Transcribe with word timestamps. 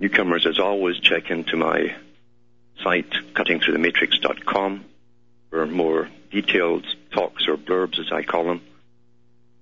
Newcomers, 0.00 0.46
as 0.46 0.58
always, 0.58 0.98
check 0.98 1.30
into 1.30 1.56
my 1.56 1.94
site, 2.82 3.10
cuttingthroughthematrix.com, 3.34 4.84
for 5.50 5.66
more 5.66 6.08
detailed 6.30 6.86
talks 7.10 7.46
or 7.46 7.56
blurbs, 7.56 7.98
as 7.98 8.10
I 8.10 8.22
call 8.22 8.44
them, 8.44 8.62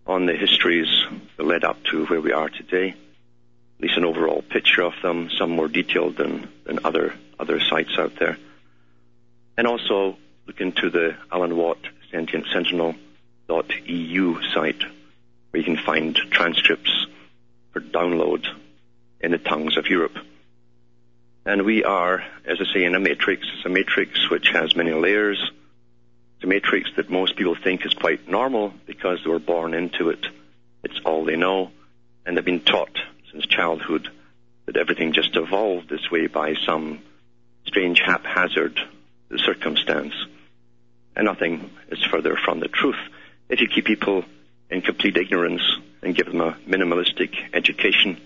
on 0.06 0.26
the 0.26 0.36
histories 0.36 0.88
that 1.36 1.44
led 1.44 1.64
up 1.64 1.82
to 1.90 2.06
where 2.06 2.20
we 2.20 2.32
are 2.32 2.48
today. 2.48 2.90
At 2.90 3.82
least 3.82 3.96
an 3.96 4.04
overall 4.04 4.42
picture 4.42 4.82
of 4.82 4.94
them, 5.02 5.28
some 5.30 5.50
more 5.50 5.68
detailed 5.68 6.16
than, 6.16 6.48
than 6.64 6.78
other, 6.84 7.14
other 7.38 7.58
sites 7.60 7.98
out 7.98 8.16
there. 8.16 8.38
And 9.56 9.66
also 9.66 10.16
look 10.46 10.60
into 10.60 10.88
the 10.88 11.16
Alan 11.32 11.56
Watt 11.56 11.78
Sentient 12.12 12.46
Sentinel.eu 12.52 14.42
site 14.54 14.82
where 15.50 15.60
you 15.60 15.64
can 15.64 15.76
find 15.84 16.14
transcripts 16.30 17.06
for 17.72 17.80
download 17.80 18.46
in 19.20 19.32
the 19.32 19.38
tongues 19.38 19.76
of 19.76 19.88
Europe. 19.88 20.16
And 21.48 21.62
we 21.62 21.82
are, 21.82 22.22
as 22.44 22.58
I 22.60 22.74
say, 22.74 22.84
in 22.84 22.94
a 22.94 23.00
matrix. 23.00 23.46
It's 23.56 23.64
a 23.64 23.70
matrix 23.70 24.28
which 24.28 24.50
has 24.50 24.76
many 24.76 24.92
layers. 24.92 25.42
It's 26.36 26.44
a 26.44 26.46
matrix 26.46 26.90
that 26.96 27.08
most 27.08 27.36
people 27.36 27.54
think 27.54 27.86
is 27.86 27.94
quite 27.94 28.28
normal 28.28 28.74
because 28.84 29.20
they 29.24 29.30
were 29.30 29.38
born 29.38 29.72
into 29.72 30.10
it. 30.10 30.26
It's 30.84 31.00
all 31.06 31.24
they 31.24 31.36
know. 31.36 31.70
And 32.26 32.36
they've 32.36 32.44
been 32.44 32.60
taught 32.60 32.94
since 33.32 33.46
childhood 33.46 34.10
that 34.66 34.76
everything 34.76 35.14
just 35.14 35.36
evolved 35.36 35.88
this 35.88 36.10
way 36.10 36.26
by 36.26 36.52
some 36.66 37.00
strange 37.64 38.02
haphazard 38.04 38.78
circumstance. 39.38 40.12
And 41.16 41.24
nothing 41.24 41.70
is 41.90 42.04
further 42.10 42.36
from 42.36 42.60
the 42.60 42.68
truth. 42.68 43.00
If 43.48 43.62
you 43.62 43.68
keep 43.68 43.86
people 43.86 44.22
in 44.68 44.82
complete 44.82 45.16
ignorance 45.16 45.62
and 46.02 46.14
give 46.14 46.26
them 46.26 46.42
a 46.42 46.58
minimalistic 46.68 47.30
education 47.54 48.20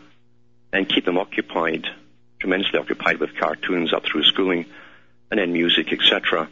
and 0.73 0.89
keep 0.89 1.05
them 1.05 1.19
occupied, 1.19 1.87
tremendously 2.43 2.81
occupied 2.81 3.19
with 3.19 3.37
cartoons 3.37 3.95
up 3.95 4.03
through 4.05 4.25
schooling 4.25 4.67
and 5.31 5.39
then 5.39 5.53
music, 5.53 5.93
etc., 5.93 6.49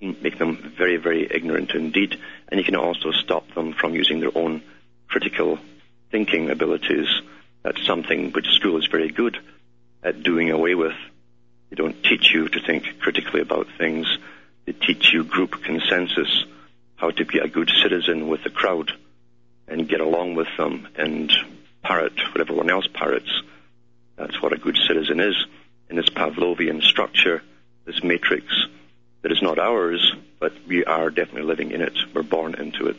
make 0.00 0.38
them 0.38 0.56
very, 0.76 0.96
very 0.96 1.28
ignorant 1.30 1.72
indeed. 1.72 2.16
And 2.48 2.58
you 2.58 2.64
can 2.64 2.74
also 2.74 3.12
stop 3.12 3.54
them 3.54 3.74
from 3.74 3.94
using 3.94 4.18
their 4.18 4.36
own 4.36 4.62
critical 5.08 5.58
thinking 6.10 6.48
abilities. 6.50 7.06
That's 7.62 7.84
something 7.86 8.32
which 8.32 8.46
school 8.54 8.78
is 8.78 8.88
very 8.90 9.10
good 9.10 9.36
at 10.02 10.22
doing 10.22 10.50
away 10.50 10.74
with. 10.74 10.96
They 11.68 11.76
don't 11.76 12.02
teach 12.02 12.32
you 12.32 12.48
to 12.48 12.60
think 12.60 12.98
critically 13.00 13.42
about 13.42 13.66
things. 13.76 14.06
They 14.64 14.72
teach 14.72 15.12
you 15.12 15.22
group 15.22 15.62
consensus, 15.62 16.44
how 16.96 17.10
to 17.10 17.24
be 17.26 17.38
a 17.38 17.48
good 17.48 17.70
citizen 17.82 18.28
with 18.28 18.42
the 18.42 18.50
crowd 18.50 18.90
and 19.68 19.88
get 19.88 20.00
along 20.00 20.34
with 20.34 20.48
them 20.56 20.88
and 20.96 21.30
parrot 21.82 22.14
what 22.32 22.40
everyone 22.40 22.70
else 22.70 22.86
parrots. 22.92 23.42
That's 24.16 24.40
what 24.40 24.52
a 24.52 24.58
good 24.58 24.76
citizen 24.88 25.20
is 25.20 25.36
in 25.88 25.96
this 25.96 26.08
Pavlovian 26.08 26.82
structure, 26.82 27.42
this 27.84 28.02
matrix 28.02 28.46
that 29.22 29.32
is 29.32 29.42
not 29.42 29.58
ours, 29.58 30.14
but 30.38 30.52
we 30.66 30.84
are 30.84 31.10
definitely 31.10 31.42
living 31.42 31.70
in 31.70 31.80
it. 31.80 31.96
We're 32.14 32.22
born 32.22 32.54
into 32.54 32.86
it. 32.86 32.96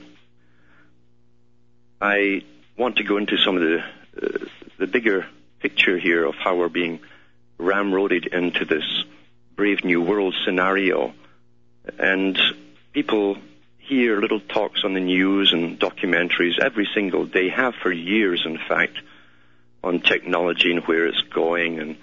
I 2.00 2.44
want 2.78 2.97
to 2.97 3.03
go 3.03 3.17
into 3.17 3.38
some 3.38 3.57
of 3.57 3.63
the 3.63 3.83
uh, 4.22 4.45
the 4.78 4.88
bigger 4.88 5.25
picture 5.59 5.97
here 5.97 6.25
of 6.25 6.35
how 6.35 6.55
we're 6.55 6.69
being 6.69 7.00
ramroded 7.57 8.28
into 8.28 8.66
this 8.66 8.84
brave 9.55 9.84
new 9.84 10.01
world 10.01 10.35
scenario, 10.45 11.13
and 11.97 12.38
people 12.94 13.38
hear 13.79 14.19
little 14.19 14.39
talks 14.39 14.84
on 14.84 14.94
the 14.94 14.99
news 14.99 15.53
and 15.53 15.79
documentaries 15.79 16.59
every 16.59 16.88
single 16.94 17.25
day, 17.25 17.49
have 17.49 17.73
for 17.75 17.91
years, 17.91 18.44
in 18.45 18.57
fact, 18.57 18.97
on 19.88 20.02
technology 20.02 20.72
and 20.72 20.86
where 20.86 21.08
it's 21.08 21.22
going 21.34 21.80
and 21.80 21.98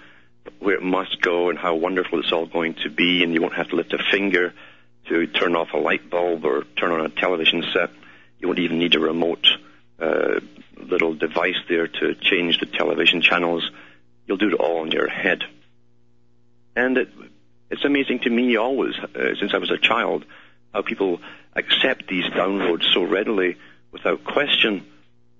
where 0.59 0.75
it 0.75 0.83
must 0.83 1.21
go 1.21 1.49
and 1.49 1.57
how 1.57 1.75
wonderful 1.75 2.19
it's 2.19 2.31
all 2.31 2.45
going 2.45 2.75
to 2.83 2.89
be, 2.89 3.23
and 3.23 3.33
you 3.33 3.41
won't 3.41 3.53
have 3.53 3.69
to 3.69 3.75
lift 3.75 3.93
a 3.93 4.03
finger 4.11 4.53
to 5.07 5.27
turn 5.27 5.55
off 5.55 5.69
a 5.73 5.77
light 5.77 6.09
bulb 6.09 6.45
or 6.45 6.63
turn 6.75 6.91
on 6.91 7.05
a 7.05 7.09
television 7.09 7.63
set. 7.73 7.91
You 8.39 8.47
won't 8.47 8.59
even 8.59 8.79
need 8.79 8.95
a 8.95 8.99
remote 8.99 9.47
uh, 9.99 10.39
little 10.77 11.13
device 11.13 11.59
there 11.69 11.87
to 11.87 12.15
change 12.15 12.59
the 12.59 12.65
television 12.65 13.21
channels. 13.21 13.69
You'll 14.27 14.37
do 14.37 14.49
it 14.49 14.55
all 14.55 14.83
in 14.83 14.91
your 14.91 15.07
head. 15.07 15.43
And 16.75 16.97
it, 16.97 17.09
it's 17.69 17.85
amazing 17.85 18.19
to 18.21 18.29
me 18.29 18.57
always, 18.57 18.95
uh, 18.95 19.35
since 19.39 19.53
I 19.53 19.57
was 19.57 19.71
a 19.71 19.77
child, 19.77 20.25
how 20.73 20.81
people 20.81 21.21
accept 21.55 22.07
these 22.07 22.25
downloads 22.25 22.83
so 22.93 23.03
readily 23.03 23.57
without 23.91 24.23
question, 24.23 24.85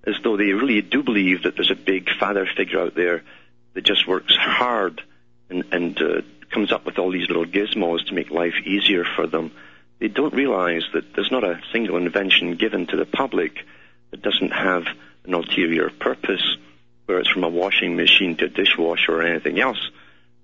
as 0.06 0.16
though 0.24 0.38
they 0.38 0.52
really 0.52 0.82
do 0.82 1.04
believe 1.04 1.44
that 1.44 1.56
there's 1.56 1.72
a 1.72 1.76
big 1.76 2.10
father 2.20 2.48
figure 2.56 2.80
out 2.80 2.96
there 2.96 3.24
that 3.74 3.84
just 3.84 4.08
works 4.08 4.36
hard 4.36 5.02
and, 5.50 5.66
and 5.72 6.02
uh, 6.02 6.22
comes 6.50 6.72
up 6.72 6.86
with 6.86 6.98
all 7.00 7.12
these 7.12 7.28
little 7.28 7.46
gizmos 7.46 8.06
to 8.08 8.14
make 8.14 8.30
life 8.32 8.56
easier 8.66 9.04
for 9.16 9.28
them. 9.28 9.52
They 10.00 10.08
don't 10.08 10.34
realize 10.34 10.84
that 10.94 11.14
there's 11.14 11.32
not 11.32 11.44
a 11.44 11.62
single 11.72 11.98
invention 11.98 12.56
given 12.56 12.88
to 12.88 12.98
the 12.98 13.06
public 13.06 13.66
that 14.12 14.22
doesn't 14.22 14.52
have 14.52 14.84
an 15.26 15.34
ulterior 15.34 15.90
purpose, 15.90 16.58
whether 17.06 17.20
it's 17.20 17.30
from 17.30 17.44
a 17.44 17.50
washing 17.50 17.96
machine 17.96 18.38
to 18.38 18.46
a 18.46 18.50
dishwasher 18.50 19.14
or 19.14 19.24
anything 19.24 19.60
else. 19.60 19.90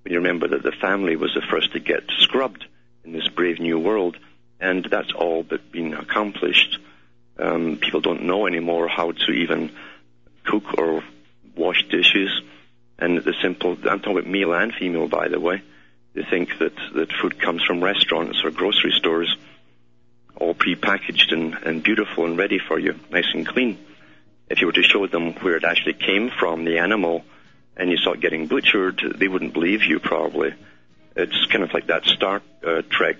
When 0.03 0.13
you 0.13 0.19
remember 0.19 0.47
that 0.49 0.63
the 0.63 0.71
family 0.71 1.15
was 1.15 1.33
the 1.35 1.45
first 1.49 1.73
to 1.73 1.79
get 1.79 2.03
scrubbed 2.19 2.65
in 3.03 3.11
this 3.11 3.27
brave 3.27 3.59
new 3.59 3.77
world, 3.77 4.17
and 4.59 4.85
that's 4.89 5.11
all 5.11 5.43
but 5.43 5.71
been 5.71 5.93
accomplished. 5.93 6.79
Um, 7.41 7.77
people 7.77 8.01
don't 8.01 8.23
know 8.23 8.45
anymore 8.45 8.87
how 8.87 9.11
to 9.11 9.31
even 9.31 9.71
cook 10.45 10.77
or 10.77 11.03
wash 11.55 11.83
dishes. 11.89 12.29
And 12.99 13.17
the 13.17 13.33
simple, 13.41 13.71
I'm 13.71 13.99
talking 13.99 14.19
about 14.19 14.27
male 14.27 14.53
and 14.53 14.73
female, 14.73 15.07
by 15.07 15.27
the 15.27 15.39
way. 15.39 15.63
They 16.13 16.23
think 16.23 16.59
that, 16.59 16.73
that 16.93 17.11
food 17.13 17.39
comes 17.39 17.63
from 17.63 17.83
restaurants 17.83 18.43
or 18.43 18.51
grocery 18.51 18.91
stores, 18.91 19.35
all 20.35 20.53
prepackaged 20.53 21.31
and, 21.31 21.55
and 21.55 21.83
beautiful 21.83 22.25
and 22.25 22.37
ready 22.37 22.59
for 22.59 22.77
you, 22.77 22.99
nice 23.09 23.27
and 23.33 23.47
clean. 23.47 23.79
If 24.49 24.61
you 24.61 24.67
were 24.67 24.73
to 24.73 24.83
show 24.83 25.07
them 25.07 25.33
where 25.35 25.55
it 25.55 25.63
actually 25.63 25.93
came 25.93 26.29
from, 26.29 26.65
the 26.65 26.77
animal, 26.77 27.23
and 27.77 27.89
you 27.89 27.97
it 27.97 28.19
getting 28.19 28.47
butchered, 28.47 29.01
they 29.15 29.27
wouldn't 29.27 29.53
believe 29.53 29.83
you 29.83 29.99
probably. 29.99 30.53
It's 31.15 31.45
kind 31.47 31.63
of 31.63 31.73
like 31.73 31.87
that 31.87 32.05
Star 32.05 32.41
uh, 32.65 32.81
Trek 32.89 33.17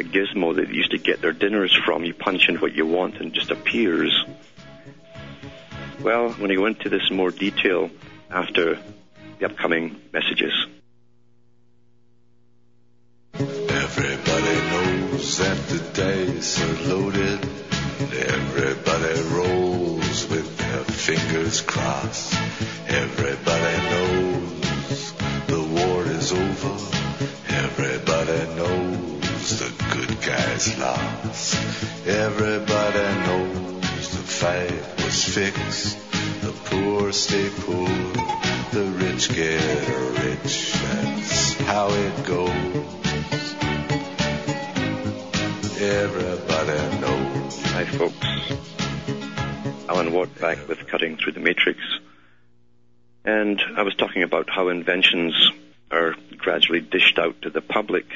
a 0.00 0.02
gizmo 0.02 0.56
that 0.56 0.66
they 0.66 0.74
used 0.74 0.90
to 0.90 0.98
get 0.98 1.20
their 1.20 1.32
dinners 1.32 1.76
from. 1.84 2.04
You 2.04 2.14
punch 2.14 2.48
in 2.48 2.56
what 2.56 2.72
you 2.72 2.86
want 2.86 3.16
and 3.16 3.26
it 3.26 3.32
just 3.32 3.50
appears. 3.50 4.24
Well, 6.00 6.30
when 6.30 6.50
he 6.50 6.56
going 6.56 6.76
to 6.76 6.88
this 6.88 7.10
in 7.10 7.16
more 7.16 7.30
detail 7.30 7.90
after 8.30 8.78
the 9.38 9.46
upcoming 9.46 10.00
messages. 10.12 10.52
Everybody 13.34 14.54
knows 14.70 15.38
that 15.38 15.58
the 15.68 15.78
dice 15.92 16.60
are 16.62 16.88
loaded. 16.88 17.48
Everybody 18.12 19.20
rolls 19.34 20.28
with 20.28 20.56
their 20.56 20.84
fingers 20.84 21.60
crossed. 21.60 22.34
Everybody 22.88 23.76
knows 23.90 25.12
the 25.46 25.62
war 25.74 26.04
is 26.04 26.32
over. 26.32 26.96
Everybody 27.48 28.54
knows 28.56 29.09
the 29.58 29.72
good 29.94 30.22
guys 30.22 30.78
lost. 30.78 31.54
Everybody 32.06 33.06
knows 33.26 34.10
the 34.10 34.22
fight 34.22 35.04
was 35.04 35.24
fixed. 35.24 35.98
The 36.42 36.52
poor 36.66 37.12
stay 37.12 37.50
poor, 37.60 37.88
the 38.72 38.86
rich 38.98 39.28
get 39.34 40.24
rich. 40.24 40.72
That's 40.72 41.54
how 41.60 41.88
it 41.90 42.26
goes. 42.26 43.00
Everybody 45.80 47.00
knows. 47.00 47.62
Hi, 47.72 47.84
folks. 47.84 48.26
Alan 49.88 50.12
Watt 50.12 50.38
back 50.40 50.68
with 50.68 50.86
Cutting 50.86 51.16
Through 51.16 51.32
the 51.32 51.40
Matrix. 51.40 51.80
And 53.24 53.60
I 53.76 53.82
was 53.82 53.94
talking 53.94 54.22
about 54.22 54.48
how 54.48 54.68
inventions 54.68 55.50
are 55.90 56.14
gradually 56.36 56.80
dished 56.80 57.18
out 57.18 57.42
to 57.42 57.50
the 57.50 57.60
public, 57.60 58.06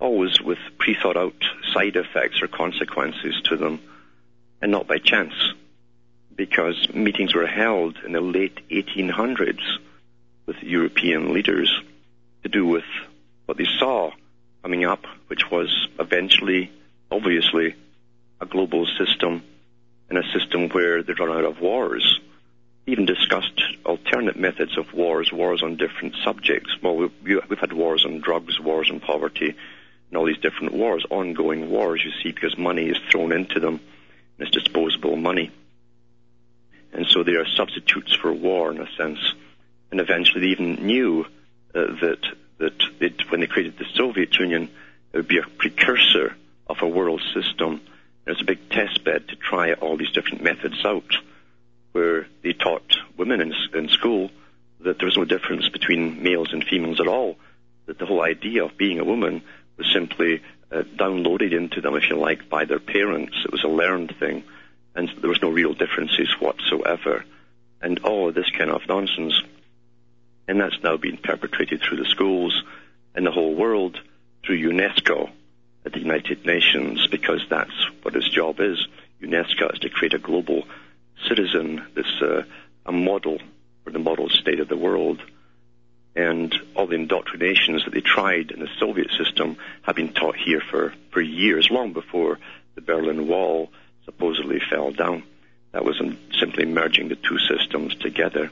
always 0.00 0.40
with 0.40 0.58
pre 0.78 0.96
thought 1.00 1.16
out 1.16 1.34
side 1.72 1.96
effects 1.96 2.42
or 2.42 2.48
consequences 2.48 3.40
to 3.44 3.56
them, 3.56 3.80
and 4.60 4.72
not 4.72 4.88
by 4.88 4.98
chance. 4.98 5.34
Because 6.34 6.88
meetings 6.94 7.34
were 7.34 7.46
held 7.46 7.98
in 8.04 8.12
the 8.12 8.20
late 8.20 8.58
1800s 8.70 9.60
with 10.46 10.62
European 10.62 11.32
leaders 11.34 11.70
to 12.42 12.48
do 12.48 12.66
with 12.66 12.84
what 13.46 13.58
they 13.58 13.66
saw 13.78 14.10
coming 14.62 14.84
up, 14.84 15.04
which 15.26 15.50
was 15.50 15.88
eventually, 15.98 16.70
obviously, 17.10 17.74
a 18.40 18.46
global 18.46 18.86
system 18.98 19.42
and 20.08 20.18
a 20.18 20.32
system 20.32 20.68
where 20.70 21.02
they'd 21.02 21.20
run 21.20 21.36
out 21.36 21.44
of 21.44 21.60
wars. 21.60 22.20
Even 22.86 23.04
discussed 23.04 23.62
alternate 23.84 24.38
methods 24.38 24.76
of 24.76 24.92
wars, 24.92 25.30
wars 25.32 25.62
on 25.62 25.76
different 25.76 26.14
subjects. 26.24 26.70
Well, 26.82 26.96
we, 26.96 27.10
we've 27.22 27.58
had 27.58 27.72
wars 27.72 28.04
on 28.04 28.20
drugs, 28.20 28.58
wars 28.58 28.90
on 28.90 29.00
poverty, 29.00 29.54
and 30.10 30.18
all 30.18 30.26
these 30.26 30.38
different 30.38 30.74
wars, 30.74 31.04
ongoing 31.08 31.70
wars, 31.70 32.02
you 32.04 32.10
see, 32.22 32.32
because 32.32 32.58
money 32.58 32.88
is 32.88 32.98
thrown 33.10 33.32
into 33.32 33.60
them, 33.60 33.80
and 34.38 34.48
it's 34.48 34.50
disposable 34.50 35.16
money. 35.16 35.50
And 36.92 37.06
so 37.06 37.22
they 37.22 37.36
are 37.36 37.46
substitutes 37.46 38.14
for 38.16 38.32
war 38.32 38.72
in 38.72 38.80
a 38.80 38.90
sense. 38.96 39.20
And 39.90 40.00
eventually 40.00 40.40
they 40.40 40.52
even 40.52 40.86
knew 40.86 41.24
uh, 41.74 41.86
that 42.00 42.18
that 42.58 43.30
when 43.30 43.40
they 43.40 43.46
created 43.46 43.78
the 43.78 43.86
Soviet 43.94 44.38
Union, 44.38 44.68
it 45.12 45.16
would 45.16 45.28
be 45.28 45.38
a 45.38 45.42
precursor 45.58 46.36
of 46.66 46.82
a 46.82 46.88
world 46.88 47.22
system. 47.32 47.80
It 48.26 48.30
was 48.30 48.42
a 48.42 48.44
big 48.44 48.68
test 48.68 49.02
bed 49.02 49.28
to 49.28 49.36
try 49.36 49.72
all 49.72 49.96
these 49.96 50.12
different 50.12 50.42
methods 50.42 50.84
out, 50.84 51.10
where 51.92 52.26
they 52.42 52.52
taught 52.52 52.96
women 53.16 53.40
in, 53.40 53.54
in 53.72 53.88
school 53.88 54.30
that 54.80 54.98
there 54.98 55.06
was 55.06 55.16
no 55.16 55.24
difference 55.24 55.68
between 55.68 56.22
males 56.22 56.52
and 56.52 56.64
females 56.64 57.00
at 57.00 57.08
all, 57.08 57.36
that 57.86 57.98
the 57.98 58.06
whole 58.06 58.22
idea 58.22 58.64
of 58.64 58.76
being 58.76 59.00
a 59.00 59.04
woman 59.04 59.42
was 59.80 59.92
simply 59.92 60.42
uh, 60.70 60.82
downloaded 60.96 61.52
into 61.52 61.80
them, 61.80 61.96
if 61.96 62.08
you 62.08 62.16
like, 62.16 62.48
by 62.48 62.64
their 62.64 62.78
parents. 62.78 63.36
It 63.44 63.52
was 63.52 63.64
a 63.64 63.68
learned 63.68 64.14
thing, 64.16 64.44
and 64.94 65.10
there 65.20 65.30
was 65.30 65.42
no 65.42 65.50
real 65.50 65.74
differences 65.74 66.32
whatsoever. 66.38 67.24
And 67.82 67.98
all 68.00 68.28
of 68.28 68.34
this 68.34 68.50
kind 68.50 68.70
of 68.70 68.86
nonsense 68.86 69.34
and 70.50 70.60
that's 70.60 70.82
now 70.82 70.96
being 70.96 71.16
perpetrated 71.16 71.80
through 71.80 71.98
the 71.98 72.10
schools 72.10 72.64
and 73.14 73.24
the 73.24 73.30
whole 73.30 73.54
world 73.54 74.00
through 74.44 74.58
UNESCO 74.58 75.30
at 75.86 75.92
the 75.92 76.00
United 76.00 76.44
Nations 76.44 77.06
because 77.06 77.40
that's 77.48 77.88
what 78.02 78.16
its 78.16 78.28
job 78.28 78.58
is. 78.58 78.84
UNESCO 79.22 79.72
is 79.72 79.78
to 79.78 79.88
create 79.88 80.12
a 80.12 80.18
global 80.18 80.64
citizen 81.28 81.86
that's 81.94 82.20
uh, 82.20 82.42
a 82.84 82.90
model 82.90 83.38
for 83.84 83.92
the 83.92 84.00
model 84.00 84.28
state 84.28 84.58
of 84.58 84.66
the 84.66 84.76
world. 84.76 85.22
And 86.20 86.54
all 86.74 86.86
the 86.86 86.96
indoctrinations 86.96 87.86
that 87.86 87.94
they 87.94 88.02
tried 88.02 88.50
in 88.50 88.60
the 88.60 88.68
Soviet 88.78 89.10
system 89.16 89.56
have 89.80 89.96
been 89.96 90.12
taught 90.12 90.36
here 90.36 90.60
for, 90.60 90.92
for 91.12 91.22
years, 91.22 91.70
long 91.70 91.94
before 91.94 92.38
the 92.74 92.82
Berlin 92.82 93.26
Wall 93.26 93.70
supposedly 94.04 94.60
fell 94.70 94.90
down. 94.90 95.22
That 95.72 95.82
was 95.82 95.98
simply 96.38 96.66
merging 96.66 97.08
the 97.08 97.16
two 97.16 97.38
systems 97.38 97.96
together. 97.96 98.50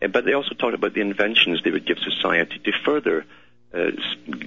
Uh, 0.00 0.06
but 0.06 0.24
they 0.24 0.32
also 0.34 0.54
talked 0.54 0.74
about 0.74 0.94
the 0.94 1.00
inventions 1.00 1.60
they 1.64 1.72
would 1.72 1.86
give 1.86 1.98
society 1.98 2.60
to 2.60 2.72
further 2.84 3.24
uh, 3.74 3.90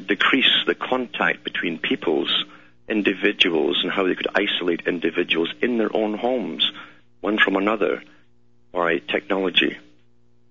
decrease 0.07 0.63
the 0.65 0.75
contact 0.75 1.43
between 1.43 1.77
peoples, 1.77 2.45
individuals, 2.87 3.81
and 3.83 3.91
how 3.91 4.07
they 4.07 4.15
could 4.15 4.29
isolate 4.33 4.87
individuals 4.87 5.53
in 5.61 5.77
their 5.77 5.93
own 5.93 6.13
homes, 6.13 6.71
one 7.19 7.37
from 7.37 7.57
another, 7.57 8.01
by 8.71 8.99
technology. 8.99 9.77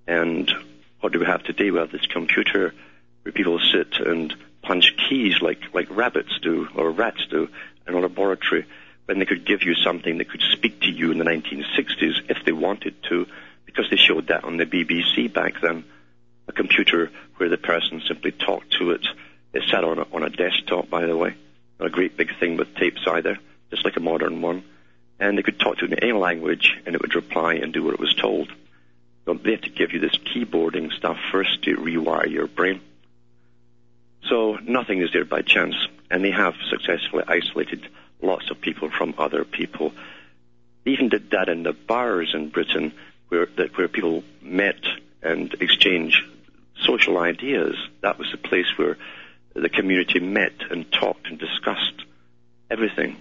And 0.06 0.52
what 1.02 1.12
do 1.12 1.18
we 1.18 1.26
have 1.26 1.42
today? 1.42 1.70
We 1.70 1.80
have 1.80 1.90
this 1.90 2.06
computer 2.06 2.72
where 3.22 3.32
people 3.32 3.58
sit 3.58 3.98
and 4.06 4.32
punch 4.62 4.94
keys 4.96 5.42
like, 5.42 5.74
like 5.74 5.88
rabbits 5.90 6.38
do, 6.40 6.68
or 6.76 6.92
rats 6.92 7.26
do, 7.28 7.48
in 7.88 7.94
a 7.94 7.98
laboratory, 7.98 8.64
when 9.06 9.18
they 9.18 9.24
could 9.24 9.44
give 9.44 9.64
you 9.64 9.74
something 9.74 10.18
that 10.18 10.30
could 10.30 10.42
speak 10.52 10.80
to 10.82 10.90
you 10.90 11.10
in 11.10 11.18
the 11.18 11.24
1960s 11.24 12.30
if 12.30 12.44
they 12.44 12.52
wanted 12.52 12.94
to 13.10 13.26
because 13.66 13.90
they 13.90 13.96
showed 13.96 14.28
that 14.28 14.44
on 14.44 14.58
the 14.58 14.64
BBC 14.64 15.32
back 15.32 15.60
then. 15.60 15.84
A 16.46 16.52
computer 16.52 17.10
where 17.36 17.48
the 17.48 17.58
person 17.58 18.00
simply 18.06 18.30
talked 18.30 18.72
to 18.78 18.92
it. 18.92 19.04
It 19.52 19.64
sat 19.70 19.82
on 19.82 19.98
a, 19.98 20.06
on 20.12 20.22
a 20.22 20.30
desktop, 20.30 20.88
by 20.88 21.06
the 21.06 21.16
way. 21.16 21.34
Not 21.80 21.88
a 21.88 21.90
great 21.90 22.16
big 22.16 22.38
thing 22.38 22.56
with 22.56 22.76
tapes 22.76 23.02
either, 23.08 23.38
just 23.70 23.84
like 23.84 23.96
a 23.96 24.00
modern 24.00 24.40
one. 24.40 24.62
And 25.18 25.36
they 25.36 25.42
could 25.42 25.58
talk 25.58 25.78
to 25.78 25.86
it 25.86 25.92
in 25.92 25.98
any 25.98 26.12
language 26.12 26.76
and 26.86 26.94
it 26.94 27.02
would 27.02 27.16
reply 27.16 27.54
and 27.54 27.72
do 27.72 27.82
what 27.82 27.94
it 27.94 28.00
was 28.00 28.14
told. 28.14 28.52
So 29.24 29.34
they 29.34 29.52
have 29.52 29.62
to 29.62 29.70
give 29.70 29.92
you 29.92 30.00
this 30.00 30.16
keyboarding 30.16 30.92
stuff 30.92 31.16
first 31.30 31.62
to 31.62 31.76
rewire 31.76 32.30
your 32.30 32.46
brain. 32.46 32.80
So 34.28 34.58
nothing 34.62 35.00
is 35.00 35.12
there 35.12 35.24
by 35.24 35.42
chance. 35.42 35.74
And 36.10 36.24
they 36.24 36.30
have 36.30 36.54
successfully 36.70 37.24
isolated 37.26 37.86
lots 38.20 38.50
of 38.50 38.60
people 38.60 38.90
from 38.90 39.14
other 39.18 39.44
people. 39.44 39.92
They 40.84 40.92
even 40.92 41.08
did 41.08 41.30
that 41.30 41.48
in 41.48 41.62
the 41.62 41.72
bars 41.72 42.32
in 42.34 42.48
Britain 42.50 42.92
where 43.28 43.46
that 43.56 43.76
where 43.76 43.88
people 43.88 44.24
met 44.42 44.80
and 45.22 45.54
exchanged 45.60 46.22
social 46.84 47.18
ideas. 47.18 47.76
That 48.02 48.18
was 48.18 48.30
the 48.30 48.38
place 48.38 48.66
where 48.76 48.98
the 49.54 49.68
community 49.68 50.20
met 50.20 50.52
and 50.70 50.90
talked 50.90 51.28
and 51.28 51.38
discussed 51.38 52.04
everything. 52.70 53.16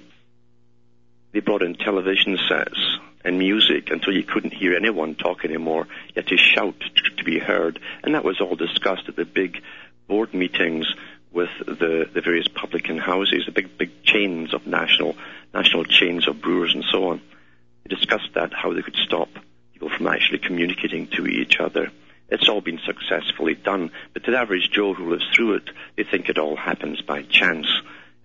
They 1.31 1.39
brought 1.39 1.63
in 1.63 1.75
television 1.75 2.37
sets 2.47 2.99
and 3.23 3.37
music 3.37 3.89
until 3.89 4.13
you 4.13 4.23
couldn't 4.23 4.53
hear 4.53 4.75
anyone 4.75 5.15
talk 5.15 5.45
anymore. 5.45 5.87
You 6.07 6.13
had 6.15 6.27
to 6.27 6.37
shout 6.37 6.75
to 7.17 7.23
be 7.23 7.39
heard, 7.39 7.79
and 8.03 8.15
that 8.15 8.23
was 8.23 8.41
all 8.41 8.55
discussed 8.55 9.07
at 9.07 9.15
the 9.15 9.25
big 9.25 9.61
board 10.07 10.33
meetings 10.33 10.87
with 11.31 11.49
the, 11.65 12.09
the 12.13 12.21
various 12.21 12.47
publican 12.47 12.97
houses, 12.97 13.45
the 13.45 13.51
big 13.51 13.77
big 13.77 14.03
chains 14.03 14.53
of 14.53 14.67
national 14.67 15.15
national 15.53 15.85
chains 15.85 16.27
of 16.27 16.41
brewers 16.41 16.73
and 16.73 16.83
so 16.91 17.09
on. 17.09 17.21
They 17.83 17.95
discussed 17.95 18.33
that 18.35 18.53
how 18.53 18.73
they 18.73 18.81
could 18.81 18.97
stop 18.97 19.29
people 19.73 19.89
from 19.89 20.07
actually 20.07 20.39
communicating 20.39 21.07
to 21.07 21.27
each 21.27 21.59
other. 21.59 21.91
It's 22.29 22.47
all 22.47 22.61
been 22.61 22.79
successfully 22.85 23.55
done, 23.55 23.91
but 24.13 24.23
to 24.23 24.31
the 24.31 24.37
average 24.37 24.69
Joe 24.71 24.93
who 24.93 25.09
lives 25.09 25.25
through 25.33 25.55
it, 25.55 25.69
they 25.97 26.03
think 26.03 26.29
it 26.29 26.37
all 26.37 26.55
happens 26.55 27.01
by 27.01 27.23
chance, 27.23 27.67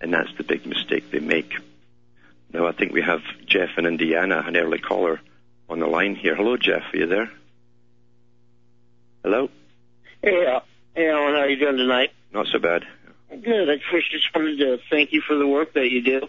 and 0.01 0.13
that's 0.13 0.33
the 0.37 0.45
big 0.45 0.65
mistake 0.65 1.11
they 1.11 1.19
make. 1.19 1.53
Now, 2.53 2.67
I 2.67 2.73
think 2.73 2.93
we 2.93 3.03
have 3.03 3.21
Jeff 3.47 3.71
in 3.77 3.87
Indiana, 3.87 4.43
an 4.47 4.57
early 4.57 4.79
caller, 4.79 5.21
on 5.69 5.81
the 5.81 5.87
line 5.87 6.15
here. 6.15 6.35
Hello, 6.37 6.57
Jeff. 6.57 6.83
Are 6.93 6.97
you 6.97 7.07
there? 7.07 7.31
Hello? 9.23 9.51
Hey, 10.23 10.47
uh, 10.47 10.61
hey, 10.95 11.11
Alan. 11.11 11.35
How 11.35 11.41
are 11.41 11.49
you 11.49 11.59
doing 11.59 11.77
tonight? 11.77 12.11
Not 12.33 12.47
so 12.53 12.59
bad. 12.59 12.85
Good. 13.29 13.69
I 13.69 13.79
first 13.91 14.11
just 14.11 14.35
wanted 14.35 14.59
to 14.59 14.79
thank 14.89 15.13
you 15.13 15.21
for 15.21 15.37
the 15.37 15.47
work 15.47 15.75
that 15.75 15.91
you 15.91 16.03
do. 16.03 16.29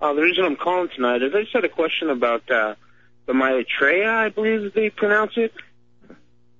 Uh, 0.00 0.12
the 0.12 0.22
reason 0.22 0.44
I'm 0.44 0.56
calling 0.56 0.88
tonight 0.94 1.22
is 1.22 1.34
I 1.34 1.42
just 1.42 1.52
had 1.52 1.64
a 1.64 1.68
question 1.68 2.10
about 2.10 2.48
uh, 2.50 2.74
the 3.26 3.34
Maitreya, 3.34 4.08
I 4.08 4.28
believe 4.28 4.72
they 4.74 4.90
pronounce 4.90 5.32
it. 5.36 5.52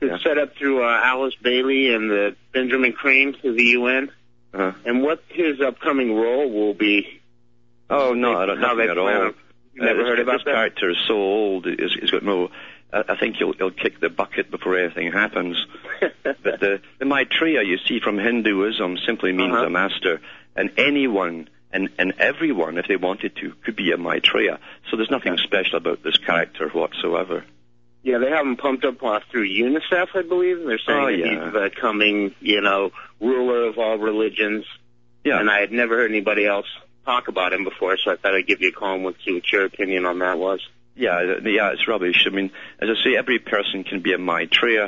It's 0.00 0.10
yeah. 0.10 0.18
set 0.18 0.38
up 0.38 0.56
through 0.56 0.82
uh, 0.82 1.00
Alice 1.04 1.34
Bailey 1.42 1.94
and 1.94 2.10
the 2.10 2.36
Benjamin 2.52 2.92
Creme 2.92 3.34
to 3.34 3.52
the 3.54 3.62
UN. 3.62 4.10
Uh-huh. 4.52 4.72
And 4.84 5.02
what 5.02 5.22
his 5.28 5.60
upcoming 5.60 6.14
role 6.14 6.50
will 6.50 6.75
be. 6.75 7.15
Oh 7.88 8.14
no, 8.14 8.36
I 8.36 8.46
don't 8.46 8.60
know 8.60 8.80
at 8.80 8.98
all. 8.98 9.32
Never 9.74 10.00
uh, 10.00 10.04
heard 10.04 10.20
about 10.20 10.38
this 10.38 10.44
that? 10.44 10.54
character 10.54 10.90
is 10.90 10.96
so 11.06 11.14
old; 11.14 11.66
he's, 11.66 11.92
he's 12.00 12.10
got 12.10 12.22
no. 12.22 12.50
I 12.92 13.16
think 13.16 13.36
he'll, 13.36 13.52
he'll 13.52 13.72
kick 13.72 14.00
the 14.00 14.08
bucket 14.08 14.50
before 14.50 14.78
anything 14.78 15.12
happens. 15.12 15.56
but 16.22 16.60
the, 16.60 16.80
the 16.98 17.04
Maitreya 17.04 17.62
you 17.62 17.78
see 17.78 18.00
from 18.00 18.16
Hinduism 18.16 18.96
simply 19.04 19.32
means 19.32 19.52
uh-huh. 19.52 19.66
a 19.66 19.70
master, 19.70 20.20
and 20.54 20.70
anyone 20.78 21.48
and, 21.72 21.90
and 21.98 22.14
everyone, 22.18 22.78
if 22.78 22.86
they 22.88 22.96
wanted 22.96 23.36
to, 23.36 23.52
could 23.64 23.76
be 23.76 23.92
a 23.92 23.98
Maitreya. 23.98 24.58
So 24.90 24.96
there's 24.96 25.10
nothing 25.10 25.36
special 25.38 25.76
about 25.76 26.02
this 26.02 26.16
character 26.16 26.68
whatsoever. 26.68 27.44
Yeah, 28.02 28.18
they 28.18 28.30
have 28.30 28.46
him 28.46 28.56
pumped 28.56 28.84
up 28.84 29.00
through 29.30 29.48
UNICEF, 29.48 30.08
I 30.14 30.22
believe. 30.22 30.64
They're 30.64 30.78
saying 30.78 30.98
oh, 30.98 31.08
yeah. 31.08 31.44
he's 31.44 31.52
the 31.52 31.70
coming, 31.78 32.34
you 32.40 32.60
know, 32.60 32.92
ruler 33.20 33.66
of 33.66 33.78
all 33.78 33.98
religions. 33.98 34.64
Yeah. 35.24 35.40
And 35.40 35.50
I 35.50 35.60
had 35.60 35.72
never 35.72 35.96
heard 35.96 36.10
anybody 36.10 36.46
else 36.46 36.68
talk 37.06 37.28
about 37.28 37.52
him 37.54 37.64
before, 37.64 37.96
so 37.96 38.10
I 38.10 38.16
thought 38.16 38.34
I'd 38.34 38.46
give 38.46 38.60
you 38.60 38.68
a 38.68 38.72
call 38.72 38.94
and 39.06 39.16
see 39.25 39.32
what 39.32 39.50
your 39.50 39.64
opinion 39.64 40.04
on 40.04 40.18
that 40.18 40.38
was. 40.38 40.60
Yeah, 40.94 41.36
yeah, 41.44 41.72
it's 41.72 41.86
rubbish. 41.88 42.25
I 42.26 42.30
mean, 42.30 42.50
as 42.80 42.88
I 42.90 43.02
say, 43.04 43.16
every 43.16 43.38
person 43.38 43.84
can 43.84 44.00
be 44.00 44.12
a 44.12 44.18
Maitreya 44.18 44.86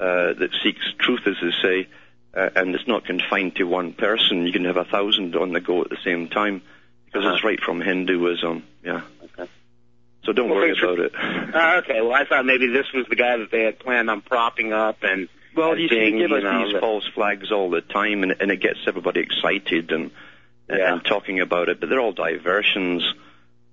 uh, 0.00 0.32
that 0.34 0.50
seeks 0.62 0.82
truth, 0.98 1.20
as 1.26 1.34
they 1.40 1.52
say, 1.62 1.88
uh, 2.36 2.50
and 2.56 2.74
it's 2.74 2.88
not 2.88 3.04
confined 3.04 3.56
to 3.56 3.64
one 3.64 3.92
person. 3.92 4.46
You 4.46 4.52
can 4.52 4.64
have 4.64 4.76
a 4.76 4.84
thousand 4.84 5.36
on 5.36 5.52
the 5.52 5.60
go 5.60 5.82
at 5.82 5.90
the 5.90 5.98
same 6.04 6.28
time 6.28 6.62
because 7.06 7.24
Uh-huh. 7.24 7.34
it's 7.36 7.44
right 7.44 7.60
from 7.60 7.80
Hinduism. 7.80 8.64
Yeah. 8.84 9.02
Okay. 9.22 9.48
So 10.24 10.32
don't 10.32 10.48
Well, 10.48 10.58
worry 10.58 10.68
thanks 10.74 10.80
for- 10.80 10.92
about 10.94 10.98
it. 11.06 11.12
Ah, 11.54 11.76
okay. 11.78 12.00
Well, 12.00 12.12
I 12.14 12.24
thought 12.24 12.44
maybe 12.44 12.66
this 12.68 12.86
was 12.92 13.06
the 13.08 13.14
guy 13.14 13.36
that 13.36 13.50
they 13.52 13.62
had 13.62 13.78
planned 13.78 14.10
on 14.10 14.20
propping 14.22 14.72
up 14.72 14.98
and. 15.02 15.28
Well, 15.54 15.78
you 15.78 15.88
see, 15.88 16.10
they 16.10 16.18
give 16.18 16.32
us 16.32 16.42
know, 16.42 16.66
these 16.66 16.80
false 16.80 17.06
flags 17.14 17.52
all 17.52 17.70
the 17.70 17.80
time, 17.80 18.24
and, 18.24 18.34
and 18.40 18.50
it 18.50 18.60
gets 18.60 18.80
everybody 18.88 19.20
excited 19.20 19.92
and- 19.92 20.10
Yeah. 20.68 20.92
and 20.94 21.04
talking 21.04 21.40
about 21.40 21.68
it. 21.68 21.80
But 21.80 21.88
they're 21.90 22.00
all 22.00 22.12
diversions. 22.12 23.02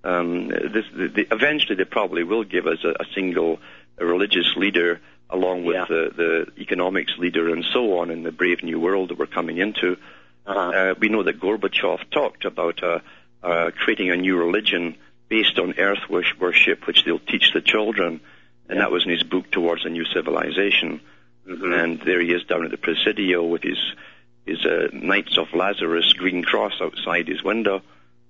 Um, 0.03 0.47
this, 0.49 0.85
the, 0.93 1.07
the, 1.07 1.27
eventually, 1.31 1.75
they 1.75 1.85
probably 1.85 2.23
will 2.23 2.43
give 2.43 2.67
us 2.67 2.83
a, 2.83 2.89
a 2.89 3.05
single 3.13 3.59
religious 3.97 4.55
leader, 4.57 4.99
along 5.29 5.63
with 5.65 5.75
Yeah. 5.75 5.85
the, 5.87 6.11
the 6.55 6.61
economics 6.61 7.13
leader 7.17 7.49
and 7.49 7.63
so 7.73 7.99
on, 7.99 8.09
in 8.11 8.23
the 8.23 8.31
brave 8.31 8.63
new 8.63 8.79
world 8.79 9.09
that 9.09 9.19
we're 9.19 9.27
coming 9.27 9.57
into. 9.57 9.97
Uh-huh. 10.45 10.59
Uh, 10.59 10.93
we 10.99 11.07
know 11.09 11.23
that 11.23 11.39
Gorbachev 11.39 12.09
talked 12.11 12.45
about 12.45 12.81
uh, 12.83 12.99
uh, 13.43 13.71
creating 13.77 14.09
a 14.09 14.17
new 14.17 14.37
religion 14.37 14.95
based 15.29 15.57
on 15.59 15.75
earth 15.77 16.09
worship, 16.09 16.87
which 16.87 17.05
they'll 17.05 17.19
teach 17.19 17.53
the 17.53 17.61
children, 17.61 18.19
and 18.67 18.77
Yeah. 18.77 18.83
that 18.85 18.91
was 18.91 19.05
in 19.05 19.11
his 19.11 19.23
book 19.23 19.49
Towards 19.51 19.85
a 19.85 19.89
New 19.89 20.03
Civilization. 20.05 20.99
Mhm. 21.47 21.83
And 21.83 21.99
there 22.01 22.19
he 22.21 22.31
is 22.33 22.43
down 22.43 22.65
at 22.65 22.71
the 22.71 22.77
Presidio 22.77 23.43
with 23.45 23.63
his 23.63 23.77
his 24.45 24.65
uh, 24.65 24.87
Knights 24.93 25.37
of 25.37 25.53
Lazarus 25.53 26.13
green 26.13 26.43
cross 26.43 26.73
outside 26.81 27.27
his 27.27 27.43
window, 27.43 27.81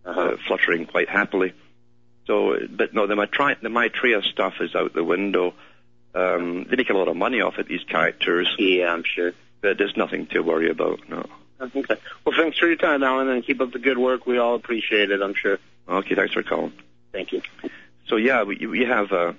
Uh-huh. 0.05 0.19
uh, 0.21 0.37
fluttering 0.47 0.85
quite 0.85 1.09
happily. 1.09 1.53
So, 2.27 2.57
but 2.69 2.93
no, 2.93 3.07
the 3.07 3.15
Maitreya, 3.15 3.57
the 3.61 3.69
Maitreya 3.69 4.21
stuff 4.23 4.55
is 4.61 4.75
out 4.75 4.93
the 4.93 5.03
window. 5.03 5.53
Um, 6.13 6.65
they 6.69 6.75
make 6.75 6.89
a 6.89 6.93
lot 6.93 7.07
of 7.07 7.15
money 7.15 7.41
off 7.41 7.57
it, 7.59 7.67
these 7.67 7.83
characters, 7.85 8.47
Yeah, 8.59 8.93
I'm 8.93 9.03
sure. 9.03 9.31
but 9.61 9.77
there's 9.77 9.95
nothing 9.95 10.27
to 10.27 10.41
worry 10.41 10.69
about. 10.69 10.99
No. 11.09 11.25
Okay. 11.61 11.95
Well, 12.25 12.35
thanks 12.35 12.57
for 12.57 12.67
your 12.67 12.75
time, 12.75 13.03
Alan, 13.03 13.29
and 13.29 13.45
keep 13.45 13.61
up 13.61 13.71
the 13.71 13.79
good 13.79 13.97
work. 13.97 14.25
We 14.25 14.37
all 14.39 14.55
appreciate 14.55 15.11
it, 15.11 15.21
I'm 15.21 15.35
sure. 15.35 15.59
Okay, 15.87 16.15
thanks 16.15 16.33
for 16.33 16.43
calling. 16.43 16.73
Thank 17.11 17.31
you. 17.31 17.41
So 18.07 18.15
yeah, 18.17 18.43
we, 18.43 18.65
we 18.65 18.83
have 18.85 19.11
a, 19.11 19.35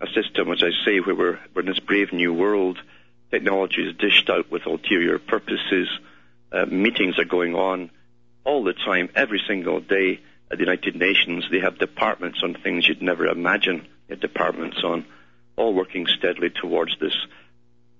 a 0.00 0.06
system, 0.14 0.52
as 0.52 0.62
I 0.62 0.70
say, 0.84 1.00
where 1.00 1.14
we're, 1.14 1.38
we're 1.54 1.62
in 1.62 1.66
this 1.66 1.78
brave 1.80 2.12
new 2.12 2.32
world. 2.34 2.78
Technology 3.30 3.88
is 3.88 3.96
dished 3.96 4.28
out 4.28 4.50
with 4.50 4.66
ulterior 4.66 5.18
purposes. 5.18 5.88
Uh, 6.52 6.66
meetings 6.66 7.18
are 7.18 7.24
going 7.24 7.54
on 7.54 7.90
all 8.44 8.64
the 8.64 8.72
time, 8.72 9.08
every 9.14 9.40
single 9.46 9.80
day 9.80 10.20
at 10.50 10.58
the 10.58 10.64
United 10.64 10.96
Nations. 10.96 11.44
They 11.50 11.60
have 11.60 11.78
departments 11.78 12.40
on 12.42 12.54
things 12.54 12.88
you'd 12.88 13.02
never 13.02 13.26
imagine. 13.26 13.86
They 14.08 14.14
have 14.14 14.20
departments 14.20 14.82
on, 14.82 15.04
all 15.56 15.74
working 15.74 16.06
steadily 16.06 16.50
towards 16.50 16.98
this 16.98 17.14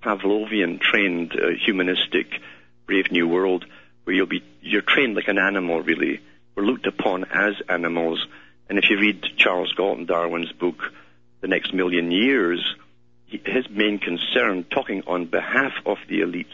Pavlovian 0.02 0.80
trained, 0.80 1.32
uh, 1.32 1.50
humanistic, 1.64 2.40
brave 2.86 3.12
new 3.12 3.28
world 3.28 3.66
where 4.04 4.16
you'll 4.16 4.26
be, 4.26 4.42
you're 4.62 4.82
trained 4.82 5.14
like 5.14 5.28
an 5.28 5.38
animal, 5.38 5.82
really. 5.82 6.20
We're 6.54 6.64
looked 6.64 6.86
upon 6.86 7.24
as 7.24 7.54
animals. 7.68 8.26
And 8.68 8.78
if 8.78 8.88
you 8.88 8.98
read 8.98 9.22
Charles 9.36 9.72
Galton 9.74 10.06
Darwin's 10.06 10.52
book, 10.52 10.92
The 11.40 11.48
Next 11.48 11.74
Million 11.74 12.10
Years, 12.10 12.64
his 13.44 13.68
main 13.70 13.98
concern, 13.98 14.64
talking 14.64 15.02
on 15.06 15.26
behalf 15.26 15.72
of 15.86 15.98
the 16.08 16.20
elites, 16.20 16.46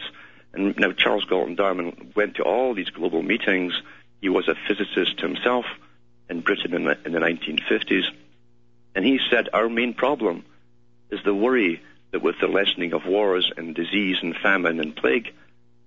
and 0.53 0.77
now 0.77 0.91
Charles 0.91 1.25
Galton 1.25 1.55
Darwin 1.55 2.11
went 2.15 2.35
to 2.35 2.43
all 2.43 2.73
these 2.73 2.89
global 2.89 3.21
meetings. 3.21 3.73
He 4.21 4.29
was 4.29 4.47
a 4.47 4.55
physicist 4.67 5.19
himself 5.19 5.65
in 6.29 6.41
Britain 6.41 6.73
in 6.73 6.85
the, 6.85 6.97
in 7.05 7.11
the 7.11 7.19
1950s. 7.19 8.05
And 8.95 9.05
he 9.05 9.19
said, 9.29 9.49
Our 9.53 9.69
main 9.69 9.93
problem 9.93 10.43
is 11.11 11.19
the 11.23 11.35
worry 11.35 11.81
that 12.11 12.23
with 12.23 12.35
the 12.39 12.47
lessening 12.47 12.93
of 12.93 13.05
wars 13.05 13.51
and 13.55 13.75
disease 13.75 14.17
and 14.21 14.35
famine 14.35 14.79
and 14.79 14.95
plague, 14.95 15.33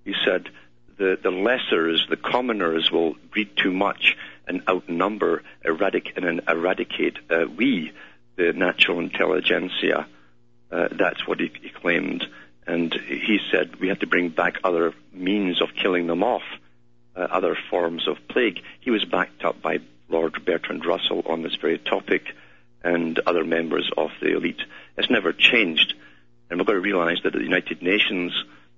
he 0.05 0.13
said, 0.25 0.49
the, 0.97 1.17
the 1.21 1.31
lessers, 1.31 2.07
the 2.09 2.15
commoners 2.15 2.91
will 2.91 3.15
breed 3.31 3.49
too 3.57 3.71
much 3.71 4.15
and 4.47 4.61
outnumber, 4.69 5.43
eradic, 5.65 6.15
and 6.15 6.41
eradicate 6.47 7.17
uh, 7.29 7.45
we, 7.57 7.91
the 8.35 8.53
natural 8.53 8.99
intelligentsia. 8.99 10.07
Uh, 10.71 10.87
that's 10.91 11.27
what 11.27 11.39
he, 11.39 11.51
he 11.61 11.69
claimed. 11.69 12.25
And 12.65 12.93
he 12.93 13.39
said 13.51 13.77
we 13.77 13.89
have 13.89 13.99
to 13.99 14.07
bring 14.07 14.29
back 14.29 14.59
other 14.63 14.93
means 15.11 15.61
of 15.61 15.69
killing 15.75 16.07
them 16.07 16.23
off, 16.23 16.43
uh, 17.15 17.19
other 17.19 17.57
forms 17.69 18.07
of 18.07 18.17
plague. 18.29 18.61
He 18.79 18.91
was 18.91 19.03
backed 19.03 19.43
up 19.43 19.61
by 19.61 19.79
Lord 20.09 20.45
Bertrand 20.45 20.85
Russell 20.85 21.23
on 21.25 21.41
this 21.41 21.55
very 21.55 21.77
topic 21.77 22.23
and 22.83 23.19
other 23.19 23.43
members 23.43 23.89
of 23.97 24.11
the 24.21 24.35
elite. 24.35 24.61
It's 24.97 25.09
never 25.09 25.33
changed. 25.33 25.93
And 26.49 26.59
we've 26.59 26.67
got 26.67 26.73
to 26.73 26.79
realize 26.79 27.19
that 27.23 27.33
the 27.33 27.43
United 27.43 27.81
Nations, 27.81 28.33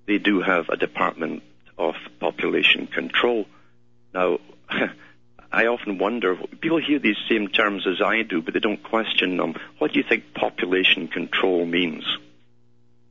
they 0.06 0.18
do 0.18 0.42
have 0.42 0.70
a 0.70 0.78
department 0.78 1.44
of 1.78 1.96
population 2.20 2.88
control. 2.88 3.48
Now, 4.14 4.40
I 5.54 5.68
often 5.68 6.00
wonder, 6.00 6.36
people 6.62 6.82
hear 6.82 6.98
these 6.98 7.18
same 7.30 7.48
terms 7.48 7.86
as 7.86 8.02
I 8.02 8.24
do, 8.24 8.42
but 8.42 8.56
they 8.56 8.60
don't 8.60 8.82
question 8.82 9.38
them. 9.38 9.54
What 9.78 9.94
do 9.94 10.00
you 10.00 10.06
think 10.08 10.34
population 10.34 11.08
control 11.08 11.64
means? 11.66 12.04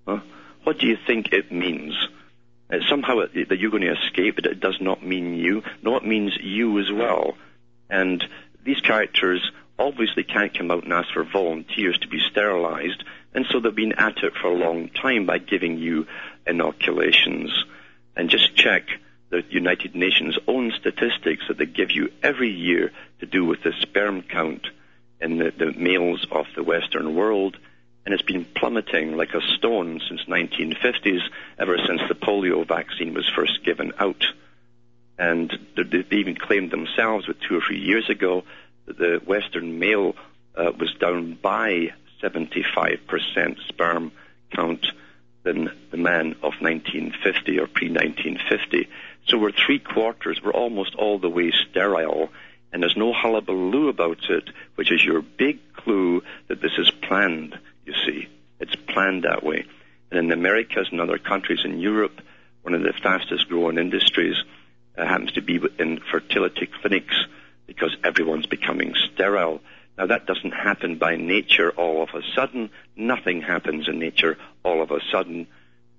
Huh? 0.06 0.20
What 0.64 0.80
do 0.80 0.88
you 0.88 0.96
think 1.06 1.32
it 1.32 1.52
means? 1.52 1.94
Uh, 2.68 2.78
somehow 2.90 3.20
that 3.20 3.58
you're 3.58 3.70
going 3.70 3.84
to 3.84 3.92
escape 3.92 4.38
it, 4.38 4.46
it 4.46 4.58
does 4.58 4.78
not 4.80 5.06
mean 5.06 5.34
you. 5.34 5.62
No, 5.82 5.96
it 5.96 6.04
means 6.04 6.36
you 6.40 6.80
as 6.80 6.90
well. 6.90 7.36
And 7.88 8.24
these 8.64 8.80
characters 8.80 9.52
obviously 9.78 10.24
can't 10.24 10.56
come 10.56 10.72
out 10.72 10.82
and 10.82 10.92
ask 10.92 11.12
for 11.12 11.22
volunteers 11.24 11.98
to 12.00 12.08
be 12.08 12.18
sterilized, 12.30 13.04
and 13.34 13.46
so 13.50 13.60
they've 13.60 13.74
been 13.74 13.92
at 13.92 14.18
it 14.18 14.32
for 14.40 14.48
a 14.48 14.54
long 14.54 14.88
time 14.88 15.26
by 15.26 15.38
giving 15.38 15.78
you 15.78 16.06
inoculations. 16.46 17.52
And 18.16 18.28
just 18.28 18.56
check 18.56 18.88
the 19.32 19.42
United 19.48 19.96
Nations 19.96 20.36
own 20.46 20.72
statistics 20.78 21.48
that 21.48 21.56
they 21.56 21.64
give 21.64 21.90
you 21.90 22.12
every 22.22 22.50
year 22.50 22.92
to 23.20 23.26
do 23.26 23.46
with 23.46 23.62
the 23.62 23.72
sperm 23.80 24.22
count 24.22 24.66
in 25.22 25.38
the, 25.38 25.50
the 25.50 25.72
males 25.72 26.26
of 26.30 26.46
the 26.54 26.62
Western 26.62 27.14
world, 27.14 27.56
and 28.04 28.12
it's 28.12 28.22
been 28.22 28.44
plummeting 28.44 29.16
like 29.16 29.32
a 29.32 29.40
stone 29.56 30.02
since 30.06 30.24
1950s, 30.24 31.22
ever 31.58 31.78
since 31.78 32.02
the 32.08 32.14
polio 32.14 32.68
vaccine 32.68 33.14
was 33.14 33.26
first 33.34 33.64
given 33.64 33.92
out. 33.98 34.22
And 35.18 35.50
they 35.76 36.04
even 36.10 36.36
claimed 36.36 36.70
themselves, 36.70 37.26
with 37.26 37.40
two 37.40 37.56
or 37.56 37.62
three 37.66 37.80
years 37.80 38.10
ago, 38.10 38.44
that 38.84 38.98
the 38.98 39.22
Western 39.24 39.78
male 39.78 40.14
uh, 40.54 40.72
was 40.78 40.92
down 41.00 41.38
by 41.40 41.94
75% 42.22 43.66
sperm 43.68 44.12
count 44.50 44.84
than 45.42 45.70
the 45.90 45.96
man 45.96 46.32
of 46.42 46.54
1950 46.60 47.58
or 47.58 47.66
pre-1950. 47.66 48.88
So 49.26 49.38
we're 49.38 49.52
three 49.52 49.78
quarters, 49.78 50.40
we're 50.42 50.52
almost 50.52 50.94
all 50.94 51.18
the 51.18 51.28
way 51.28 51.52
sterile, 51.70 52.30
and 52.72 52.82
there's 52.82 52.96
no 52.96 53.12
hullabaloo 53.12 53.88
about 53.88 54.30
it, 54.30 54.48
which 54.76 54.92
is 54.92 55.04
your 55.04 55.22
big 55.22 55.58
clue 55.74 56.22
that 56.48 56.60
this 56.60 56.72
is 56.78 56.90
planned, 56.90 57.58
you 57.84 57.94
see. 58.06 58.28
It's 58.60 58.74
planned 58.74 59.24
that 59.24 59.42
way. 59.42 59.64
And 60.10 60.18
in 60.18 60.28
the 60.28 60.34
Americas 60.34 60.88
and 60.90 61.00
other 61.00 61.18
countries 61.18 61.60
in 61.64 61.80
Europe, 61.80 62.20
one 62.62 62.74
of 62.74 62.82
the 62.82 62.92
fastest 63.02 63.48
growing 63.48 63.78
industries 63.78 64.36
uh, 64.96 65.04
happens 65.04 65.32
to 65.32 65.42
be 65.42 65.60
in 65.78 66.00
fertility 66.10 66.68
clinics 66.80 67.14
because 67.66 67.96
everyone's 68.04 68.46
becoming 68.46 68.94
sterile. 69.12 69.60
Now 69.98 70.06
that 70.06 70.26
doesn't 70.26 70.52
happen 70.52 70.96
by 70.96 71.16
nature 71.16 71.70
all 71.70 72.02
of 72.02 72.10
a 72.14 72.22
sudden. 72.34 72.70
Nothing 72.96 73.42
happens 73.42 73.88
in 73.88 73.98
nature 73.98 74.38
all 74.64 74.82
of 74.82 74.90
a 74.90 75.00
sudden. 75.10 75.46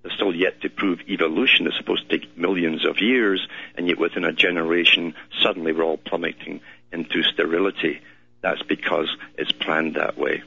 There's 0.02 0.16
still 0.16 0.36
yet 0.36 0.62
to 0.62 0.70
prove 0.70 1.00
evolution 1.08 1.68
is 1.68 1.76
supposed 1.78 2.10
to 2.10 2.18
take 2.18 2.38
millions 2.38 2.86
of 2.86 3.00
years, 3.00 3.48
and 3.76 3.88
yet 3.88 4.00
within 4.00 4.26
a 4.26 4.34
generation, 4.34 5.16
suddenly 5.42 5.72
we're 5.72 5.84
all 5.84 5.98
plummeting 5.98 6.60
into 6.92 7.24
sterility. 7.24 8.02
That's 8.42 8.62
because 8.64 9.08
it's 9.38 9.54
planned 9.54 9.96
that 9.96 10.18
way. 10.18 10.44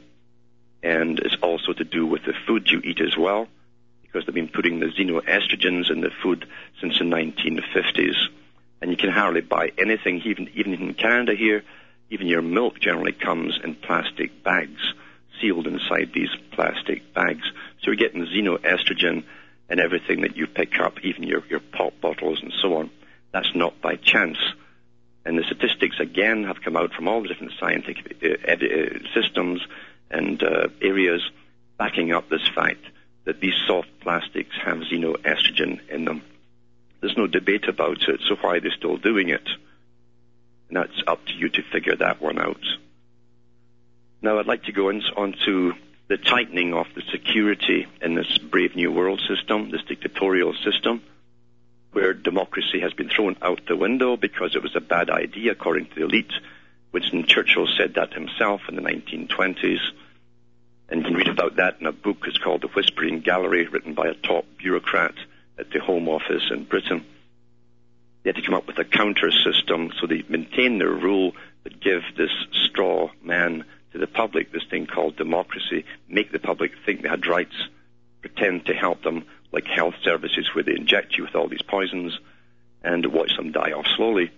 And 0.83 1.19
it's 1.19 1.37
also 1.43 1.73
to 1.73 1.85
do 1.85 2.05
with 2.05 2.25
the 2.25 2.35
food 2.47 2.69
you 2.71 2.81
eat 2.85 3.01
as 3.01 3.17
well, 3.17 3.49
because 4.03 4.27
they've 4.27 4.35
been 4.35 4.49
putting 4.49 4.79
the 4.79 4.87
xenoestrogens 4.87 5.91
in 5.91 6.03
the 6.03 6.11
food 6.23 6.47
since 6.81 6.99
the 6.99 7.05
1950s. 7.05 8.17
And 8.83 8.91
you 8.91 8.99
can 8.99 9.11
hardly 9.11 9.41
buy 9.41 9.73
anything, 9.79 10.21
even, 10.27 10.51
even 10.55 10.75
in 10.75 10.93
Canada 10.93 11.35
here, 11.35 11.65
even 12.11 12.27
your 12.27 12.43
milk 12.43 12.81
generally 12.81 13.13
comes 13.13 13.59
in 13.63 13.75
plastic 13.75 14.43
bags, 14.43 14.81
sealed 15.41 15.67
inside 15.67 16.11
these 16.15 16.31
plastic 16.53 17.13
bags. 17.13 17.45
So 17.81 17.91
you're 17.91 17.97
getting 17.97 18.27
xenoestrogen 18.27 19.25
and 19.69 19.81
everything 19.81 20.23
that 20.23 20.37
you 20.37 20.47
pick 20.47 20.79
up, 20.81 21.01
even 21.03 21.25
your, 21.25 21.45
your 21.49 21.61
pop 21.61 22.01
bottles 22.01 22.41
and 22.43 22.53
so 22.63 22.77
on. 22.77 22.91
That's 23.33 23.55
not 23.55 23.81
by 23.81 23.97
chance. 23.97 24.39
And 25.25 25.37
the 25.37 25.43
statistics 25.43 25.99
again 25.99 26.45
have 26.45 26.63
come 26.63 26.77
out 26.77 26.93
from 26.93 27.09
all 27.09 27.23
the 27.23 27.29
different 27.29 27.55
scientific 27.59 28.23
uh, 28.23 28.53
uh, 28.53 29.21
systems 29.21 29.61
and 30.11 30.41
uh, 30.43 30.69
areas 30.81 31.29
backing 31.79 32.13
up 32.13 32.29
this 32.29 32.47
fact 32.55 32.85
that 33.25 33.41
these 33.41 33.55
soft 33.67 33.89
plastics 34.01 34.55
have 34.65 34.79
xenoestrogen 34.79 35.81
in 35.89 36.05
them. 36.05 36.23
There's 37.01 37.17
no 37.17 37.27
debate 37.27 37.69
about 37.69 38.09
it, 38.09 38.21
so 38.27 38.37
why 38.37 38.57
are 38.57 38.61
they 38.61 38.71
still 38.71 38.97
doing 38.97 39.29
it? 39.29 39.47
And 40.69 40.77
that's 40.77 41.03
up 41.07 41.25
to 41.27 41.33
you 41.33 41.49
to 41.49 41.63
figure 41.63 41.97
that 41.97 42.21
one 42.21 42.39
out. 42.39 42.61
Now, 44.23 44.39
I'd 44.39 44.47
like 44.47 44.65
to 44.65 44.73
go 44.73 44.89
in, 44.89 45.03
on 45.17 45.35
to 45.45 45.75
the 46.09 46.17
tightening 46.17 46.73
of 46.75 46.87
the 46.95 47.03
security 47.13 47.87
in 48.01 48.15
this 48.15 48.39
brave 48.39 48.77
new 48.77 48.93
world 48.93 49.21
system, 49.29 49.71
this 49.71 49.83
dictatorial 49.83 50.55
system, 50.65 51.03
where 51.93 52.13
democracy 52.13 52.81
has 52.81 52.93
been 52.93 53.09
thrown 53.09 53.37
out 53.43 53.61
the 53.67 53.77
window 53.77 54.17
because 54.17 54.55
it 54.55 54.63
was 54.63 54.77
a 54.77 54.81
bad 54.81 55.11
idea, 55.11 55.53
according 55.53 55.87
to 55.87 55.95
the 55.95 56.05
elite. 56.05 56.33
Winston 56.93 57.27
Churchill 57.27 57.67
said 57.77 57.95
that 57.95 58.13
himself 58.13 58.63
in 58.69 58.77
the 58.77 58.83
1920s. 58.83 59.81
And 60.89 61.01
you 61.01 61.07
can 61.07 61.15
read 61.15 61.29
about 61.29 61.57
that 61.57 61.81
in 61.81 61.87
a 61.87 61.93
book. 61.93 62.19
It's 62.27 62.39
called 62.39 62.63
The 62.63 62.69
Whispering 62.69 63.21
Gallery, 63.21 63.67
written 63.67 63.95
by 63.95 64.07
a 64.07 64.15
top 64.15 64.45
bureaucrat 64.59 65.15
at 65.59 65.71
the 65.71 65.81
Home 65.81 66.09
Office 66.09 66.45
in 66.51 66.65
Britain. 66.65 67.05
They 68.27 68.33
had 68.33 68.43
to 68.43 68.43
come 68.43 68.57
up 68.57 68.67
with 68.67 68.81
a 68.81 68.85
counter 68.85 69.31
system 69.31 69.93
so 70.01 70.09
they 70.09 70.25
maintain 70.29 70.79
their 70.79 70.91
rule 70.91 71.37
but 71.63 71.79
give 71.79 72.03
this 72.17 72.33
straw 72.51 73.09
man 73.23 73.65
to 73.93 73.99
the 73.99 74.09
public, 74.09 74.51
this 74.51 74.65
thing 74.69 74.87
called 74.87 75.15
democracy, 75.15 75.85
make 76.09 76.33
the 76.33 76.41
public 76.41 76.73
think 76.85 77.03
they 77.03 77.09
had 77.09 77.29
rights, 77.29 77.55
pretend 78.23 78.67
to 78.67 78.75
help 78.75 79.05
them 79.05 79.27
like 79.53 79.69
health 79.69 79.95
services 80.03 80.53
where 80.53 80.65
they 80.65 80.75
inject 80.75 81.17
you 81.17 81.23
with 81.23 81.37
all 81.37 81.47
these 81.47 81.63
poisons 81.63 82.19
and 82.83 83.07
watch 83.13 83.37
them 83.37 83.53
die 83.53 83.71
off 83.71 83.87
slowly 83.95 84.33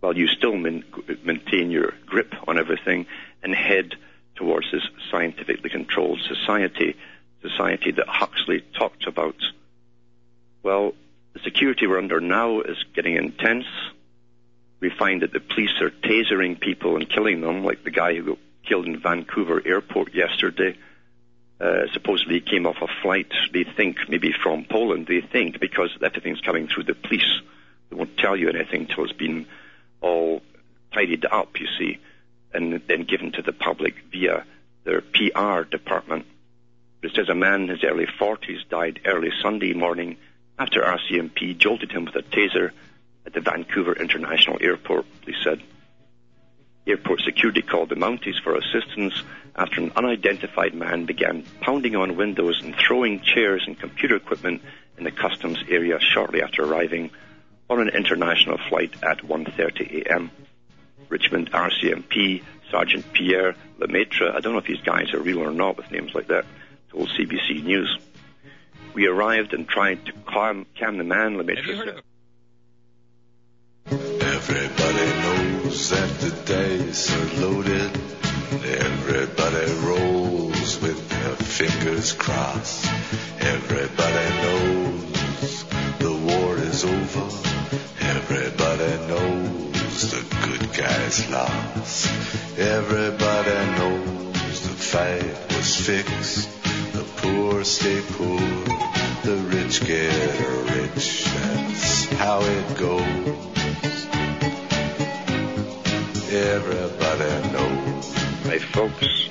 while 0.00 0.14
you 0.14 0.26
still 0.26 0.58
maintain 0.58 1.70
your 1.70 1.94
grip 2.04 2.34
on 2.46 2.58
everything 2.58 3.06
and 3.42 3.54
head 3.54 3.94
towards 4.34 4.70
this 4.70 4.86
scientifically 5.10 5.70
controlled 5.70 6.20
society, 6.28 6.94
society 7.40 7.90
that 7.90 8.06
Huxley 8.06 8.62
talked 8.78 9.06
about. 9.06 9.36
Well, 10.62 10.92
the 11.38 11.44
security 11.44 11.86
we're 11.86 11.98
under 11.98 12.20
now 12.20 12.60
is 12.60 12.76
getting 12.94 13.16
intense. 13.16 13.66
We 14.80 14.90
find 14.90 15.22
that 15.22 15.32
the 15.32 15.40
police 15.40 15.80
are 15.80 15.90
tasering 15.90 16.60
people 16.60 16.96
and 16.96 17.08
killing 17.08 17.40
them, 17.40 17.64
like 17.64 17.84
the 17.84 17.90
guy 17.90 18.14
who 18.14 18.22
got 18.22 18.38
killed 18.64 18.86
in 18.86 19.00
Vancouver 19.00 19.62
airport 19.64 20.14
yesterday. 20.14 20.76
Uh, 21.60 21.86
supposedly 21.92 22.34
he 22.34 22.40
came 22.40 22.66
off 22.66 22.76
a 22.80 22.86
flight, 23.02 23.32
they 23.52 23.64
think, 23.64 23.96
maybe 24.08 24.32
from 24.32 24.64
Poland, 24.64 25.06
they 25.06 25.20
think, 25.20 25.58
because 25.58 25.90
everything's 26.00 26.40
coming 26.40 26.68
through 26.68 26.84
the 26.84 26.94
police. 26.94 27.40
They 27.90 27.96
won't 27.96 28.16
tell 28.16 28.36
you 28.36 28.48
anything 28.48 28.86
till 28.86 29.04
it's 29.04 29.12
been 29.12 29.46
all 30.00 30.42
tidied 30.92 31.24
up, 31.24 31.58
you 31.58 31.66
see 31.78 31.98
and 32.52 32.80
then 32.86 33.04
given 33.04 33.32
to 33.32 33.42
the 33.42 33.52
public 33.52 33.94
via 34.10 34.44
their 34.84 35.00
PR 35.00 35.62
department. 35.62 36.26
It 37.02 37.12
says 37.14 37.28
a 37.28 37.34
man 37.34 37.62
in 37.62 37.68
his 37.68 37.84
early 37.84 38.06
40s 38.06 38.68
died 38.68 39.00
early 39.04 39.30
Sunday 39.42 39.72
morning 39.72 40.16
after 40.58 40.80
RCMP 40.80 41.56
jolted 41.56 41.92
him 41.92 42.04
with 42.04 42.16
a 42.16 42.22
taser 42.22 42.72
at 43.26 43.32
the 43.32 43.40
Vancouver 43.40 43.92
International 43.92 44.58
Airport, 44.60 45.06
police 45.22 45.36
said. 45.44 45.62
Airport 46.86 47.20
security 47.20 47.60
called 47.60 47.90
the 47.90 47.96
Mounties 47.96 48.42
for 48.42 48.56
assistance 48.56 49.22
after 49.54 49.80
an 49.80 49.92
unidentified 49.94 50.74
man 50.74 51.04
began 51.04 51.44
pounding 51.60 51.94
on 51.94 52.16
windows 52.16 52.60
and 52.62 52.74
throwing 52.74 53.20
chairs 53.20 53.62
and 53.66 53.78
computer 53.78 54.16
equipment 54.16 54.62
in 54.96 55.04
the 55.04 55.10
customs 55.10 55.62
area 55.68 55.98
shortly 56.00 56.42
after 56.42 56.64
arriving 56.64 57.10
on 57.68 57.80
an 57.80 57.90
international 57.90 58.58
flight 58.68 58.94
at 59.02 59.18
1.30 59.18 60.06
a.m. 60.06 60.30
Richmond 61.08 61.52
RCMP, 61.52 62.42
Sergeant 62.70 63.12
Pierre 63.12 63.54
Lemaitre. 63.78 64.34
I 64.34 64.40
don't 64.40 64.52
know 64.52 64.58
if 64.58 64.66
these 64.66 64.80
guys 64.80 65.12
are 65.12 65.20
real 65.20 65.40
or 65.40 65.52
not 65.52 65.76
with 65.76 65.90
names 65.90 66.14
like 66.14 66.28
that, 66.28 66.46
told 66.90 67.10
CBC 67.10 67.62
News. 67.64 67.98
We 68.98 69.06
arrived 69.06 69.54
and 69.54 69.68
tried 69.68 70.06
to 70.06 70.12
calm, 70.26 70.66
calm 70.76 70.98
the 70.98 71.04
man, 71.04 71.36
Lemaitre 71.36 71.76
said. 71.76 72.02
Everybody 73.92 75.06
knows 75.22 75.90
that 75.90 76.18
the 76.18 76.30
dice 76.44 77.14
are 77.14 77.40
loaded. 77.40 77.92
Everybody 78.66 79.72
rolls 79.86 80.82
with 80.82 81.08
their 81.10 81.36
fingers 81.36 82.12
crossed. 82.12 82.86
Everybody 83.38 84.28
knows 84.42 85.64
the 86.00 86.14
war 86.28 86.58
is 86.58 86.84
over. 86.84 87.28
Everybody 88.00 89.06
knows 89.06 90.10
the 90.10 90.24
good 90.44 90.72
guys 90.76 91.30
lost. 91.30 92.10
Everybody 92.58 93.78
knows 93.78 94.60
the 94.66 94.74
fight 94.74 95.56
was 95.56 95.86
fixed. 95.86 96.50
The 96.94 97.04
poor 97.18 97.62
stay 97.62 98.00
poor. 98.00 98.87
The 99.28 99.36
rich 99.36 99.84
get 99.84 100.40
rich. 100.70 101.24
That's 101.26 102.06
how 102.14 102.40
it 102.40 102.78
goes. 102.78 104.06
Everybody 106.32 107.52
knows. 107.52 108.46
Right, 108.46 108.62
folks. 108.62 109.28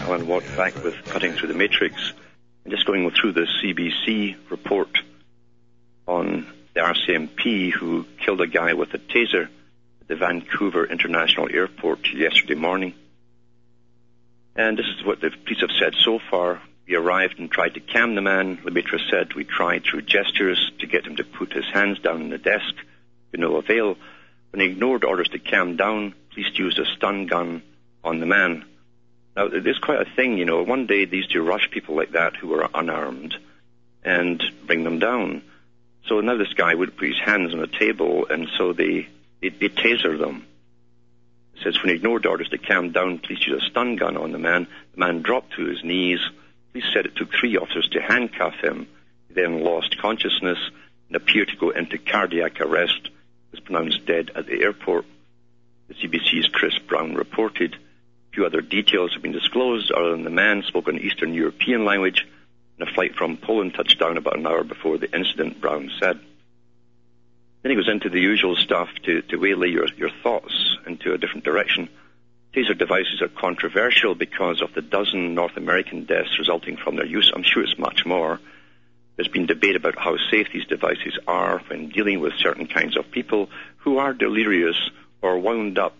Alan 0.00 0.26
Watt 0.26 0.44
back 0.56 0.82
with 0.82 0.94
Cutting 1.04 1.34
Through 1.34 1.48
the 1.48 1.54
Matrix. 1.54 2.14
I'm 2.64 2.70
just 2.70 2.86
going 2.86 3.10
through 3.10 3.32
the 3.32 3.46
CBC 3.62 4.36
report 4.48 4.96
on 6.08 6.46
the 6.72 6.80
RCMP 6.80 7.72
who 7.72 8.06
killed 8.24 8.40
a 8.40 8.46
guy 8.46 8.72
with 8.72 8.94
a 8.94 8.98
taser 8.98 9.48
at 10.00 10.08
the 10.08 10.16
Vancouver 10.16 10.86
International 10.86 11.46
Airport 11.52 12.10
yesterday 12.14 12.54
morning. 12.54 12.94
And 14.56 14.78
this 14.78 14.86
is 14.86 15.04
what 15.04 15.20
the 15.20 15.28
police 15.28 15.60
have 15.60 15.72
said 15.78 15.94
so 16.02 16.18
far. 16.30 16.62
We 16.92 16.98
arrived 16.98 17.38
and 17.38 17.50
tried 17.50 17.72
to 17.72 17.80
calm 17.80 18.16
the 18.16 18.20
man. 18.20 18.60
Lemaitre 18.64 19.00
said 19.10 19.32
we 19.32 19.44
tried 19.44 19.82
through 19.82 20.02
gestures 20.02 20.70
to 20.80 20.86
get 20.86 21.06
him 21.06 21.16
to 21.16 21.24
put 21.24 21.50
his 21.50 21.64
hands 21.72 21.98
down 22.00 22.20
on 22.20 22.28
the 22.28 22.36
desk 22.36 22.74
to 23.32 23.40
no 23.40 23.56
avail. 23.56 23.96
When 24.50 24.60
he 24.60 24.66
ignored 24.66 25.02
orders 25.02 25.30
to 25.30 25.38
calm 25.38 25.76
down, 25.76 26.12
police 26.34 26.52
used 26.58 26.78
a 26.78 26.84
stun 26.84 27.24
gun 27.24 27.62
on 28.04 28.20
the 28.20 28.26
man. 28.26 28.66
Now, 29.34 29.48
there's 29.48 29.78
quite 29.78 30.06
a 30.06 30.14
thing, 30.14 30.36
you 30.36 30.44
know. 30.44 30.62
One 30.64 30.84
day 30.84 31.06
these 31.06 31.26
to 31.28 31.40
rush 31.40 31.70
people 31.70 31.96
like 31.96 32.12
that 32.12 32.36
who 32.36 32.48
were 32.48 32.68
unarmed 32.74 33.36
and 34.04 34.42
bring 34.66 34.84
them 34.84 34.98
down. 34.98 35.40
So 36.08 36.20
now 36.20 36.36
this 36.36 36.52
guy 36.52 36.74
would 36.74 36.98
put 36.98 37.08
his 37.08 37.20
hands 37.24 37.54
on 37.54 37.60
the 37.60 37.68
table, 37.68 38.26
and 38.28 38.48
so 38.58 38.74
they, 38.74 39.08
they, 39.40 39.48
they 39.48 39.70
taser 39.70 40.18
them. 40.18 40.46
It 41.54 41.62
says, 41.64 41.82
when 41.82 41.88
he 41.88 41.94
ignored 41.94 42.26
orders 42.26 42.50
to 42.50 42.58
calm 42.58 42.92
down, 42.92 43.18
police 43.18 43.46
used 43.46 43.64
a 43.64 43.70
stun 43.70 43.96
gun 43.96 44.18
on 44.18 44.32
the 44.32 44.38
man. 44.38 44.66
The 44.92 45.00
man 45.00 45.22
dropped 45.22 45.54
to 45.54 45.64
his 45.64 45.82
knees. 45.82 46.20
Police 46.72 46.92
said 46.92 47.06
it 47.06 47.16
took 47.16 47.30
three 47.32 47.56
officers 47.56 47.88
to 47.92 48.00
handcuff 48.00 48.54
him. 48.62 48.86
He 49.28 49.34
then 49.34 49.62
lost 49.62 49.98
consciousness 49.98 50.58
and 51.08 51.16
appeared 51.16 51.48
to 51.48 51.56
go 51.56 51.70
into 51.70 51.98
cardiac 51.98 52.60
arrest. 52.60 53.04
He 53.04 53.10
was 53.52 53.60
pronounced 53.60 54.06
dead 54.06 54.30
at 54.34 54.46
the 54.46 54.62
airport. 54.62 55.04
The 55.88 55.94
CBC's 55.94 56.48
Chris 56.48 56.78
Brown 56.78 57.14
reported. 57.14 57.74
A 57.74 58.34
few 58.34 58.46
other 58.46 58.62
details 58.62 59.12
have 59.12 59.22
been 59.22 59.32
disclosed 59.32 59.92
other 59.92 60.12
than 60.12 60.24
the 60.24 60.30
man 60.30 60.62
spoke 60.62 60.88
an 60.88 60.98
Eastern 60.98 61.34
European 61.34 61.84
language 61.84 62.26
and 62.78 62.88
a 62.88 62.92
flight 62.92 63.14
from 63.14 63.36
Poland 63.36 63.74
touched 63.74 63.98
down 63.98 64.16
about 64.16 64.38
an 64.38 64.46
hour 64.46 64.64
before 64.64 64.96
the 64.96 65.14
incident, 65.14 65.60
Brown 65.60 65.90
said. 66.00 66.18
Then 67.62 67.70
he 67.70 67.76
goes 67.76 67.88
into 67.88 68.08
the 68.08 68.20
usual 68.20 68.56
stuff 68.56 68.88
to, 69.04 69.22
to 69.22 69.36
waylay 69.36 69.68
your, 69.68 69.86
your 69.96 70.10
thoughts 70.22 70.78
into 70.86 71.12
a 71.12 71.18
different 71.18 71.44
direction. 71.44 71.88
Taser 72.54 72.76
devices 72.76 73.22
are 73.22 73.28
controversial 73.28 74.14
because 74.14 74.60
of 74.60 74.74
the 74.74 74.82
dozen 74.82 75.34
North 75.34 75.56
American 75.56 76.04
deaths 76.04 76.38
resulting 76.38 76.76
from 76.76 76.96
their 76.96 77.06
use. 77.06 77.32
I'm 77.34 77.44
sure 77.44 77.62
it's 77.62 77.78
much 77.78 78.04
more. 78.04 78.40
There's 79.16 79.28
been 79.28 79.46
debate 79.46 79.76
about 79.76 79.98
how 79.98 80.16
safe 80.30 80.48
these 80.52 80.66
devices 80.66 81.18
are 81.26 81.60
when 81.68 81.88
dealing 81.88 82.20
with 82.20 82.34
certain 82.38 82.66
kinds 82.66 82.96
of 82.96 83.10
people 83.10 83.48
who 83.78 83.98
are 83.98 84.12
delirious 84.12 84.76
or 85.22 85.38
wound 85.38 85.78
up. 85.78 85.96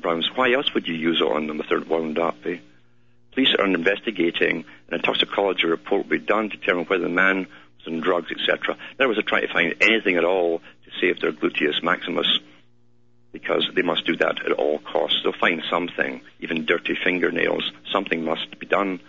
Browns, 0.00 0.28
why 0.34 0.52
else 0.52 0.72
would 0.74 0.88
you 0.88 0.94
use 0.94 1.20
it 1.20 1.30
on 1.30 1.46
them 1.46 1.60
if 1.60 1.68
they're 1.68 1.80
wound 1.80 2.18
up? 2.18 2.36
Eh? 2.46 2.58
Police 3.32 3.54
are 3.58 3.66
investigating, 3.66 4.64
and 4.88 5.00
a 5.00 5.02
toxicology 5.02 5.66
report 5.66 6.04
will 6.04 6.18
be 6.18 6.24
done 6.24 6.50
to 6.50 6.56
determine 6.56 6.86
whether 6.86 7.02
the 7.04 7.10
man 7.10 7.46
was 7.78 7.86
on 7.86 8.00
drugs, 8.00 8.30
etc. 8.30 8.76
Other 8.94 9.08
words, 9.08 9.18
they're 9.18 9.28
trying 9.28 9.46
to 9.46 9.52
find 9.52 9.74
anything 9.80 10.16
at 10.16 10.24
all 10.24 10.58
to 10.58 10.90
save 11.00 11.20
their 11.20 11.32
gluteus 11.32 11.82
maximus, 11.82 12.38
because 13.34 13.68
they 13.74 13.82
must 13.82 14.06
do 14.06 14.14
that 14.14 14.46
at 14.46 14.52
all 14.52 14.78
costs. 14.78 15.18
They'll 15.24 15.32
find 15.32 15.60
something, 15.68 16.20
even 16.38 16.66
dirty 16.66 16.94
fingernails. 16.94 17.72
Something 17.90 18.24
must 18.24 18.56
be 18.60 18.66
done 18.66 19.00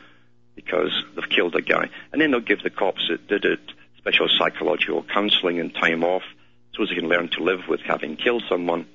because 0.55 0.91
they've 1.15 1.29
killed 1.29 1.55
a 1.55 1.61
guy. 1.61 1.89
And 2.11 2.19
then 2.19 2.31
they'll 2.31 2.39
give 2.39 2.63
the 2.63 2.71
cops 2.71 3.07
that 3.07 3.27
did 3.27 3.45
it 3.45 3.59
special 3.97 4.27
psychological 4.27 5.03
counseling 5.03 5.59
and 5.59 5.71
time 5.75 6.03
off 6.03 6.23
so 6.73 6.83
they 6.87 6.95
can 6.95 7.07
learn 7.07 7.29
to 7.29 7.43
live 7.43 7.67
with 7.69 7.81
having 7.81 8.17
killed 8.17 8.43
someone 8.49 8.87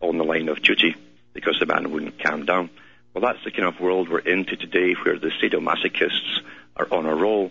on 0.00 0.18
the 0.18 0.24
line 0.24 0.48
of 0.48 0.62
duty 0.62 0.94
because 1.32 1.58
the 1.58 1.66
man 1.66 1.90
wouldn't 1.90 2.22
calm 2.22 2.46
down. 2.46 2.70
Well, 3.12 3.22
that's 3.22 3.42
the 3.42 3.50
kind 3.50 3.66
of 3.66 3.80
world 3.80 4.08
we're 4.08 4.20
into 4.20 4.54
today 4.54 4.92
where 4.92 5.18
the 5.18 5.32
sadomasochists 5.42 6.42
are 6.76 6.86
on 6.92 7.06
a 7.06 7.14
roll. 7.14 7.50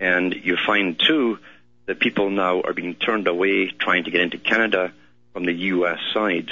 And 0.00 0.34
you 0.34 0.56
find, 0.56 0.98
too, 0.98 1.38
that 1.86 2.00
people 2.00 2.30
now 2.30 2.62
are 2.62 2.72
being 2.72 2.96
turned 2.96 3.28
away 3.28 3.68
trying 3.68 4.02
to 4.04 4.10
get 4.10 4.22
into 4.22 4.38
Canada 4.38 4.92
from 5.32 5.44
the 5.44 5.52
U.S. 5.52 5.98
side 6.12 6.50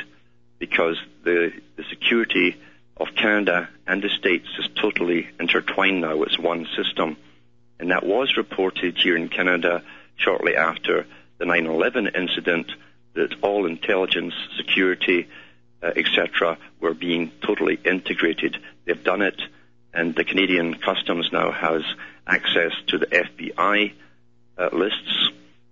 because 0.59 0.97
the, 1.25 1.53
the 1.77 1.85
security 1.91 2.57
of 2.97 3.09
Canada 3.17 3.69
and 3.87 4.03
the 4.03 4.11
States 4.11 4.47
is 4.59 4.69
totally 4.81 5.29
intertwined 5.39 6.03
now. 6.03 6.23
It's 6.23 6.39
one 6.39 6.67
system. 6.77 7.17
And 7.79 7.91
that 7.91 8.05
was 8.05 8.37
reported 8.37 8.99
here 8.99 9.17
in 9.17 9.29
Canada 9.29 9.83
shortly 10.17 10.55
after 10.55 11.07
the 11.39 11.47
9-11 11.47 12.15
incident 12.15 12.71
that 13.15 13.35
all 13.43 13.67
intelligence, 13.67 14.35
security, 14.57 15.29
uh, 15.83 15.93
etc., 15.97 16.59
were 16.79 16.95
being 16.95 17.33
totally 17.41 17.79
integrated. 17.85 18.59
They've 18.85 19.03
done 19.03 19.23
it, 19.23 19.41
and 19.95 20.15
the 20.15 20.25
Canadian 20.25 20.75
Customs 20.75 21.31
now 21.33 21.51
has 21.51 21.83
access 22.27 22.73
to 22.89 22.99
the 22.99 23.07
FBI 23.07 23.95
uh, 24.59 24.69
lists, 24.73 25.31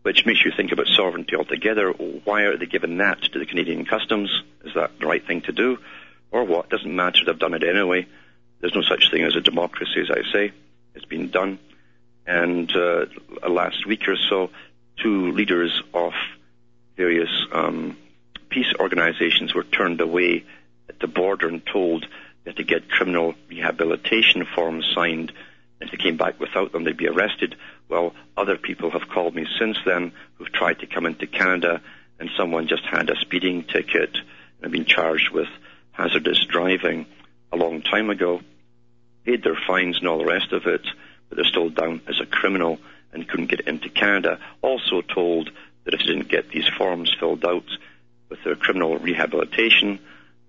which 0.09 0.25
makes 0.25 0.43
you 0.43 0.51
think 0.51 0.73
about 0.73 0.87
sovereignty 0.87 1.37
altogether. 1.37 1.91
Why 1.91 2.45
are 2.45 2.57
they 2.57 2.65
giving 2.65 2.97
that 2.97 3.21
to 3.21 3.39
the 3.39 3.45
Canadian 3.45 3.85
Customs? 3.85 4.31
Is 4.65 4.73
that 4.73 4.99
the 4.99 5.07
right 5.07 5.23
thing 5.27 5.43
to 5.43 5.53
do? 5.53 5.77
Or 6.31 6.45
what? 6.45 6.71
Doesn't 6.71 6.97
matter. 6.97 7.27
They've 7.27 7.39
done 7.39 7.53
it 7.53 7.63
anyway. 7.63 8.07
There's 8.59 8.75
no 8.75 8.81
such 8.81 9.11
thing 9.11 9.25
as 9.25 9.37
a 9.37 9.43
democracy, 9.43 10.01
as 10.01 10.11
I 10.11 10.23
say. 10.33 10.53
It's 10.95 11.05
been 11.05 11.29
done. 11.29 11.59
And 12.27 12.75
uh, 12.75 13.05
last 13.47 13.87
week 13.87 14.09
or 14.09 14.17
so, 14.17 14.49
two 14.97 15.33
leaders 15.33 15.83
of 15.93 16.15
various 16.97 17.47
um, 17.53 17.99
peace 18.49 18.73
organizations 18.81 19.55
were 19.55 19.65
turned 19.65 20.01
away 20.01 20.47
at 20.89 21.01
the 21.01 21.07
border 21.07 21.49
and 21.49 21.67
told 21.67 22.07
they 22.45 22.53
to 22.53 22.65
get 22.65 22.89
criminal 22.89 23.35
rehabilitation 23.51 24.47
forms 24.55 24.91
signed. 24.95 25.33
If 25.83 25.91
they 25.91 25.99
came 25.99 26.17
back 26.17 26.41
without 26.41 26.73
them, 26.73 26.85
they'd 26.85 26.97
be 26.97 27.09
arrested. 27.09 27.57
Well, 27.89 28.15
other 28.37 28.57
people 28.57 28.91
have 28.91 29.09
called 29.09 29.35
me 29.35 29.47
since 29.59 29.79
then 29.85 30.13
who've 30.37 30.53
tried 30.53 30.81
to 30.81 30.87
come 30.87 31.07
into 31.07 31.27
Canada, 31.27 31.81
and 32.21 32.31
someone 32.37 32.69
just 32.69 32.85
had 32.85 33.09
a 33.11 33.17
speeding 33.21 33.65
ticket 33.65 34.17
and 34.63 34.73
been 34.73 34.85
charged 34.85 35.31
with 35.31 35.49
hazardous 35.93 36.45
driving 36.47 37.07
a 37.53 37.57
long 37.57 37.83
time 37.83 38.11
ago, 38.11 38.41
paid 39.25 39.43
their 39.43 39.59
fines 39.67 39.99
and 39.99 40.09
all 40.09 40.19
the 40.19 40.25
rest 40.25 40.53
of 40.53 40.67
it, 40.67 40.83
but 41.29 41.37
they're 41.37 41.45
still 41.45 41.71
down 41.71 42.01
as 42.09 42.21
a 42.21 42.27
criminal 42.27 42.79
and 43.13 43.29
couldn't 43.29 43.51
get 43.51 43.61
into 43.61 43.89
Canada. 43.89 44.39
Also 44.63 45.01
told 45.03 45.51
that 45.85 45.95
if 45.95 46.01
they 46.01 46.07
didn't 46.07 46.29
get 46.29 46.51
these 46.51 46.69
forms 46.77 47.15
filled 47.19 47.45
out 47.45 47.69
with 48.29 48.43
their 48.45 48.57
criminal 48.57 48.99
rehabilitation, 48.99 49.99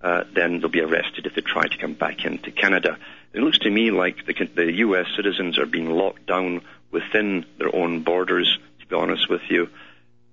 uh, 0.01 0.23
then 0.33 0.59
they'll 0.59 0.69
be 0.69 0.81
arrested 0.81 1.25
if 1.25 1.35
they 1.35 1.41
try 1.41 1.67
to 1.67 1.77
come 1.77 1.93
back 1.93 2.25
into 2.25 2.51
Canada. 2.51 2.97
It 3.33 3.41
looks 3.41 3.59
to 3.59 3.69
me 3.69 3.91
like 3.91 4.25
the, 4.25 4.33
the 4.55 4.71
U.S. 4.79 5.07
citizens 5.15 5.57
are 5.57 5.65
being 5.65 5.89
locked 5.89 6.25
down 6.25 6.61
within 6.91 7.45
their 7.57 7.73
own 7.75 8.03
borders, 8.03 8.57
to 8.79 8.87
be 8.87 8.95
honest 8.95 9.29
with 9.29 9.41
you. 9.49 9.69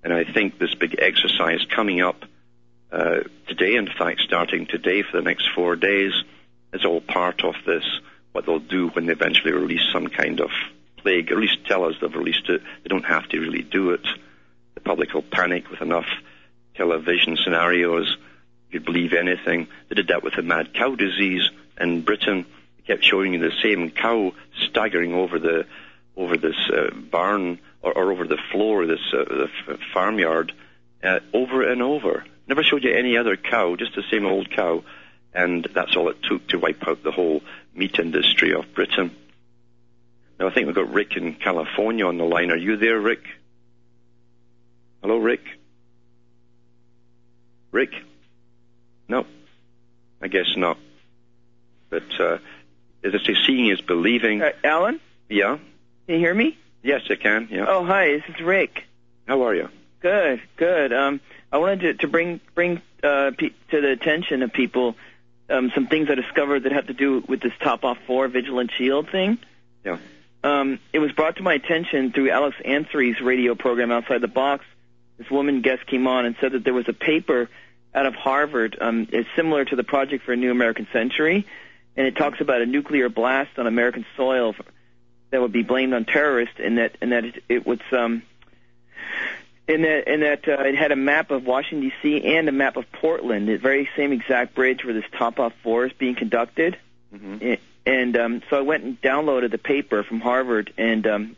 And 0.02 0.12
I 0.12 0.24
think 0.24 0.58
this 0.58 0.74
big 0.74 0.96
exercise 0.98 1.64
coming 1.74 2.00
up 2.00 2.24
uh, 2.92 3.20
today, 3.48 3.74
in 3.74 3.88
fact, 3.88 4.20
starting 4.20 4.66
today 4.66 5.02
for 5.02 5.16
the 5.16 5.22
next 5.22 5.48
four 5.54 5.76
days, 5.76 6.12
is 6.72 6.84
all 6.84 7.00
part 7.00 7.44
of 7.44 7.54
this, 7.66 7.84
what 8.32 8.46
they'll 8.46 8.58
do 8.58 8.88
when 8.88 9.06
they 9.06 9.12
eventually 9.12 9.52
release 9.52 9.82
some 9.92 10.06
kind 10.06 10.40
of 10.40 10.50
plague, 10.98 11.30
at 11.30 11.38
least 11.38 11.64
tell 11.66 11.84
us 11.84 11.94
they've 12.00 12.14
released 12.14 12.48
it. 12.48 12.62
They 12.82 12.88
don't 12.88 13.04
have 13.04 13.28
to 13.28 13.40
really 13.40 13.62
do 13.62 13.90
it. 13.90 14.04
The 14.74 14.80
public 14.80 15.14
will 15.14 15.22
panic 15.22 15.70
with 15.70 15.80
enough 15.80 16.06
television 16.74 17.36
scenarios. 17.36 18.16
You'd 18.70 18.84
believe 18.84 19.12
anything. 19.12 19.68
They 19.88 19.94
did 19.94 20.08
that 20.08 20.22
with 20.22 20.34
the 20.34 20.42
mad 20.42 20.74
cow 20.74 20.94
disease 20.94 21.48
in 21.80 22.02
Britain. 22.02 22.44
They 22.76 22.82
kept 22.82 23.04
showing 23.04 23.34
you 23.34 23.38
the 23.38 23.52
same 23.62 23.90
cow 23.90 24.32
staggering 24.68 25.14
over 25.14 25.38
the 25.38 25.66
over 26.16 26.36
this 26.36 26.56
uh, 26.72 26.90
barn 26.94 27.58
or, 27.82 27.96
or, 27.96 28.12
over 28.12 28.26
the 28.26 28.38
floor 28.50 28.82
of 28.82 28.88
this 28.88 29.00
uh, 29.12 29.24
the 29.24 29.48
f- 29.68 29.78
farmyard 29.92 30.52
uh, 31.02 31.20
over 31.32 31.62
and 31.62 31.82
over. 31.82 32.24
Never 32.48 32.62
showed 32.62 32.84
you 32.84 32.92
any 32.92 33.16
other 33.16 33.36
cow, 33.36 33.76
just 33.76 33.94
the 33.94 34.04
same 34.10 34.24
old 34.24 34.50
cow, 34.50 34.84
and 35.34 35.66
that's 35.74 35.96
all 35.96 36.08
it 36.08 36.22
took 36.22 36.46
to 36.48 36.58
wipe 36.58 36.86
out 36.86 37.02
the 37.02 37.10
whole 37.10 37.42
meat 37.74 37.98
industry 37.98 38.54
of 38.54 38.72
Britain. 38.74 39.14
Now 40.38 40.48
I 40.48 40.50
think 40.50 40.66
we've 40.66 40.74
got 40.74 40.92
Rick 40.92 41.16
in 41.16 41.34
California 41.34 42.06
on 42.06 42.18
the 42.18 42.24
line. 42.24 42.50
Are 42.50 42.56
you 42.56 42.76
there, 42.76 42.98
Rick? 42.98 43.24
Hello, 45.02 45.18
Rick. 45.18 45.42
Rick? 47.72 47.92
No, 49.08 49.26
I 50.20 50.28
guess 50.28 50.56
not. 50.56 50.78
But 51.90 52.04
uh, 52.18 52.38
as 53.04 53.14
I 53.14 53.18
say, 53.18 53.36
seeing 53.46 53.68
is 53.68 53.80
believing. 53.80 54.42
Uh, 54.42 54.52
Alan? 54.64 55.00
Yeah. 55.28 55.58
Can 56.06 56.14
you 56.14 56.20
hear 56.20 56.34
me? 56.34 56.56
Yes, 56.82 57.02
I 57.10 57.16
can. 57.16 57.48
Yeah. 57.50 57.66
Oh, 57.68 57.84
hi. 57.84 58.12
This 58.12 58.22
is 58.28 58.40
Rick. 58.40 58.84
How 59.26 59.42
are 59.42 59.54
you? 59.54 59.68
Good, 60.00 60.40
good. 60.56 60.92
Um, 60.92 61.20
I 61.50 61.58
wanted 61.58 61.80
to, 61.80 61.94
to 61.94 62.08
bring 62.08 62.40
bring 62.54 62.80
uh, 63.02 63.32
pe- 63.36 63.50
to 63.70 63.80
the 63.80 63.90
attention 63.90 64.42
of 64.42 64.52
people 64.52 64.94
um, 65.50 65.72
some 65.74 65.88
things 65.88 66.08
I 66.08 66.14
discovered 66.14 66.62
that 66.62 66.72
have 66.72 66.86
to 66.86 66.92
do 66.92 67.24
with 67.26 67.40
this 67.40 67.52
TOPOFF 67.60 67.98
four 68.06 68.28
vigilant 68.28 68.70
shield 68.70 69.10
thing. 69.10 69.38
Yeah. 69.84 69.98
Um, 70.44 70.78
it 70.92 71.00
was 71.00 71.10
brought 71.10 71.36
to 71.36 71.42
my 71.42 71.54
attention 71.54 72.12
through 72.12 72.30
Alex 72.30 72.56
Ansary's 72.64 73.20
radio 73.20 73.56
program 73.56 73.90
Outside 73.90 74.20
the 74.20 74.28
Box. 74.28 74.64
This 75.18 75.28
woman 75.28 75.62
guest 75.62 75.86
came 75.86 76.06
on 76.06 76.24
and 76.24 76.36
said 76.40 76.52
that 76.52 76.62
there 76.62 76.74
was 76.74 76.88
a 76.88 76.92
paper 76.92 77.48
out 77.92 78.06
of 78.06 78.14
Harvard. 78.14 78.76
Um, 78.80 79.08
it's 79.10 79.28
similar 79.34 79.64
to 79.64 79.74
the 79.74 79.82
Project 79.82 80.24
for 80.24 80.32
a 80.32 80.36
New 80.36 80.52
American 80.52 80.86
Century, 80.92 81.46
and 81.96 82.06
it 82.06 82.16
talks 82.16 82.40
about 82.40 82.60
a 82.60 82.66
nuclear 82.66 83.08
blast 83.08 83.58
on 83.58 83.66
American 83.66 84.06
soil 84.16 84.54
that 85.30 85.40
would 85.40 85.52
be 85.52 85.62
blamed 85.62 85.92
on 85.94 86.04
terrorists, 86.04 86.56
and 86.58 86.78
that 86.78 86.96
and 87.00 87.12
that 87.12 87.24
it, 87.24 87.44
it 87.48 87.66
was 87.66 87.80
um, 87.92 88.22
in 89.68 89.82
that 89.82 90.08
in 90.12 90.20
that 90.20 90.48
uh, 90.48 90.62
it 90.62 90.74
had 90.76 90.92
a 90.92 90.96
map 90.96 91.30
of 91.30 91.44
Washington 91.44 91.88
D.C. 91.88 92.24
and 92.24 92.48
a 92.48 92.52
map 92.52 92.76
of 92.76 92.90
Portland, 92.92 93.48
the 93.48 93.56
very 93.56 93.88
same 93.96 94.12
exact 94.12 94.54
bridge 94.54 94.84
where 94.84 94.94
this 94.94 95.04
TOPOFF 95.12 95.52
four 95.62 95.86
is 95.86 95.92
being 95.92 96.14
conducted. 96.14 96.78
Mm-hmm. 97.14 97.54
And 97.84 98.16
um, 98.16 98.42
so 98.50 98.56
I 98.56 98.62
went 98.62 98.82
and 98.84 99.00
downloaded 99.00 99.52
the 99.52 99.58
paper 99.58 100.02
from 100.02 100.20
Harvard, 100.20 100.72
and 100.76 101.06
um, 101.06 101.36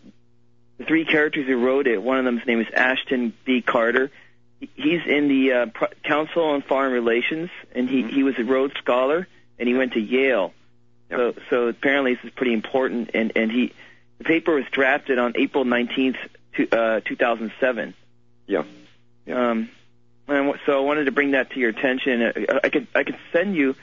the 0.79 0.85
three 0.85 1.05
characters 1.05 1.47
who 1.47 1.57
wrote 1.59 1.87
it, 1.87 2.03
one 2.03 2.19
of 2.19 2.25
them's 2.25 2.47
name 2.47 2.61
is 2.61 2.67
Ashton 2.75 3.35
B. 3.45 3.61
Carter. 3.61 4.11
He's 4.59 5.03
in 5.07 5.29
the 5.29 5.53
uh, 5.53 5.67
Pro- 5.67 5.89
Council 6.05 6.43
on 6.45 6.63
Foreign 6.63 6.93
Relations, 6.93 7.51
and 7.75 7.89
he, 7.89 8.03
Mhm. 8.03 8.11
he 8.11 8.23
was 8.23 8.35
a 8.39 8.45
Rhodes 8.45 8.75
Scholar, 8.79 9.29
and 9.59 9.69
he 9.69 9.75
went 9.75 9.93
to 9.93 10.01
Yale. 10.01 10.53
Yep. 11.11 11.19
So, 11.19 11.43
so 11.51 11.69
apparently 11.69 12.15
this 12.15 12.25
is 12.25 12.31
pretty 12.31 12.53
important. 12.53 13.11
And, 13.15 13.33
and 13.37 13.51
he, 13.51 13.73
the 14.19 14.25
paper 14.25 14.55
was 14.55 14.65
drafted 14.71 15.19
on 15.19 15.33
April 15.37 15.65
19th, 15.65 16.17
to, 16.55 16.69
uh, 16.71 17.01
2007. 17.01 17.95
Yeah. 18.47 18.65
Yeah. 19.27 19.51
Um, 19.51 19.71
and 20.29 20.55
so 20.67 20.77
I 20.77 20.81
wanted 20.81 21.05
to 21.05 21.13
bring 21.13 21.33
that 21.33 21.51
to 21.53 21.61
your 21.61 21.71
attention. 21.71 22.23
I, 22.23 22.61
I 22.65 22.69
could 22.69 22.87
I 22.95 23.05
could 23.05 23.19
send 23.33 23.57
you 23.57 23.75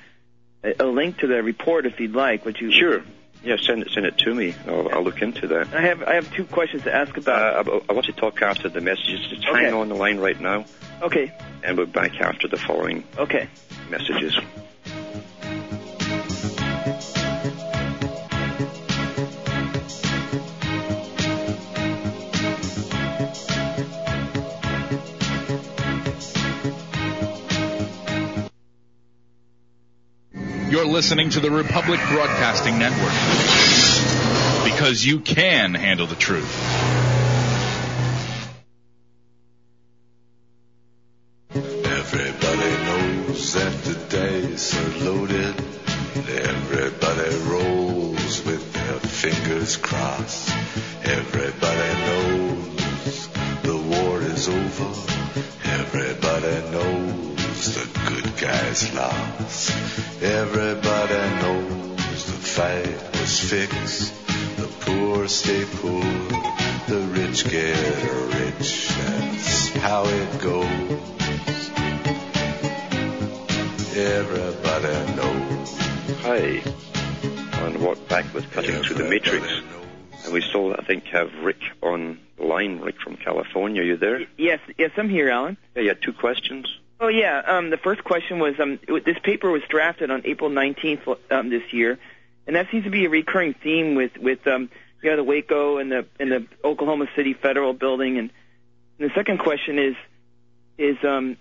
a, 0.64 0.76
a 0.80 0.86
link 0.86 1.20
to 1.20 1.28
the 1.28 1.42
report 1.42 1.86
if 1.86 2.00
you'd 2.00 2.14
like. 2.14 2.46
Would 2.46 2.60
you? 2.60 2.72
Sure. 2.72 3.04
Yeah, 3.44 3.58
send 3.58 3.84
it 3.84 3.92
send 3.92 4.06
it 4.06 4.18
to 4.20 4.34
me. 4.34 4.56
I'll, 4.68 4.90
I'll 4.94 5.04
look 5.04 5.22
into 5.22 5.48
that. 5.48 5.74
I 5.74 5.82
have 5.82 6.04
I 6.04 6.16
have 6.16 6.32
two 6.34 6.46
questions 6.46 6.84
to 6.84 6.94
ask 6.94 7.16
about. 7.18 7.68
Uh, 7.68 7.72
I, 7.72 7.92
I 7.92 7.94
want 7.94 8.06
to 8.08 8.14
talk 8.14 8.42
after 8.42 8.70
the 8.70 8.82
messages. 8.82 9.28
Just 9.28 9.48
Okay. 9.48 9.66
hang 9.66 9.74
on 9.74 9.90
the 9.90 9.96
line 9.96 10.18
right 10.18 10.40
now, 10.40 10.66
okay, 11.02 11.32
and 11.64 11.78
we're 11.78 11.86
back 11.86 12.20
after 12.22 12.48
the 12.48 12.58
following 12.58 13.04
okay. 13.18 13.48
messages. 13.90 14.38
You're 30.86 30.94
listening 30.94 31.32
to 31.32 31.40
the 31.40 31.50
Republic 31.50 32.00
Broadcasting 32.10 32.78
Network. 32.78 33.12
Because 34.72 35.04
you 35.04 35.20
can 35.20 35.74
handle 35.74 36.06
the 36.06 36.14
truth. 36.14 36.46
Everybody 41.56 42.70
knows 42.86 43.54
that 43.54 43.74
the 43.84 43.96
dice 44.16 44.78
are 44.78 45.06
loaded. 45.06 45.56
Everybody 46.30 47.36
rolls 47.50 48.46
with 48.46 48.72
their 48.74 49.00
fingers 49.00 49.78
crossed. 49.78 50.52
Everybody 51.04 51.45
had 85.96 86.02
two 86.02 86.14
questions. 86.14 86.66
Oh 87.00 87.08
yeah. 87.08 87.42
Um, 87.46 87.70
the 87.70 87.78
first 87.78 88.04
question 88.04 88.40
was 88.40 88.60
um, 88.60 88.80
it- 88.88 89.06
this 89.06 89.18
paper 89.24 89.50
was 89.52 89.62
drafted 89.70 90.12
on 90.12 90.22
April 90.26 90.50
19th 90.50 91.18
um, 91.32 91.50
this 91.50 91.64
year, 91.72 92.00
and 92.48 92.56
that 92.56 92.68
seems 92.72 92.84
to 92.86 92.90
be 92.90 93.06
a 93.06 93.10
recurring 93.10 93.54
theme 93.54 93.96
with 93.96 94.18
with 94.18 94.46
um, 94.48 94.70
you 95.02 95.10
know 95.10 95.18
the 95.18 95.24
Waco 95.24 95.78
and 95.78 95.92
the 95.92 96.06
and 96.20 96.32
the 96.32 96.48
Oklahoma 96.64 97.08
City 97.16 97.34
Federal 97.34 97.74
Building. 97.74 98.18
And, 98.18 98.30
and 99.00 99.10
the 99.10 99.14
second 99.14 99.40
question 99.40 99.78
is 99.80 99.96
is 100.78 100.98
um, 101.04 101.38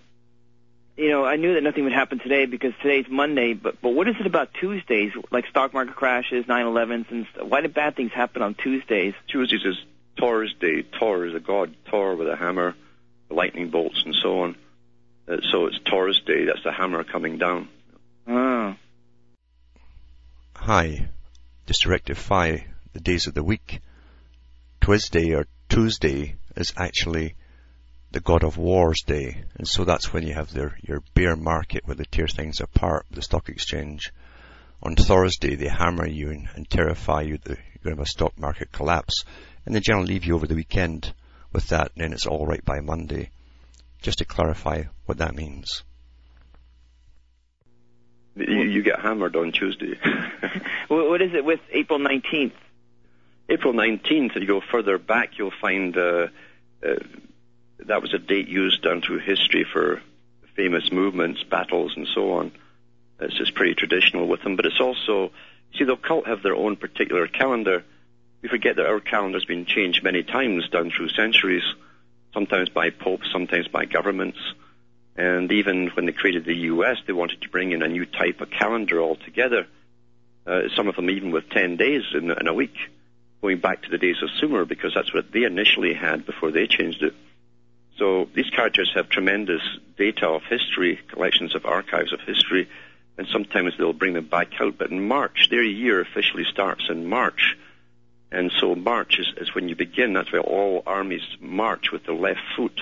you 0.97 1.09
know, 1.09 1.25
I 1.25 1.35
knew 1.35 1.55
that 1.55 1.63
nothing 1.63 1.83
would 1.83 1.93
happen 1.93 2.19
today 2.19 2.45
because 2.45 2.73
today's 2.81 3.05
Monday. 3.09 3.53
But 3.53 3.81
but 3.81 3.89
what 3.89 4.07
is 4.07 4.15
it 4.19 4.25
about 4.25 4.53
Tuesdays, 4.53 5.11
like 5.31 5.45
stock 5.47 5.73
market 5.73 5.95
crashes, 5.95 6.45
9/11s, 6.45 7.11
and 7.11 7.27
st- 7.33 7.47
why 7.47 7.61
do 7.61 7.67
bad 7.67 7.95
things 7.95 8.11
happen 8.13 8.41
on 8.41 8.55
Tuesdays? 8.55 9.13
Tuesdays 9.27 9.63
is 9.65 9.77
Thor's 10.17 10.53
day. 10.59 10.83
Thor 10.97 11.25
is 11.25 11.35
a 11.35 11.39
god, 11.39 11.75
Thor 11.89 12.15
with 12.15 12.29
a 12.29 12.35
hammer, 12.37 12.75
lightning 13.35 13.69
bolts, 13.69 14.01
and 14.05 14.15
so 14.15 14.41
on. 14.41 14.55
Uh, 15.27 15.37
so 15.51 15.67
it's 15.67 15.79
Thor's 15.89 16.21
day. 16.25 16.45
That's 16.45 16.63
the 16.63 16.71
hammer 16.71 17.03
coming 17.03 17.37
down. 17.37 17.67
Oh. 18.27 18.75
Hi. 20.55 21.09
Just 21.67 21.81
to 21.81 21.89
rectify 21.89 22.57
the 22.93 22.99
days 22.99 23.27
of 23.27 23.33
the 23.33 23.43
week, 23.43 23.81
Tuesday 24.81 25.33
or 25.33 25.47
Tuesday 25.67 26.35
is 26.55 26.73
actually 26.77 27.35
the 28.11 28.19
God 28.19 28.43
of 28.43 28.57
War's 28.57 29.01
day. 29.01 29.43
And 29.57 29.67
so 29.67 29.83
that's 29.83 30.13
when 30.13 30.25
you 30.25 30.33
have 30.33 30.53
their, 30.53 30.77
your 30.83 31.01
bear 31.15 31.35
market 31.35 31.85
where 31.85 31.95
they 31.95 32.05
tear 32.05 32.27
things 32.27 32.61
apart, 32.61 33.05
the 33.11 33.21
stock 33.21 33.49
exchange. 33.49 34.13
On 34.83 34.95
Thursday, 34.95 35.55
they 35.55 35.67
hammer 35.67 36.07
you 36.07 36.29
and, 36.29 36.47
and 36.55 36.69
terrify 36.69 37.21
you 37.21 37.39
that 37.39 37.57
you're 37.57 37.83
going 37.83 37.95
to 37.95 37.99
have 37.99 37.99
a 37.99 38.05
stock 38.05 38.37
market 38.39 38.71
collapse. 38.71 39.25
And 39.65 39.73
they 39.73 39.79
generally 39.79 40.13
leave 40.13 40.25
you 40.25 40.35
over 40.35 40.45
the 40.45 40.55
weekend 40.55 41.13
with 41.55 41.69
that, 41.69 41.91
then 41.95 42.11
it's 42.11 42.27
all 42.27 42.45
right 42.45 42.63
by 42.63 42.81
Monday. 42.81 43.29
Just 44.01 44.19
to 44.19 44.25
clarify 44.25 44.83
what 45.05 45.17
that 45.19 45.33
means. 45.33 45.83
You, 48.35 48.61
you 48.63 48.83
get 48.83 48.99
hammered 48.99 49.35
on 49.35 49.51
Tuesday. 49.51 49.97
What 50.87 51.09
what 51.09 51.21
is 51.23 51.33
it 51.33 51.43
with 51.43 51.61
April 51.71 51.97
19th? 51.97 52.53
April 53.49 53.73
19th, 53.73 54.33
and 54.33 54.41
you 54.41 54.47
go 54.47 54.61
further 54.61 54.99
back, 54.99 55.39
you'll 55.39 55.59
find 55.59 55.97
uh, 55.97 56.27
uh, 56.85 56.95
that 57.79 58.03
was 58.03 58.13
a 58.13 58.19
date 58.19 58.47
used 58.47 58.83
down 58.83 59.01
through 59.01 59.19
history 59.19 59.65
for 59.71 60.03
famous 60.55 60.91
movements, 60.91 61.41
battles, 61.41 61.93
and 61.95 62.07
so 62.13 62.33
on. 62.33 62.51
It's 63.19 63.35
just 63.35 63.55
pretty 63.55 63.73
traditional 63.73 64.27
with 64.27 64.43
them, 64.43 64.55
but 64.55 64.67
it's 64.67 64.79
also, 64.79 65.31
see, 65.75 65.85
the 65.85 65.93
occult 65.93 66.27
have 66.27 66.43
their 66.43 66.55
own 66.55 66.75
particular 66.75 67.27
calendar. 67.27 67.83
We 68.45 68.49
forget 68.49 68.75
that 68.75 68.85
our 68.85 68.99
calendar's 68.99 69.43
been 69.43 69.65
changed 69.65 70.03
many 70.03 70.21
times 70.21 70.69
down 70.69 70.91
through 70.91 71.09
centuries, 71.09 71.63
sometimes 72.31 72.69
by 72.69 72.91
popes, 72.91 73.27
sometimes 73.31 73.67
by 73.67 73.85
governments. 73.85 74.37
And 75.15 75.51
even 75.51 75.87
when 75.95 76.05
they 76.05 76.11
created 76.11 76.45
the 76.45 76.53
U.S., 76.69 76.97
they 77.07 77.13
wanted 77.13 77.41
to 77.41 77.49
bring 77.49 77.71
in 77.71 77.81
a 77.81 77.87
new 77.87 78.05
type 78.05 78.41
of 78.41 78.51
calendar 78.51 79.01
altogether. 79.01 79.65
Uh, 80.45 80.69
some 80.75 80.87
of 80.87 80.95
them 80.95 81.09
even 81.09 81.31
with 81.31 81.49
10 81.49 81.77
days 81.77 82.03
in, 82.13 82.29
in 82.29 82.47
a 82.47 82.53
week, 82.53 82.75
going 83.41 83.57
back 83.57 83.81
to 83.81 83.89
the 83.89 83.97
days 83.97 84.21
of 84.21 84.29
Sumer, 84.39 84.63
because 84.63 84.93
that's 84.93 85.11
what 85.11 85.31
they 85.31 85.41
initially 85.41 85.95
had 85.95 86.27
before 86.27 86.51
they 86.51 86.67
changed 86.67 87.01
it. 87.01 87.15
So 87.97 88.29
these 88.35 88.51
characters 88.51 88.91
have 88.93 89.09
tremendous 89.09 89.63
data 89.97 90.27
of 90.27 90.43
history, 90.43 90.99
collections 91.11 91.55
of 91.55 91.65
archives 91.65 92.13
of 92.13 92.19
history, 92.19 92.69
and 93.17 93.25
sometimes 93.33 93.73
they'll 93.75 93.91
bring 93.91 94.13
them 94.13 94.27
back 94.27 94.49
out. 94.61 94.77
But 94.77 94.91
in 94.91 95.07
March, 95.07 95.47
their 95.49 95.63
year 95.63 95.99
officially 95.99 96.43
starts 96.43 96.83
in 96.91 97.07
March. 97.07 97.57
And 98.31 98.51
so 98.59 98.75
March 98.75 99.19
is, 99.19 99.27
is 99.37 99.53
when 99.55 99.69
you 99.69 99.75
begin. 99.75 100.13
That's 100.13 100.31
why 100.31 100.39
all 100.39 100.83
armies 100.85 101.25
march 101.39 101.91
with 101.91 102.05
the 102.05 102.13
left 102.13 102.41
foot. 102.55 102.81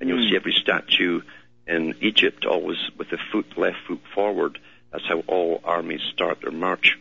And 0.00 0.08
you'll 0.08 0.28
see 0.28 0.36
every 0.36 0.52
statue 0.52 1.22
in 1.66 1.94
Egypt 2.00 2.44
always 2.44 2.78
with 2.98 3.10
the 3.10 3.18
foot, 3.30 3.56
left 3.56 3.78
foot 3.86 4.00
forward. 4.14 4.58
That's 4.90 5.06
how 5.06 5.20
all 5.26 5.60
armies 5.64 6.02
start 6.12 6.40
their 6.42 6.50
march. 6.50 6.98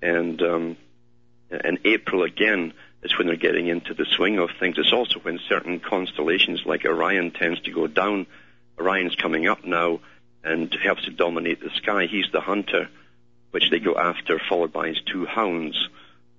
And 0.00 0.42
um, 0.42 0.76
and 1.50 1.78
April 1.84 2.22
again 2.22 2.72
is 3.02 3.16
when 3.16 3.26
they're 3.26 3.36
getting 3.36 3.68
into 3.68 3.94
the 3.94 4.06
swing 4.06 4.38
of 4.38 4.50
things. 4.58 4.76
It's 4.78 4.92
also 4.92 5.20
when 5.20 5.38
certain 5.48 5.80
constellations 5.80 6.62
like 6.64 6.84
Orion 6.84 7.32
tends 7.32 7.60
to 7.62 7.72
go 7.72 7.86
down. 7.86 8.26
Orion's 8.78 9.14
coming 9.16 9.46
up 9.46 9.64
now 9.64 10.00
and 10.42 10.74
helps 10.82 11.04
to 11.04 11.10
dominate 11.10 11.60
the 11.60 11.70
sky. 11.76 12.06
He's 12.06 12.30
the 12.32 12.40
hunter, 12.40 12.88
which 13.50 13.70
they 13.70 13.78
go 13.78 13.94
after, 13.96 14.40
followed 14.48 14.72
by 14.72 14.88
his 14.88 15.00
two 15.02 15.26
hounds. 15.26 15.88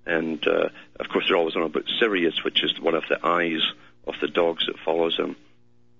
And 0.06 0.46
uh, 0.46 0.68
of 1.00 1.08
course, 1.08 1.26
they're 1.28 1.36
always 1.36 1.56
on 1.56 1.62
about 1.62 1.84
Sirius, 1.98 2.44
which 2.44 2.62
is 2.62 2.78
one 2.80 2.94
of 2.94 3.04
the 3.08 3.24
eyes 3.26 3.62
of 4.06 4.14
the 4.20 4.28
dogs 4.28 4.66
that 4.66 4.78
follows 4.84 5.16
him. 5.16 5.36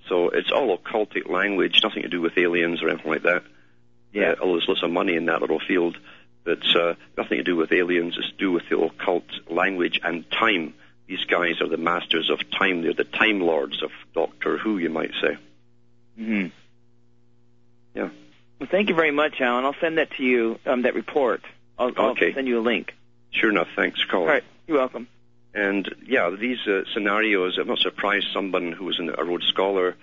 So 0.09 0.29
it's 0.29 0.53
all 0.53 0.77
occultic 0.77 1.29
language, 1.29 1.81
nothing 1.83 2.03
to 2.03 2.09
do 2.09 2.21
with 2.21 2.37
aliens 2.37 2.83
or 2.83 2.91
anything 2.91 3.11
like 3.11 3.23
that. 3.23 3.43
Yeah. 4.13 4.33
Uh, 4.33 4.37
although 4.41 4.57
there's 4.59 4.69
lots 4.69 4.83
of 4.83 4.91
money 4.91 5.17
in 5.17 5.27
that 5.27 5.41
little 5.41 5.61
field, 5.61 5.97
but 6.45 6.65
uh, 6.77 6.95
nothing 7.17 7.39
to 7.39 7.43
do 7.45 7.57
with 7.57 7.73
aliens. 7.73 8.17
It's 8.19 8.31
to 8.31 8.37
do 8.37 8.53
with 8.53 8.69
the 8.69 8.79
occult 8.79 9.25
language 9.49 9.99
and 10.03 10.31
time. 10.31 10.75
These 11.07 11.25
guys 11.25 11.61
are 11.61 11.69
the 11.69 11.77
masters 11.79 12.31
of 12.31 12.39
time. 12.51 12.83
They're 12.83 12.93
the 12.95 13.05
time 13.05 13.41
lords 13.41 13.83
of 13.83 13.91
Doctor 14.15 14.59
Who, 14.59 14.79
you 14.79 14.91
might 14.91 15.13
say. 15.23 15.37
hmm 16.17 16.47
Yeah. 17.95 18.11
Well, 18.61 18.69
thank 18.71 18.89
you 18.89 18.95
very 18.95 19.11
much, 19.11 19.41
Alan. 19.41 19.65
I'll 19.65 19.77
send 19.81 19.99
that 19.99 20.13
to 20.13 20.23
you, 20.23 20.59
um, 20.65 20.83
that 20.83 20.95
report. 20.95 21.43
I'll, 21.79 21.93
I'll 21.97 22.17
send 22.17 22.47
you 22.47 22.61
a 22.61 22.63
link. 22.63 22.95
Sure 23.35 23.51
enough. 23.51 23.69
Thanks, 23.77 24.03
Colin. 24.05 24.29
All 24.29 24.35
right. 24.35 24.45
You're 24.67 24.79
welcome. 24.79 25.09
And 25.53 25.93
yeah, 26.07 26.31
these 26.31 26.59
uh, 26.67 26.83
scenarios, 26.93 27.59
I'm 27.59 27.69
not 27.69 27.79
surprised 27.79 28.29
someone 28.33 28.73
who 28.73 28.85
was 28.85 28.99
an, 28.99 29.15
a 29.17 29.25
Rhodes 29.25 29.47
Scholar 29.47 29.95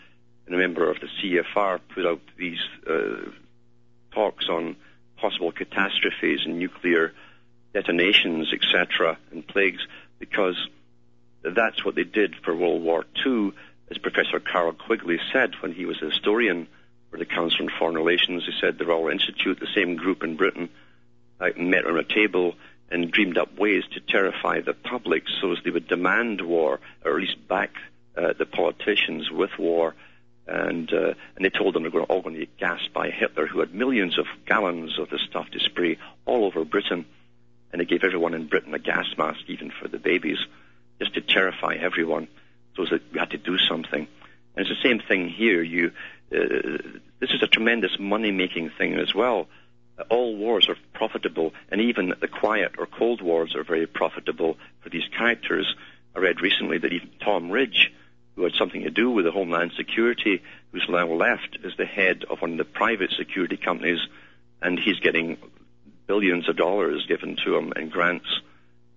and 0.46 0.56
a 0.56 0.58
member 0.58 0.90
of 0.90 0.98
the 1.00 1.08
CFR 1.08 1.80
put 1.94 2.06
out 2.06 2.22
these 2.38 2.60
uh, 2.88 3.30
talks 4.12 4.48
on 4.50 4.76
possible 5.18 5.52
catastrophes 5.52 6.42
and 6.46 6.58
nuclear 6.58 7.14
detonations, 7.74 8.52
etc., 8.54 9.18
and 9.32 9.48
plagues, 9.48 9.86
because 10.20 10.68
that's 11.44 11.84
what 11.86 11.96
they 11.96 12.04
did 12.04 12.36
for 12.44 12.56
World 12.56 12.82
War 12.82 13.06
II, 13.26 13.52
as 13.90 13.98
Professor 13.98 14.40
Carroll 14.40 14.74
Quigley 14.74 15.20
said 15.32 15.56
when 15.62 15.74
he 15.74 15.86
was 15.86 16.02
a 16.02 16.10
historian 16.10 16.68
for 17.10 17.18
the 17.18 17.26
Council 17.26 17.64
on 17.64 17.72
Foreign 17.78 17.96
Relations. 17.96 18.46
He 18.46 18.54
said 18.60 18.78
the 18.78 18.86
Royal 18.86 19.10
Institute, 19.10 19.60
the 19.60 19.68
same 19.76 19.96
group 19.96 20.24
in 20.24 20.38
Britain, 20.38 20.70
uh, 21.40 21.50
met 21.58 21.86
on 21.86 21.98
a 21.98 22.04
table 22.04 22.56
and 22.92 23.10
dreamed 23.10 23.38
up 23.38 23.58
ways 23.58 23.84
to 23.94 24.02
terrify 24.02 24.60
the 24.60 24.74
public 24.74 25.24
so 25.40 25.54
as 25.54 25.60
they 25.64 25.72
would 25.72 25.88
demand 25.88 26.42
war, 26.42 26.80
or 27.06 27.12
at 27.16 27.22
least 27.22 27.48
back 27.48 27.72
uh, 28.18 28.34
the 28.38 28.46
politicians 28.46 29.32
with 29.32 29.58
war. 29.58 29.96
And 30.48 30.92
uh, 30.92 31.14
and 31.36 31.46
they 31.46 31.50
told 31.50 31.74
them 31.74 31.84
they 31.84 31.90
were 31.90 32.04
all 32.04 32.22
going 32.22 32.36
to 32.36 32.42
get 32.42 32.58
gassed 32.58 32.92
by 32.94 33.10
Hitler, 33.10 33.48
who 33.48 33.60
had 33.60 33.74
millions 33.74 34.20
of 34.20 34.26
gallons 34.46 35.00
of 35.00 35.10
this 35.10 35.22
stuff 35.22 35.50
to 35.52 35.60
spray 35.60 35.98
all 36.26 36.44
over 36.44 36.66
Britain. 36.66 37.06
And 37.72 37.80
they 37.80 37.86
gave 37.86 38.04
everyone 38.04 38.34
in 38.34 38.48
Britain 38.48 38.74
a 38.74 38.80
gas 38.80 39.06
mask, 39.18 39.42
even 39.48 39.72
for 39.72 39.88
the 39.88 40.00
babies, 40.00 40.40
just 41.00 41.14
to 41.14 41.22
terrify 41.22 41.76
everyone, 41.76 42.28
so 42.76 42.86
that 42.86 43.02
we 43.14 43.20
had 43.20 43.32
to 43.32 43.38
do 43.38 43.58
something. 43.58 44.08
And 44.56 44.68
it's 44.68 44.70
the 44.70 44.90
same 44.90 45.00
thing 45.00 45.30
here. 45.30 45.62
You, 45.62 45.94
uh, 46.36 46.78
this 47.20 47.30
is 47.30 47.42
a 47.42 47.48
tremendous 47.48 47.98
money-making 47.98 48.72
thing 48.72 48.96
as 48.96 49.16
well 49.16 49.48
all 50.10 50.36
wars 50.36 50.68
are 50.70 50.78
profitable, 50.94 51.54
and 51.70 51.82
even 51.82 52.14
the 52.20 52.28
quiet 52.28 52.74
or 52.78 52.86
cold 52.86 53.22
wars 53.22 53.56
are 53.56 53.64
very 53.64 53.88
profitable 53.88 54.58
for 54.82 54.90
these 54.90 55.08
characters. 55.18 55.76
I 56.16 56.20
read 56.20 56.42
recently 56.42 56.78
that 56.80 56.94
even 56.94 57.10
Tom 57.24 57.52
Ridge, 57.52 57.92
who 58.36 58.44
had 58.44 58.54
something 58.54 58.84
to 58.84 58.90
do 58.90 59.12
with 59.12 59.26
the 59.26 59.32
Homeland 59.32 59.72
Security, 59.76 60.42
who's 60.72 60.86
now 60.90 61.08
left 61.08 61.58
as 61.66 61.74
the 61.78 61.86
head 61.86 62.24
of 62.30 62.42
one 62.42 62.54
of 62.54 62.58
the 62.58 62.66
private 62.66 63.12
security 63.12 63.58
companies, 63.58 64.00
and 64.62 64.80
he's 64.80 65.00
getting 65.00 65.38
billions 66.08 66.50
of 66.50 66.58
dollars 66.58 67.06
given 67.08 67.38
to 67.46 67.56
him 67.56 67.74
in 67.76 67.90
grants, 67.90 68.42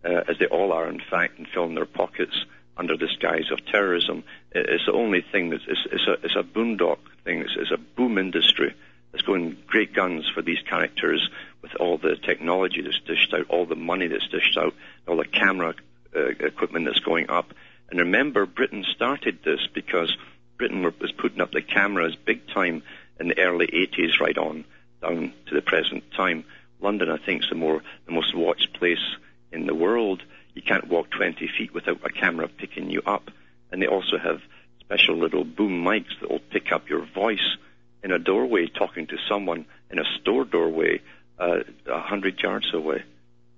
uh, 0.05 0.23
as 0.29 0.39
they 0.39 0.47
all 0.47 0.73
are, 0.73 0.89
in 0.89 1.01
fact, 1.11 1.39
and 1.39 1.49
fill 1.49 1.65
in 1.65 1.75
their 1.75 1.87
pockets 1.87 2.45
under 2.77 2.97
this 2.97 3.17
guise 3.21 3.51
of 3.51 3.65
terrorism. 3.67 4.25
It's 4.53 4.87
the 4.87 4.93
only 4.93 5.21
thing 5.21 5.51
that's 5.51 5.63
it's, 5.67 5.87
it's 5.93 6.07
a 6.09 6.13
it's 6.25 6.37
a 6.37 6.43
boondock 6.43 6.99
thing. 7.23 7.41
It's, 7.41 7.57
it's 7.57 7.71
a 7.71 7.79
boom 7.79 8.19
industry 8.19 8.75
that's 9.15 9.23
going 9.23 9.57
great 9.69 9.95
guns 9.95 10.29
for 10.35 10.43
these 10.43 10.59
characters 10.69 11.31
with 11.63 11.73
all 11.77 11.99
the 11.99 12.17
technology 12.17 12.83
that's 12.83 12.99
dished 13.07 13.33
out, 13.33 13.47
all 13.49 13.65
the 13.65 13.77
money 13.77 14.09
that's 14.09 14.27
dished 14.27 14.59
out, 14.59 14.75
all 15.07 15.19
the 15.19 15.25
camera 15.25 15.73
uh, 16.17 16.31
equipment 16.41 16.85
that's 16.85 16.99
going 16.99 17.31
up. 17.31 17.55
And 17.91 18.01
remember, 18.01 18.45
Britain 18.45 18.85
started 18.93 19.39
this 19.45 19.61
because 19.73 20.13
Britain 20.59 20.83
was 20.83 21.13
putting 21.13 21.41
up 21.41 21.53
the 21.53 21.63
cameras 21.63 22.17
big 22.17 22.49
time 22.49 22.83
in 23.21 23.29
the 23.29 23.39
early 23.39 23.69
80s, 23.69 24.19
right 24.19 24.37
on 24.37 24.65
down 25.01 25.33
to 25.47 25.55
the 25.55 25.63
present 25.63 26.03
time. 26.17 26.45
London, 26.81 27.09
I 27.09 27.19
think, 27.19 27.45
is 27.45 27.49
the 27.49 27.55
more 27.55 27.83
the 28.07 28.13
most 28.13 28.35
watched 28.35 28.73
place 28.73 29.15
in 29.53 29.67
the 29.67 29.77
world. 29.77 30.25
You 30.55 30.63
can't 30.63 30.89
walk 30.89 31.11
20 31.11 31.49
feet 31.57 31.73
without 31.73 32.01
a 32.05 32.11
camera 32.11 32.49
picking 32.49 32.91
you 32.91 33.03
up. 33.07 33.31
And 33.71 33.81
they 33.81 33.87
also 33.87 34.19
have 34.19 34.41
special 34.81 35.17
little 35.17 35.45
boom 35.45 35.85
mics 35.85 36.19
that 36.21 36.31
will 36.31 36.41
pick 36.51 36.73
up 36.73 36.89
your 36.89 37.07
voice 37.07 37.57
in 38.05 38.13
a 38.13 38.19
doorway 38.19 38.67
talking 38.67 39.07
to 39.09 39.17
someone 39.29 39.65
in 39.91 39.99
a 39.99 40.05
store 40.21 40.45
doorway 40.45 41.01
uh, 41.39 41.61
a 41.87 42.01
hundred 42.01 42.39
yards 42.39 42.73
away. 42.73 43.03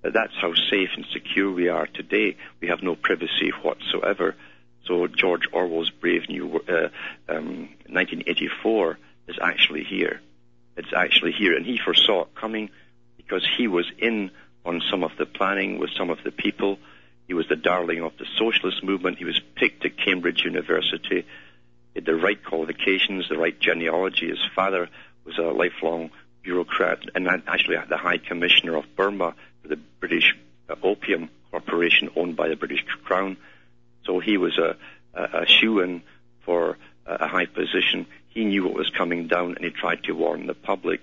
Uh, 0.05 0.11
That's 0.11 0.33
how 0.41 0.55
safe 0.55 0.91
and 0.97 1.05
secure 1.13 1.53
we 1.53 1.69
are 1.69 1.87
today. 1.89 2.37
We 2.61 2.69
have 2.69 2.83
no 2.83 2.95
privacy 2.95 3.51
whatsoever. 3.63 4.37
So 4.87 5.09
George 5.09 5.49
Orwell's 5.53 5.91
Brave 5.91 6.29
New 6.29 6.61
uh, 6.69 6.89
um, 7.29 7.69
1984 7.89 8.99
is 9.27 9.37
actually 9.43 9.83
here. 9.83 10.21
It's 10.77 10.93
actually 10.97 11.33
here, 11.33 11.57
and 11.57 11.67
he 11.67 11.79
foresaw 11.85 12.23
it 12.23 12.35
coming 12.37 12.71
because 13.17 13.47
he 13.59 13.67
was 13.67 13.87
in 13.99 14.31
on 14.65 14.81
some 14.91 15.03
of 15.03 15.11
the 15.19 15.27
planning 15.27 15.79
with 15.79 15.91
some 15.97 16.11
of 16.11 16.19
the 16.23 16.31
people. 16.31 16.79
He 17.27 17.35
was 17.35 17.49
the 17.49 17.57
darling 17.57 18.03
of 18.03 18.13
the 18.19 18.27
socialist 18.39 18.85
movement. 18.85 19.19
He 19.19 19.25
was 19.25 19.41
picked 19.57 19.85
at 19.85 19.97
Cambridge 19.97 20.43
University. 20.45 21.27
He 21.97 22.03
the 22.03 22.15
right 22.15 22.45
qualifications, 22.45 23.31
the 23.31 23.39
right 23.39 23.59
genealogy. 23.59 24.29
His 24.29 24.45
father 24.55 24.91
was 25.25 25.39
a 25.39 25.45
lifelong 25.45 26.11
bureaucrat 26.43 26.99
and 27.15 27.27
actually 27.27 27.79
the 27.89 27.97
High 27.97 28.19
Commissioner 28.19 28.77
of 28.77 28.85
Burma 28.95 29.35
for 29.63 29.69
the 29.69 29.77
British 29.99 30.37
uh, 30.69 30.75
Opium 30.83 31.31
Corporation 31.51 32.11
owned 32.15 32.37
by 32.37 32.49
the 32.49 32.57
British 32.57 32.85
Crown. 33.05 33.39
So 34.05 34.21
he 34.21 34.37
was 34.37 34.59
a, 34.59 34.77
a, 35.15 35.43
a 35.43 35.47
shoe-in 35.47 36.03
for 36.45 36.77
a 37.07 37.27
high 37.29 37.47
position. 37.47 38.07
He 38.29 38.45
knew 38.45 38.65
what 38.65 38.75
was 38.75 38.91
coming 38.91 39.27
down 39.27 39.55
and 39.57 39.65
he 39.65 39.71
tried 39.71 40.05
to 40.05 40.13
warn 40.13 40.47
the 40.47 40.55
public. 40.55 41.01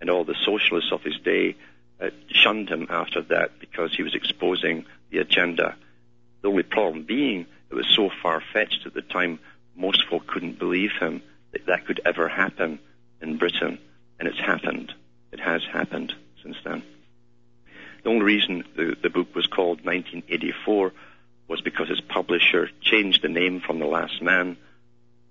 And 0.00 0.10
all 0.10 0.22
the 0.22 0.36
socialists 0.46 0.92
of 0.92 1.02
his 1.02 1.18
day 1.18 1.56
uh, 2.00 2.10
shunned 2.28 2.68
him 2.68 2.86
after 2.88 3.20
that 3.22 3.58
because 3.58 3.96
he 3.96 4.04
was 4.04 4.14
exposing 4.14 4.86
the 5.10 5.18
agenda. 5.18 5.74
The 6.42 6.48
only 6.48 6.62
problem 6.62 7.02
being 7.02 7.46
it 7.70 7.74
was 7.74 7.86
so 7.96 8.10
far-fetched 8.22 8.86
at 8.86 8.94
the 8.94 9.02
time, 9.02 9.38
most 9.80 10.04
folk 10.08 10.26
couldn't 10.26 10.58
believe 10.58 10.90
him 11.00 11.22
that 11.52 11.66
that 11.66 11.86
could 11.86 12.00
ever 12.04 12.28
happen 12.28 12.78
in 13.20 13.38
Britain. 13.38 13.78
And 14.18 14.28
it's 14.28 14.38
happened. 14.38 14.92
It 15.32 15.40
has 15.40 15.62
happened 15.64 16.14
since 16.42 16.56
then. 16.64 16.82
The 18.02 18.10
only 18.10 18.24
reason 18.24 18.64
the, 18.76 18.96
the 19.02 19.10
book 19.10 19.34
was 19.34 19.46
called 19.46 19.84
1984 19.84 20.92
was 21.48 21.60
because 21.60 21.88
his 21.88 22.00
publisher 22.00 22.70
changed 22.80 23.22
the 23.22 23.28
name 23.28 23.60
from 23.60 23.78
The 23.78 23.86
Last 23.86 24.22
Man, 24.22 24.56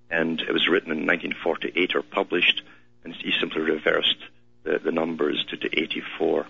and 0.10 0.42
it 0.42 0.52
was 0.52 0.68
written 0.68 0.92
in 0.92 1.06
1948 1.06 1.96
or 1.96 2.02
published, 2.02 2.62
and 3.04 3.16
he 3.16 3.32
simply 3.40 3.62
reversed 3.62 4.18
the, 4.64 4.80
the 4.80 4.92
numbers 4.92 5.46
to, 5.50 5.58
to 5.58 5.80
84 5.80 6.46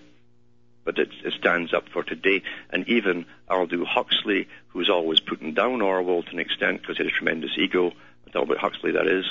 but 0.84 0.98
it, 0.98 1.08
it, 1.24 1.34
stands 1.34 1.74
up 1.74 1.88
for 1.88 2.02
today. 2.02 2.42
And 2.70 2.88
even 2.88 3.26
Aldous 3.48 3.86
Huxley, 3.86 4.48
who's 4.68 4.90
always 4.90 5.20
putting 5.20 5.54
down 5.54 5.82
Orwell 5.82 6.22
to 6.22 6.30
an 6.30 6.40
extent 6.40 6.80
because 6.80 6.96
he 6.96 7.04
had 7.04 7.12
a 7.12 7.16
tremendous 7.16 7.52
ego, 7.58 7.92
Albert 8.34 8.58
Huxley 8.58 8.92
that 8.92 9.06
is, 9.06 9.24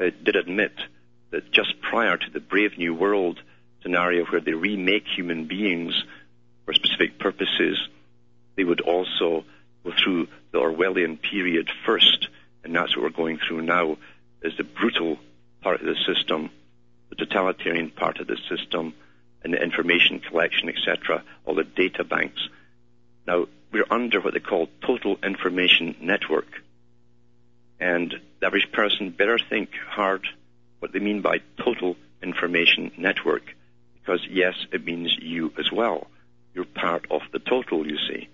uh, 0.00 0.10
did 0.24 0.36
admit 0.36 0.72
that 1.30 1.50
just 1.50 1.80
prior 1.80 2.16
to 2.16 2.30
the 2.30 2.40
Brave 2.40 2.78
New 2.78 2.94
World 2.94 3.40
scenario 3.82 4.24
where 4.26 4.40
they 4.40 4.52
remake 4.52 5.06
human 5.06 5.46
beings 5.46 6.04
for 6.64 6.72
specific 6.74 7.18
purposes, 7.18 7.78
they 8.56 8.64
would 8.64 8.80
also 8.80 9.44
go 9.84 9.92
through 10.02 10.28
the 10.52 10.58
Orwellian 10.58 11.20
period 11.20 11.70
first, 11.84 12.28
and 12.64 12.74
that's 12.74 12.96
what 12.96 13.04
we're 13.04 13.10
going 13.10 13.38
through 13.38 13.62
now, 13.62 13.96
is 14.42 14.56
the 14.56 14.64
brutal 14.64 15.18
part 15.60 15.80
of 15.80 15.86
the 15.86 15.96
system, 16.06 16.50
the 17.10 17.16
totalitarian 17.16 17.90
part 17.90 18.18
of 18.18 18.26
the 18.26 18.38
system, 18.48 18.94
and 19.42 19.52
the 19.52 19.62
information 19.62 20.20
collection, 20.20 20.68
etc., 20.68 21.22
all 21.44 21.54
the 21.54 21.64
data 21.64 22.04
banks. 22.04 22.48
Now, 23.26 23.46
we're 23.72 23.86
under 23.90 24.20
what 24.20 24.34
they 24.34 24.40
call 24.40 24.68
total 24.84 25.18
information 25.22 25.96
network. 26.00 26.46
And 27.78 28.14
the 28.40 28.46
average 28.46 28.72
person 28.72 29.10
better 29.10 29.38
think 29.38 29.70
hard 29.88 30.26
what 30.80 30.92
they 30.92 30.98
mean 30.98 31.20
by 31.20 31.40
total 31.62 31.96
information 32.22 32.90
network. 32.96 33.54
Because 33.94 34.26
yes, 34.28 34.54
it 34.72 34.84
means 34.84 35.16
you 35.20 35.52
as 35.58 35.70
well. 35.70 36.06
You're 36.54 36.64
part 36.64 37.06
of 37.10 37.22
the 37.32 37.38
total, 37.38 37.86
you 37.86 37.98
see. 38.08 38.28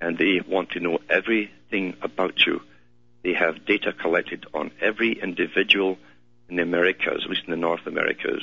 And 0.00 0.18
they 0.18 0.40
want 0.46 0.70
to 0.72 0.80
know 0.80 0.98
everything 1.08 1.96
about 2.02 2.46
you. 2.46 2.60
They 3.22 3.32
have 3.32 3.64
data 3.64 3.92
collected 3.92 4.46
on 4.52 4.70
every 4.80 5.12
individual 5.20 5.98
in 6.48 6.56
the 6.56 6.62
Americas, 6.62 7.24
at 7.24 7.30
least 7.30 7.44
in 7.46 7.50
the 7.50 7.56
North 7.56 7.86
Americas. 7.86 8.42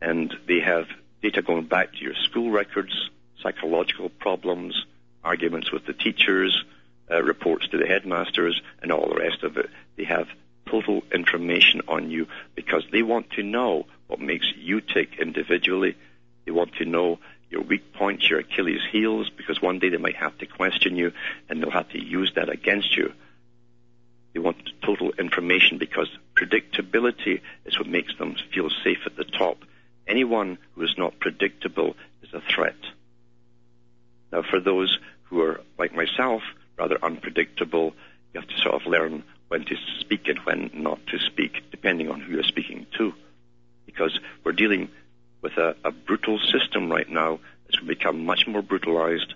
And 0.00 0.34
they 0.46 0.60
have 0.60 0.86
data 1.22 1.42
going 1.42 1.66
back 1.66 1.92
to 1.92 1.98
your 1.98 2.14
school 2.14 2.50
records, 2.50 3.10
psychological 3.42 4.08
problems, 4.08 4.84
arguments 5.22 5.70
with 5.70 5.86
the 5.86 5.92
teachers, 5.92 6.64
uh, 7.10 7.22
reports 7.22 7.68
to 7.68 7.78
the 7.78 7.86
headmasters, 7.86 8.60
and 8.82 8.92
all 8.92 9.08
the 9.08 9.20
rest 9.20 9.42
of 9.42 9.56
it. 9.56 9.68
They 9.96 10.04
have 10.04 10.28
total 10.66 11.02
information 11.12 11.82
on 11.88 12.10
you 12.10 12.28
because 12.54 12.84
they 12.92 13.02
want 13.02 13.30
to 13.30 13.42
know 13.42 13.86
what 14.06 14.20
makes 14.20 14.46
you 14.56 14.80
tick 14.80 15.18
individually. 15.18 15.96
They 16.44 16.52
want 16.52 16.74
to 16.76 16.84
know 16.84 17.18
your 17.50 17.62
weak 17.62 17.92
points, 17.92 18.30
your 18.30 18.40
Achilles 18.40 18.82
heels, 18.90 19.28
because 19.36 19.60
one 19.60 19.80
day 19.80 19.88
they 19.88 19.96
might 19.96 20.16
have 20.16 20.38
to 20.38 20.46
question 20.46 20.96
you 20.96 21.12
and 21.48 21.60
they'll 21.60 21.70
have 21.70 21.90
to 21.90 22.02
use 22.02 22.32
that 22.36 22.48
against 22.48 22.96
you. 22.96 23.12
They 24.32 24.40
want 24.40 24.70
total 24.82 25.10
information 25.12 25.78
because 25.78 26.08
predictability 26.36 27.40
is 27.64 27.76
what 27.76 27.88
makes 27.88 28.16
them 28.16 28.36
feel 28.54 28.70
safe 28.84 29.00
at 29.06 29.16
the 29.16 29.24
top. 29.24 29.58
Anyone 30.10 30.58
who 30.74 30.82
is 30.82 30.94
not 30.98 31.20
predictable 31.20 31.94
is 32.22 32.34
a 32.34 32.40
threat. 32.40 32.74
Now, 34.32 34.42
for 34.42 34.58
those 34.58 34.98
who 35.24 35.40
are, 35.42 35.60
like 35.78 35.94
myself, 35.94 36.42
rather 36.76 36.98
unpredictable, 37.00 37.94
you 38.34 38.40
have 38.40 38.48
to 38.48 38.58
sort 38.58 38.74
of 38.74 38.86
learn 38.86 39.22
when 39.46 39.64
to 39.66 39.76
speak 40.00 40.26
and 40.26 40.40
when 40.40 40.70
not 40.74 40.98
to 41.06 41.18
speak, 41.20 41.70
depending 41.70 42.10
on 42.10 42.20
who 42.20 42.32
you're 42.32 42.42
speaking 42.42 42.86
to. 42.98 43.12
Because 43.86 44.18
we're 44.42 44.50
dealing 44.52 44.88
with 45.42 45.52
a, 45.58 45.76
a 45.84 45.92
brutal 45.92 46.40
system 46.40 46.90
right 46.90 47.08
now 47.08 47.38
that's 47.64 47.76
going 47.76 47.88
to 47.88 47.94
become 47.94 48.24
much 48.24 48.48
more 48.48 48.62
brutalized 48.62 49.34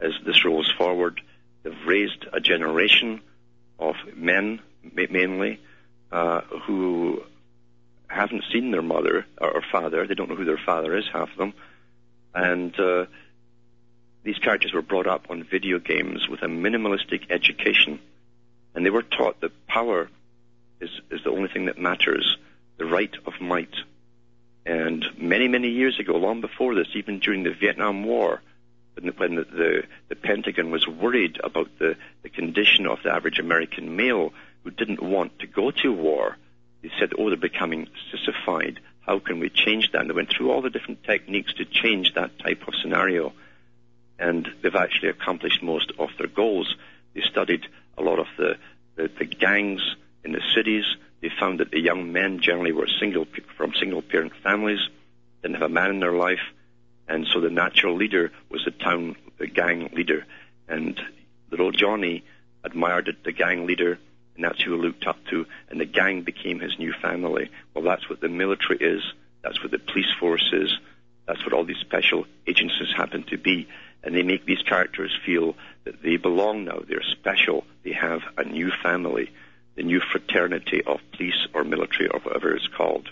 as 0.00 0.12
this 0.24 0.44
rolls 0.44 0.72
forward. 0.78 1.20
They've 1.64 1.86
raised 1.86 2.26
a 2.32 2.38
generation 2.38 3.20
of 3.80 3.96
men, 4.14 4.60
mainly, 4.94 5.60
uh, 6.12 6.42
who 6.66 7.24
haven't 8.12 8.44
seen 8.52 8.70
their 8.70 8.82
mother 8.82 9.26
or 9.40 9.62
father. 9.70 10.06
They 10.06 10.14
don't 10.14 10.28
know 10.28 10.36
who 10.36 10.44
their 10.44 10.60
father 10.64 10.96
is, 10.96 11.04
half 11.12 11.30
of 11.30 11.36
them. 11.36 11.54
And 12.34 12.78
uh, 12.78 13.06
these 14.22 14.38
characters 14.38 14.72
were 14.72 14.82
brought 14.82 15.06
up 15.06 15.30
on 15.30 15.44
video 15.44 15.78
games 15.78 16.28
with 16.28 16.42
a 16.42 16.46
minimalistic 16.46 17.30
education 17.30 18.00
and 18.74 18.84
they 18.84 18.90
were 18.90 19.02
taught 19.02 19.40
that 19.40 19.66
power 19.66 20.08
is, 20.80 20.90
is 21.10 21.22
the 21.24 21.30
only 21.30 21.48
thing 21.48 21.66
that 21.66 21.78
matters, 21.78 22.38
the 22.78 22.84
right 22.84 23.14
of 23.26 23.40
might. 23.40 23.74
And 24.64 25.04
many, 25.18 25.48
many 25.48 25.68
years 25.68 25.98
ago, 25.98 26.16
long 26.16 26.40
before 26.40 26.74
this, 26.74 26.88
even 26.94 27.18
during 27.18 27.42
the 27.42 27.52
Vietnam 27.52 28.04
War, 28.04 28.40
when 28.94 29.06
the, 29.06 29.12
when 29.12 29.34
the, 29.34 29.44
the, 29.44 29.82
the 30.08 30.16
Pentagon 30.16 30.70
was 30.70 30.86
worried 30.86 31.40
about 31.42 31.68
the, 31.78 31.96
the 32.22 32.28
condition 32.28 32.86
of 32.86 33.02
the 33.02 33.10
average 33.10 33.38
American 33.38 33.96
male 33.96 34.32
who 34.64 34.70
didn't 34.70 35.02
want 35.02 35.38
to 35.40 35.46
go 35.46 35.70
to 35.70 35.92
war, 35.92 36.36
they 36.82 36.90
said, 36.98 37.12
oh, 37.16 37.28
they're 37.28 37.36
becoming 37.36 37.88
sissified. 38.10 38.80
How 39.00 39.18
can 39.18 39.40
we 39.40 39.50
change 39.50 39.90
that? 39.92 40.00
And 40.00 40.10
they 40.10 40.14
went 40.14 40.30
through 40.30 40.50
all 40.50 40.62
the 40.62 40.70
different 40.70 41.04
techniques 41.04 41.54
to 41.54 41.64
change 41.64 42.14
that 42.14 42.38
type 42.38 42.66
of 42.66 42.74
scenario. 42.80 43.32
And 44.18 44.48
they've 44.62 44.74
actually 44.74 45.08
accomplished 45.08 45.62
most 45.62 45.92
of 45.98 46.10
their 46.18 46.28
goals. 46.28 46.74
They 47.14 47.22
studied 47.22 47.66
a 47.96 48.02
lot 48.02 48.18
of 48.18 48.26
the, 48.36 48.56
the, 48.96 49.10
the 49.18 49.24
gangs 49.24 49.82
in 50.24 50.32
the 50.32 50.42
cities. 50.54 50.84
They 51.20 51.30
found 51.40 51.60
that 51.60 51.70
the 51.70 51.80
young 51.80 52.12
men 52.12 52.40
generally 52.40 52.72
were 52.72 52.88
single 53.00 53.26
from 53.56 53.72
single 53.74 54.02
parent 54.02 54.32
families, 54.42 54.80
didn't 55.42 55.56
have 55.56 55.70
a 55.70 55.74
man 55.74 55.90
in 55.90 56.00
their 56.00 56.14
life, 56.14 56.52
and 57.08 57.26
so 57.26 57.40
the 57.40 57.50
natural 57.50 57.96
leader 57.96 58.32
was 58.48 58.64
the 58.64 58.70
town 58.70 59.16
the 59.38 59.46
gang 59.46 59.90
leader. 59.94 60.24
And 60.68 61.00
little 61.50 61.72
Johnny 61.72 62.24
admired 62.64 63.16
the 63.24 63.32
gang 63.32 63.66
leader, 63.66 63.98
and 64.42 64.50
that's 64.50 64.62
who 64.62 64.74
he 64.74 64.86
looked 64.86 65.06
up 65.06 65.18
to, 65.30 65.46
and 65.70 65.80
the 65.80 65.84
gang 65.84 66.22
became 66.22 66.58
his 66.58 66.78
new 66.78 66.92
family. 66.92 67.50
Well, 67.74 67.84
that's 67.84 68.08
what 68.08 68.20
the 68.20 68.28
military 68.28 68.78
is. 68.78 69.02
That's 69.42 69.62
what 69.62 69.70
the 69.70 69.78
police 69.78 70.12
force 70.18 70.50
is. 70.52 70.76
That's 71.26 71.44
what 71.44 71.52
all 71.52 71.64
these 71.64 71.76
special 71.78 72.26
agencies 72.46 72.92
happen 72.96 73.22
to 73.24 73.38
be 73.38 73.68
and 74.02 74.14
they 74.14 74.22
make 74.22 74.44
these 74.44 74.62
characters 74.62 75.16
feel 75.24 75.54
that 75.84 76.02
they 76.02 76.16
belong 76.16 76.64
now, 76.64 76.80
they're 76.86 77.02
special, 77.02 77.64
they 77.84 77.92
have 77.92 78.22
a 78.36 78.44
new 78.44 78.70
family, 78.82 79.30
the 79.76 79.82
new 79.82 80.00
fraternity 80.00 80.82
of 80.84 81.00
police 81.12 81.46
or 81.54 81.64
military 81.64 82.08
or 82.08 82.20
whatever 82.20 82.54
it's 82.54 82.66
called. 82.66 83.08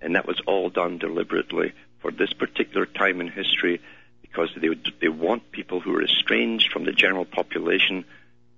And 0.00 0.14
that 0.14 0.26
was 0.26 0.40
all 0.46 0.70
done 0.70 0.98
deliberately 0.98 1.72
for 2.00 2.10
this 2.10 2.32
particular 2.32 2.86
time 2.86 3.20
in 3.20 3.28
history 3.28 3.80
because 4.22 4.50
they, 4.56 4.68
would, 4.68 4.92
they 5.00 5.08
want 5.08 5.50
people 5.52 5.80
who 5.80 5.94
are 5.96 6.04
estranged 6.04 6.70
from 6.72 6.84
the 6.84 6.92
general 6.92 7.24
population, 7.24 8.04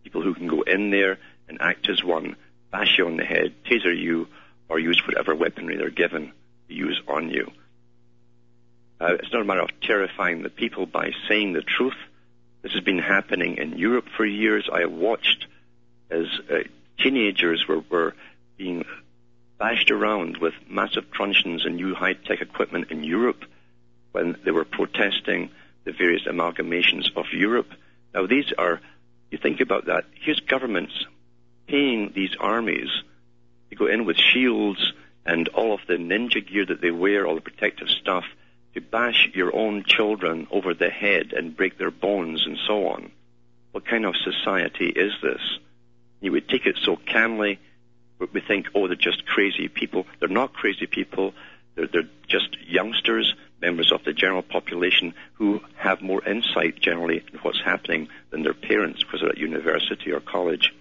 people 0.03 0.23
who 0.23 0.35
can 0.35 0.49
go 0.49 0.63
in 0.63 0.91
there 0.91 1.19
and 1.49 1.61
act 1.61 1.89
as 1.89 2.03
one, 2.03 2.37
bash 2.71 2.99
you 2.99 3.07
on 3.07 3.17
the 3.17 3.25
head, 3.25 3.55
taser 3.65 3.97
you, 3.97 4.29
or 4.69 4.79
use 4.79 5.03
whatever 5.07 5.35
weaponry 5.35 5.77
they're 5.77 5.91
given 5.91 6.33
to 6.69 6.75
use 6.75 7.01
on 7.09 7.31
you. 7.31 7.51
Uh, 9.01 9.15
it's 9.15 9.33
not 9.33 9.43
a 9.43 9.45
matter 9.45 9.63
of 9.63 9.81
terrifying 9.81 10.43
the 10.43 10.51
people 10.51 10.87
by 10.87 11.11
saying 11.29 11.53
the 11.53 11.63
truth. 11.63 11.97
This 12.63 12.73
has 12.73 12.83
been 12.83 13.01
happening 13.01 13.57
in 13.57 13.77
Europe 13.77 14.07
for 14.17 14.25
years. 14.25 14.69
I 14.73 14.81
have 14.81 14.93
watched 14.93 15.47
as 16.11 16.27
uh, 16.51 16.59
teenagers 16.99 17.67
were, 17.67 17.81
were 17.91 18.15
being 18.57 18.85
bashed 19.59 19.91
around 19.91 20.39
with 20.39 20.55
massive 20.69 21.11
truncheons 21.11 21.65
and 21.65 21.77
new 21.77 21.95
high-tech 21.95 22.41
equipment 22.41 22.91
in 22.91 23.03
Europe 23.05 23.45
when 24.13 24.37
they 24.45 24.51
were 24.51 24.65
protesting 24.65 25.51
the 25.85 25.93
various 25.93 26.23
amalgamations 26.23 27.07
of 27.17 27.27
Europe. 27.33 27.71
Now 28.15 28.27
these 28.27 28.53
are, 28.57 28.81
you 29.33 29.39
think 29.39 29.61
about 29.61 29.87
that, 29.87 30.05
here's 30.21 30.41
governments 30.41 30.93
paying 31.67 32.13
these 32.15 32.37
armies 32.39 32.91
to 33.71 33.77
go 33.77 33.87
in 33.87 34.05
with 34.05 34.17
shields 34.17 34.93
and 35.25 35.49
all 35.49 35.73
of 35.73 35.81
the 35.87 35.95
ninja 35.95 36.47
gear 36.47 36.67
that 36.67 36.81
they 36.81 36.91
wear, 36.91 37.27
all 37.27 37.37
the 37.37 37.41
protective 37.41 37.89
stuff, 37.89 38.25
to 38.75 38.81
bash 38.81 39.31
your 39.35 39.55
own 39.55 39.85
children 39.85 40.47
over 40.51 40.75
the 40.75 40.91
head 40.91 41.33
and 41.33 41.57
break 41.57 41.79
their 41.79 41.91
bones 41.91 42.45
and 42.47 42.59
so 42.67 42.89
on. 42.89 43.11
What 43.73 43.87
kind 43.87 44.05
of 44.05 44.15
society 44.17 44.89
is 44.89 45.13
this? 45.23 45.41
You 46.21 46.33
would 46.33 46.49
take 46.49 46.67
it 46.67 46.79
so 46.83 46.99
calmly. 47.11 47.59
but 48.19 48.33
We 48.33 48.41
think, 48.41 48.67
oh, 48.75 48.87
they're 48.87 48.97
just 48.97 49.27
crazy 49.27 49.69
people. 49.69 50.07
They're 50.21 50.29
not 50.29 50.53
crazy 50.53 50.87
people. 50.87 51.35
They're, 51.75 51.87
they're 51.87 52.09
just 52.29 52.57
youngsters, 52.67 53.35
members 53.63 53.93
of 53.93 54.05
the 54.05 54.13
general 54.13 54.43
population 54.43 55.15
who 55.35 55.61
have 55.77 56.03
more 56.03 56.23
insight 56.25 56.79
generally 56.81 57.25
in 57.33 57.39
what's 57.39 57.63
happening 57.63 58.09
than 58.31 58.43
their 58.43 58.53
parents 58.53 59.03
because 59.03 59.21
they're 59.21 59.31
at 59.31 59.39
university 59.39 60.13
or 60.13 60.21
college. 60.21 60.75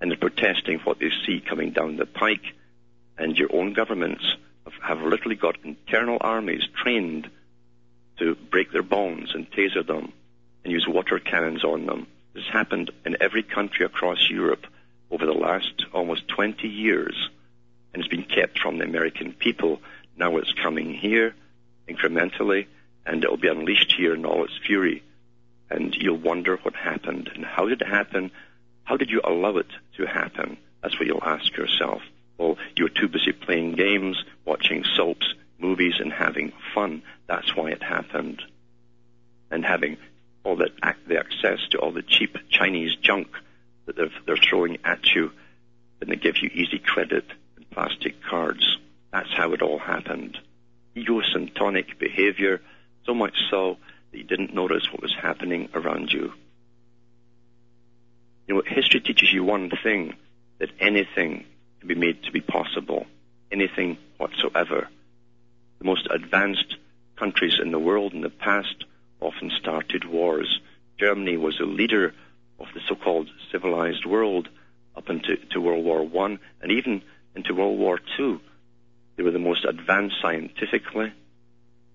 And 0.00 0.10
they're 0.10 0.18
protesting 0.18 0.80
what 0.80 0.98
they 0.98 1.10
see 1.24 1.40
coming 1.40 1.70
down 1.70 1.96
the 1.96 2.06
pike. 2.06 2.54
And 3.18 3.38
your 3.38 3.54
own 3.54 3.74
governments 3.74 4.24
have, 4.82 5.02
literally 5.02 5.36
got 5.36 5.62
internal 5.62 6.16
armies 6.20 6.66
trained 6.82 7.30
to 8.18 8.34
break 8.34 8.72
their 8.72 8.82
bones 8.82 9.32
and 9.34 9.50
taser 9.50 9.86
them 9.86 10.12
and 10.64 10.72
use 10.72 10.86
water 10.88 11.18
cannons 11.18 11.64
on 11.64 11.86
them. 11.86 12.06
This 12.34 12.48
happened 12.50 12.90
in 13.04 13.16
every 13.20 13.42
country 13.42 13.84
across 13.84 14.30
Europe 14.30 14.66
over 15.10 15.26
the 15.26 15.32
last 15.32 15.84
almost 15.92 16.28
20 16.28 16.66
years 16.66 17.28
and 17.92 18.02
it's 18.02 18.10
been 18.10 18.24
kept 18.24 18.58
from 18.58 18.78
the 18.78 18.84
American 18.84 19.32
people. 19.32 19.80
Now 20.16 20.36
it's 20.36 20.52
coming 20.52 20.94
here 20.94 21.34
incrementally 21.94 22.66
and 23.06 23.24
it'll 23.24 23.36
be 23.36 23.48
unleashed 23.48 23.94
here 23.96 24.14
in 24.14 24.24
all 24.24 24.44
its 24.44 24.58
fury. 24.66 25.02
And 25.70 25.94
you'll 25.94 26.18
wonder 26.18 26.56
what 26.62 26.74
happened 26.74 27.30
and 27.34 27.44
how 27.44 27.66
did 27.66 27.80
it 27.80 27.88
happen? 27.88 28.30
How 28.84 28.96
did 28.96 29.10
you 29.10 29.20
allow 29.24 29.56
it 29.56 29.70
to 29.96 30.06
happen? 30.06 30.56
That's 30.82 30.98
what 30.98 31.06
you'll 31.06 31.22
ask 31.22 31.56
yourself. 31.56 32.02
Well, 32.38 32.56
you 32.76 32.84
were 32.84 32.90
too 32.90 33.08
busy 33.08 33.32
playing 33.32 33.72
games, 33.72 34.22
watching 34.44 34.84
soaps, 34.96 35.34
movies, 35.58 35.94
and 36.00 36.12
having 36.12 36.52
fun. 36.74 37.02
That's 37.26 37.54
why 37.54 37.70
it 37.70 37.82
happened. 37.82 38.42
And 39.50 39.64
having 39.64 39.98
all 40.42 40.56
that 40.56 40.70
the 41.06 41.18
access 41.18 41.58
to 41.70 41.78
all 41.78 41.92
the 41.92 42.02
cheap 42.02 42.36
Chinese 42.48 42.96
junk 42.96 43.28
that 43.86 43.96
they're, 43.96 44.10
they're 44.26 44.36
throwing 44.36 44.78
at 44.84 45.04
you, 45.14 45.32
and 46.00 46.10
they 46.10 46.16
give 46.16 46.38
you 46.38 46.48
easy 46.52 46.78
credit 46.78 47.26
and 47.56 47.70
plastic 47.70 48.22
cards. 48.22 48.78
That's 49.12 49.32
how 49.36 49.52
it 49.52 49.62
all 49.62 49.78
happened. 49.78 50.38
Egocentric 50.96 51.98
behavior, 51.98 52.60
so 53.04 53.14
much 53.14 53.36
so 53.50 53.76
that 54.10 54.18
you 54.18 54.24
didn't 54.24 54.54
notice 54.54 54.90
what 54.92 55.02
was 55.02 55.14
happening 55.14 55.68
around 55.74 56.12
you. 56.12 56.32
You 58.46 58.54
know, 58.54 58.62
history 58.66 59.00
teaches 59.00 59.32
you 59.32 59.44
one 59.44 59.70
thing 59.82 60.14
that 60.58 60.70
anything 60.80 61.44
can 61.78 61.88
be 61.88 61.94
made 61.94 62.24
to 62.24 62.32
be 62.32 62.40
possible, 62.40 63.06
anything 63.50 63.98
whatsoever. 64.18 64.88
The 65.78 65.84
most 65.84 66.08
advanced 66.10 66.76
countries 67.16 67.58
in 67.62 67.70
the 67.70 67.78
world 67.78 68.12
in 68.12 68.22
the 68.22 68.30
past 68.30 68.84
often 69.20 69.50
started 69.58 70.04
wars. 70.04 70.60
Germany 70.98 71.36
was 71.36 71.58
a 71.60 71.64
leader 71.64 72.12
of 72.58 72.66
the 72.74 72.80
so-called 72.88 73.28
civilized 73.50 74.04
world 74.04 74.48
up 74.96 75.08
into 75.08 75.36
to 75.52 75.60
World 75.60 75.84
War 75.84 76.06
One 76.06 76.40
and 76.60 76.72
even 76.72 77.02
into 77.34 77.54
World 77.54 77.78
War 77.78 77.98
Two. 78.16 78.40
They 79.20 79.24
were 79.24 79.32
the 79.32 79.38
most 79.38 79.66
advanced 79.66 80.16
scientifically, 80.22 81.12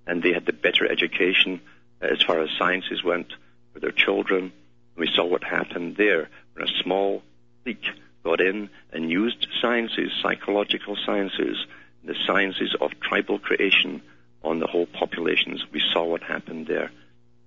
and 0.05 0.21
they 0.21 0.32
had 0.32 0.45
the 0.45 0.53
better 0.53 0.86
education 0.88 1.59
uh, 1.99 2.05
as 2.05 2.21
far 2.21 2.39
as 2.39 2.51
sciences 2.55 3.03
went 3.03 3.34
for 3.73 3.80
their 3.80 3.89
children. 3.89 4.53
We 4.95 5.09
saw 5.11 5.26
what 5.26 5.43
happened 5.43 5.97
there 5.97 6.30
when 6.53 6.67
a 6.67 6.84
small 6.84 7.23
clique 7.63 7.88
got 8.23 8.41
in 8.41 8.69
and 8.93 9.09
used 9.09 9.47
sciences, 9.59 10.11
psychological 10.21 10.95
sciences, 11.03 11.65
the 12.03 12.13
sciences 12.28 12.76
of 12.80 12.91
tribal 12.99 13.39
creation 13.39 14.03
on 14.43 14.59
the 14.59 14.67
whole 14.67 14.86
populations. 14.86 15.65
We 15.73 15.82
saw 15.93 16.05
what 16.05 16.21
happened 16.21 16.67
there. 16.67 16.91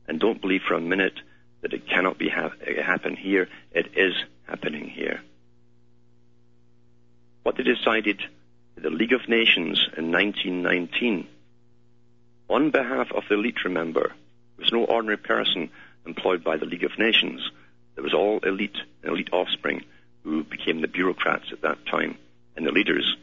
And 0.08 0.18
don't 0.18 0.40
believe 0.40 0.62
for 0.66 0.74
a 0.74 0.80
minute 0.80 1.20
that 1.60 1.72
it 1.72 1.86
cannot 1.86 2.18
be 2.18 2.28
ha- 2.28 2.50
uh, 2.66 2.82
happen 2.82 3.14
here. 3.14 3.48
It 3.70 3.96
is 3.96 4.14
happening 4.48 4.88
here. 4.88 5.20
What 7.44 7.56
they 7.56 7.62
decided 7.62 8.20
the 8.82 8.90
League 8.90 9.12
of 9.12 9.28
Nations 9.28 9.88
in 9.96 10.12
1919, 10.12 11.26
on 12.48 12.70
behalf 12.70 13.12
of 13.12 13.24
the 13.28 13.34
elite, 13.34 13.64
remember, 13.64 14.08
there 14.56 14.64
was 14.64 14.72
no 14.72 14.84
ordinary 14.84 15.18
person 15.18 15.70
employed 16.06 16.42
by 16.42 16.56
the 16.56 16.66
League 16.66 16.84
of 16.84 16.98
Nations. 16.98 17.50
There 17.94 18.04
was 18.04 18.14
all 18.14 18.38
elite, 18.40 18.78
elite 19.04 19.30
offspring 19.32 19.84
who 20.24 20.44
became 20.44 20.80
the 20.80 20.88
bureaucrats 20.88 21.52
at 21.52 21.62
that 21.62 21.84
time 21.86 22.16
and 22.56 22.66
the 22.66 22.72
leaders. 22.72 23.16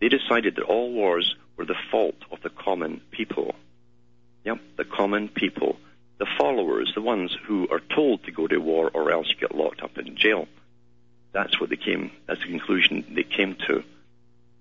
They 0.00 0.08
decided 0.08 0.56
that 0.56 0.64
all 0.64 0.92
wars 0.92 1.34
were 1.56 1.66
the 1.66 1.76
fault 1.90 2.16
of 2.30 2.40
the 2.42 2.50
common 2.50 3.00
people. 3.10 3.54
Yep, 4.44 4.60
the 4.76 4.84
common 4.84 5.28
people 5.28 5.76
the 6.22 6.26
followers, 6.38 6.92
the 6.94 7.02
ones 7.02 7.36
who 7.48 7.66
are 7.68 7.80
told 7.80 8.22
to 8.22 8.30
go 8.30 8.46
to 8.46 8.58
war 8.58 8.88
or 8.94 9.10
else 9.10 9.28
you 9.28 9.34
get 9.34 9.56
locked 9.56 9.82
up 9.82 9.98
in 9.98 10.16
jail. 10.16 10.46
That's 11.32 11.60
what 11.60 11.68
they 11.68 11.76
came, 11.76 12.12
that's 12.28 12.40
the 12.42 12.46
conclusion 12.46 13.04
they 13.16 13.24
came 13.24 13.56
to. 13.66 13.82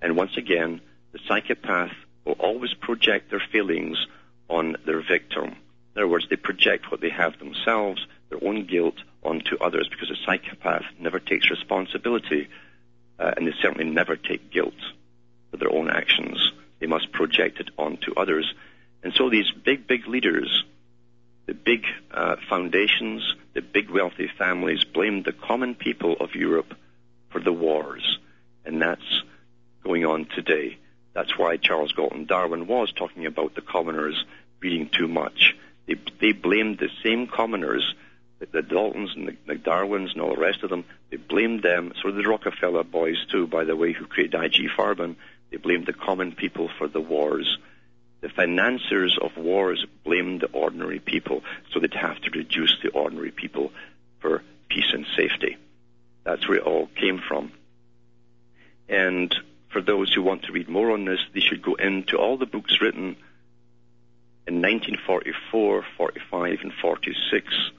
And 0.01 0.17
once 0.17 0.37
again, 0.37 0.81
the 1.11 1.19
psychopath 1.27 1.91
will 2.25 2.33
always 2.33 2.73
project 2.73 3.29
their 3.29 3.43
feelings 3.51 3.97
on 4.49 4.77
their 4.85 5.01
victim. 5.01 5.55
In 5.95 6.01
other 6.01 6.07
words, 6.07 6.27
they 6.29 6.35
project 6.35 6.91
what 6.91 7.01
they 7.01 7.09
have 7.09 7.37
themselves, 7.39 8.05
their 8.29 8.43
own 8.43 8.65
guilt, 8.65 8.95
onto 9.23 9.57
others 9.57 9.87
because 9.89 10.09
a 10.09 10.25
psychopath 10.25 10.85
never 10.99 11.19
takes 11.19 11.51
responsibility 11.51 12.47
uh, 13.19 13.31
and 13.37 13.47
they 13.47 13.53
certainly 13.61 13.89
never 13.89 14.15
take 14.15 14.51
guilt 14.51 14.73
for 15.51 15.57
their 15.57 15.71
own 15.71 15.89
actions. 15.89 16.51
They 16.79 16.87
must 16.87 17.11
project 17.11 17.59
it 17.59 17.69
onto 17.77 18.13
others. 18.15 18.51
And 19.03 19.13
so 19.13 19.29
these 19.29 19.51
big, 19.63 19.85
big 19.85 20.07
leaders 20.07 20.63
the 21.51 21.53
big 21.55 21.85
uh, 22.11 22.37
foundations, 22.49 23.35
the 23.53 23.61
big 23.61 23.89
wealthy 23.89 24.29
families 24.37 24.85
blamed 24.85 25.25
the 25.25 25.33
common 25.33 25.75
people 25.75 26.15
of 26.19 26.33
Europe 26.33 26.73
for 27.29 27.41
the 27.41 27.51
wars. 27.51 28.19
And 28.65 28.81
that's 28.81 29.23
going 29.84 30.05
on 30.05 30.25
today. 30.25 30.77
That's 31.13 31.38
why 31.38 31.57
Charles 31.57 31.91
Galton 31.91 32.25
Darwin 32.25 32.67
was 32.67 32.91
talking 32.93 33.25
about 33.25 33.55
the 33.55 33.61
commoners 33.61 34.23
reading 34.61 34.89
too 34.89 35.07
much. 35.07 35.55
They, 35.88 35.95
they 36.19 36.32
blamed 36.32 36.79
the 36.79 36.89
same 37.03 37.27
commoners, 37.27 37.95
the, 38.39 38.45
the 38.45 38.61
Daltons 38.61 39.15
and 39.15 39.27
the, 39.27 39.36
the 39.45 39.55
Darwins 39.55 40.13
and 40.13 40.21
all 40.21 40.36
the 40.36 40.41
rest 40.41 40.63
of 40.63 40.69
them, 40.69 40.86
they 41.09 41.17
blamed 41.17 41.63
them, 41.63 41.93
so 42.01 42.11
the 42.11 42.23
Rockefeller 42.23 42.84
boys 42.84 43.25
too, 43.32 43.47
by 43.47 43.63
the 43.63 43.75
way, 43.75 43.93
who 43.93 44.05
created 44.05 44.36
IG 44.36 44.69
Farben. 44.77 45.15
They 45.49 45.57
blamed 45.57 45.86
the 45.86 45.93
common 45.93 46.32
people 46.32 46.69
for 46.77 46.88
the 46.88 47.01
wars. 47.01 47.57
The 48.21 48.29
financiers 48.29 49.17
of 49.19 49.36
wars 49.36 49.86
blamed 50.03 50.41
the 50.41 50.51
ordinary 50.51 50.99
people, 50.99 51.43
so 51.71 51.79
they'd 51.79 51.93
have 51.93 52.21
to 52.21 52.29
reduce 52.32 52.77
the 52.82 52.89
ordinary 52.89 53.32
people 53.32 53.71
for 54.19 54.43
peace 54.69 54.91
and 54.93 55.05
safety. 55.17 55.57
That's 56.23 56.47
where 56.47 56.59
it 56.59 56.63
all 56.63 56.88
came 56.95 57.19
from. 57.19 57.51
And 58.88 59.36
for 59.72 59.82
those 59.82 60.13
who 60.13 60.22
want 60.22 60.43
to 60.43 60.51
read 60.51 60.69
more 60.69 60.91
on 60.91 61.05
this, 61.05 61.19
they 61.34 61.39
should 61.39 61.61
go 61.61 61.76
into 61.76 62.17
all 62.17 62.38
the 62.38 62.45
books 62.45 62.82
written 62.82 63.15
in 64.47 64.61
1944, 64.61 65.86
45, 65.97 66.59
and 66.61 66.74
46, 66.74 67.72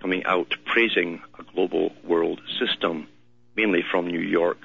coming 0.00 0.24
out 0.24 0.54
praising 0.66 1.22
a 1.38 1.42
global 1.42 1.92
world 2.04 2.40
system, 2.58 3.06
mainly 3.56 3.82
from 3.90 4.08
New 4.08 4.20
York, 4.20 4.58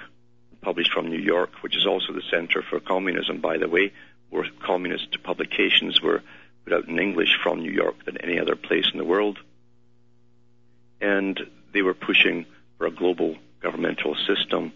published 0.61 0.91
from 0.91 1.07
New 1.07 1.19
York, 1.19 1.51
which 1.61 1.77
is 1.77 1.85
also 1.85 2.11
the 2.11 2.23
center 2.29 2.61
for 2.61 2.79
communism, 2.79 3.39
by 3.39 3.57
the 3.57 3.69
way, 3.69 3.93
where 4.29 4.45
communist 4.63 5.23
publications 5.23 6.01
were 6.01 6.21
put 6.65 6.73
out 6.73 6.87
in 6.87 6.99
English 6.99 7.37
from 7.43 7.59
New 7.59 7.71
York 7.71 8.03
than 8.05 8.17
any 8.17 8.39
other 8.39 8.55
place 8.55 8.89
in 8.91 8.97
the 8.97 9.05
world. 9.05 9.37
And 10.99 11.39
they 11.71 11.81
were 11.81 11.93
pushing 11.93 12.45
for 12.77 12.87
a 12.87 12.91
global 12.91 13.37
governmental 13.61 14.15
system 14.27 14.73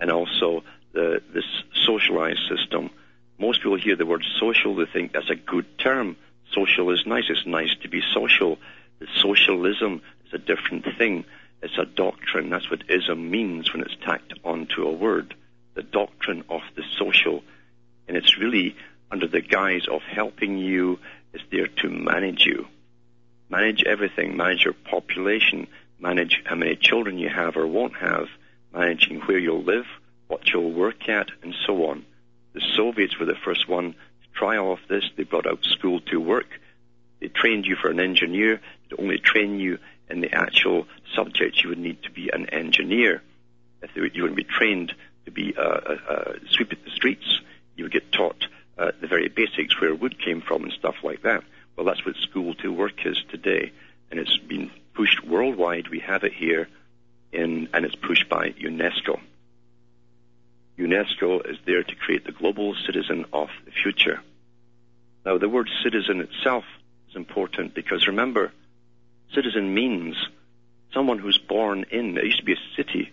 and 0.00 0.10
also 0.10 0.62
the, 0.94 1.20
this 1.32 1.44
socialized 1.84 2.40
system. 2.48 2.90
Most 3.38 3.60
people 3.60 3.76
hear 3.76 3.96
the 3.96 4.06
word 4.06 4.24
social, 4.40 4.76
they 4.76 4.86
think 4.86 5.12
that's 5.12 5.30
a 5.30 5.36
good 5.36 5.78
term. 5.78 6.16
Social 6.52 6.90
is 6.90 7.04
nice. 7.04 7.24
It's 7.28 7.46
nice 7.46 7.74
to 7.82 7.88
be 7.88 8.00
social. 8.14 8.58
Socialism 9.20 10.00
is 10.26 10.32
a 10.32 10.38
different 10.38 10.86
thing. 10.96 11.24
It's 11.62 11.76
a 11.78 11.84
doctrine. 11.84 12.48
That's 12.48 12.70
what 12.70 12.88
ism 12.88 13.30
means 13.30 13.72
when 13.72 13.82
it's 13.82 13.96
tacked 14.04 14.34
onto 14.44 14.84
a 14.84 14.92
word. 14.92 15.34
The 15.74 15.82
doctrine 15.82 16.44
of 16.48 16.60
the 16.76 16.84
social. 16.98 17.42
And 18.06 18.16
it's 18.16 18.38
really 18.38 18.76
under 19.10 19.26
the 19.26 19.40
guise 19.40 19.86
of 19.90 20.02
helping 20.02 20.58
you, 20.58 20.98
it's 21.32 21.44
there 21.50 21.66
to 21.66 21.88
manage 21.88 22.46
you. 22.46 22.66
Manage 23.50 23.82
everything, 23.84 24.36
manage 24.36 24.64
your 24.64 24.74
population, 24.74 25.66
manage 25.98 26.42
how 26.44 26.54
many 26.54 26.76
children 26.76 27.18
you 27.18 27.28
have 27.28 27.56
or 27.56 27.66
won't 27.66 27.96
have, 27.96 28.26
managing 28.72 29.20
where 29.22 29.38
you'll 29.38 29.62
live, 29.62 29.86
what 30.34 30.52
you'll 30.52 30.72
work 30.72 31.08
at, 31.08 31.28
and 31.42 31.54
so 31.64 31.86
on. 31.86 32.04
The 32.54 32.62
Soviets 32.74 33.18
were 33.20 33.26
the 33.26 33.36
first 33.44 33.68
one 33.68 33.92
to 33.92 34.28
try 34.34 34.56
off 34.56 34.80
this. 34.88 35.04
They 35.16 35.22
brought 35.22 35.46
out 35.46 35.64
school 35.64 36.00
to 36.10 36.20
work. 36.20 36.48
They 37.20 37.28
trained 37.28 37.66
you 37.66 37.76
for 37.76 37.88
an 37.88 38.00
engineer. 38.00 38.60
They 38.90 38.96
only 39.00 39.18
train 39.18 39.60
you 39.60 39.78
in 40.10 40.20
the 40.20 40.34
actual 40.34 40.88
subjects 41.14 41.62
you 41.62 41.68
would 41.68 41.78
need 41.78 42.02
to 42.02 42.10
be 42.10 42.30
an 42.32 42.50
engineer. 42.50 43.22
If 43.82 43.90
you 43.94 44.24
would 44.24 44.34
be 44.34 44.42
trained 44.42 44.92
to 45.26 45.30
be 45.30 45.54
a, 45.56 45.62
a, 45.62 45.94
a 46.14 46.34
sweep 46.50 46.72
at 46.72 46.84
the 46.84 46.90
streets, 46.90 47.40
you 47.76 47.84
would 47.84 47.92
get 47.92 48.10
taught 48.10 48.48
uh, 48.76 48.90
the 49.00 49.06
very 49.06 49.28
basics, 49.28 49.80
where 49.80 49.94
wood 49.94 50.18
came 50.18 50.40
from 50.40 50.64
and 50.64 50.72
stuff 50.72 50.96
like 51.04 51.22
that. 51.22 51.44
Well, 51.76 51.86
that's 51.86 52.04
what 52.04 52.16
school 52.16 52.54
to 52.54 52.72
work 52.72 53.06
is 53.06 53.22
today, 53.30 53.70
and 54.10 54.18
it's 54.18 54.36
been 54.36 54.72
pushed 54.94 55.24
worldwide. 55.24 55.88
We 55.88 56.00
have 56.00 56.24
it 56.24 56.32
here 56.32 56.68
in, 57.30 57.68
and 57.72 57.84
it's 57.84 57.94
pushed 57.94 58.28
by 58.28 58.50
UNESCO. 58.50 59.20
UNESCO 60.78 61.48
is 61.48 61.58
there 61.66 61.82
to 61.82 61.94
create 61.94 62.24
the 62.24 62.32
global 62.32 62.74
citizen 62.86 63.26
of 63.32 63.48
the 63.64 63.70
future. 63.70 64.20
Now, 65.24 65.38
the 65.38 65.48
word 65.48 65.70
citizen 65.82 66.20
itself 66.20 66.64
is 67.08 67.16
important 67.16 67.74
because 67.74 68.06
remember, 68.06 68.52
citizen 69.34 69.72
means 69.72 70.16
someone 70.92 71.18
who's 71.18 71.38
born 71.38 71.84
in, 71.90 72.16
it 72.18 72.24
used 72.24 72.38
to 72.38 72.44
be 72.44 72.54
a 72.54 72.76
city, 72.76 73.12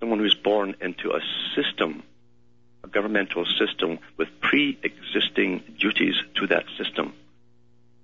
someone 0.00 0.18
who's 0.18 0.34
born 0.34 0.74
into 0.80 1.12
a 1.12 1.20
system, 1.54 2.02
a 2.82 2.88
governmental 2.88 3.44
system 3.58 3.98
with 4.16 4.28
pre-existing 4.40 5.62
duties 5.78 6.14
to 6.36 6.46
that 6.46 6.64
system. 6.78 7.14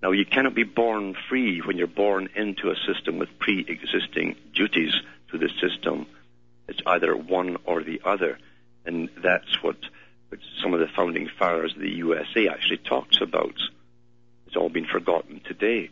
Now, 0.03 0.13
you 0.13 0.25
cannot 0.25 0.55
be 0.55 0.63
born 0.63 1.15
free 1.29 1.61
when 1.61 1.77
you're 1.77 1.87
born 1.87 2.31
into 2.35 2.71
a 2.71 2.77
system 2.87 3.19
with 3.19 3.39
pre-existing 3.39 4.37
duties 4.55 4.95
to 5.31 5.39
the 5.39 5.51
system. 5.61 6.07
It's 6.69 6.81
either 6.87 7.15
one 7.15 7.59
or 7.67 7.83
the 7.83 8.01
other. 8.05 8.39
And 8.85 9.09
that's 9.23 9.63
what 9.63 9.77
some 10.63 10.75
of 10.75 10.81
the 10.81 10.89
founding 10.89 11.29
fathers 11.39 11.75
of 11.75 11.81
the 11.81 11.91
USA 11.97 12.49
actually 12.49 12.79
talks 12.79 13.21
about. 13.21 13.55
It's 14.47 14.57
all 14.57 14.69
been 14.69 14.87
forgotten 14.87 15.41
today. 15.45 15.91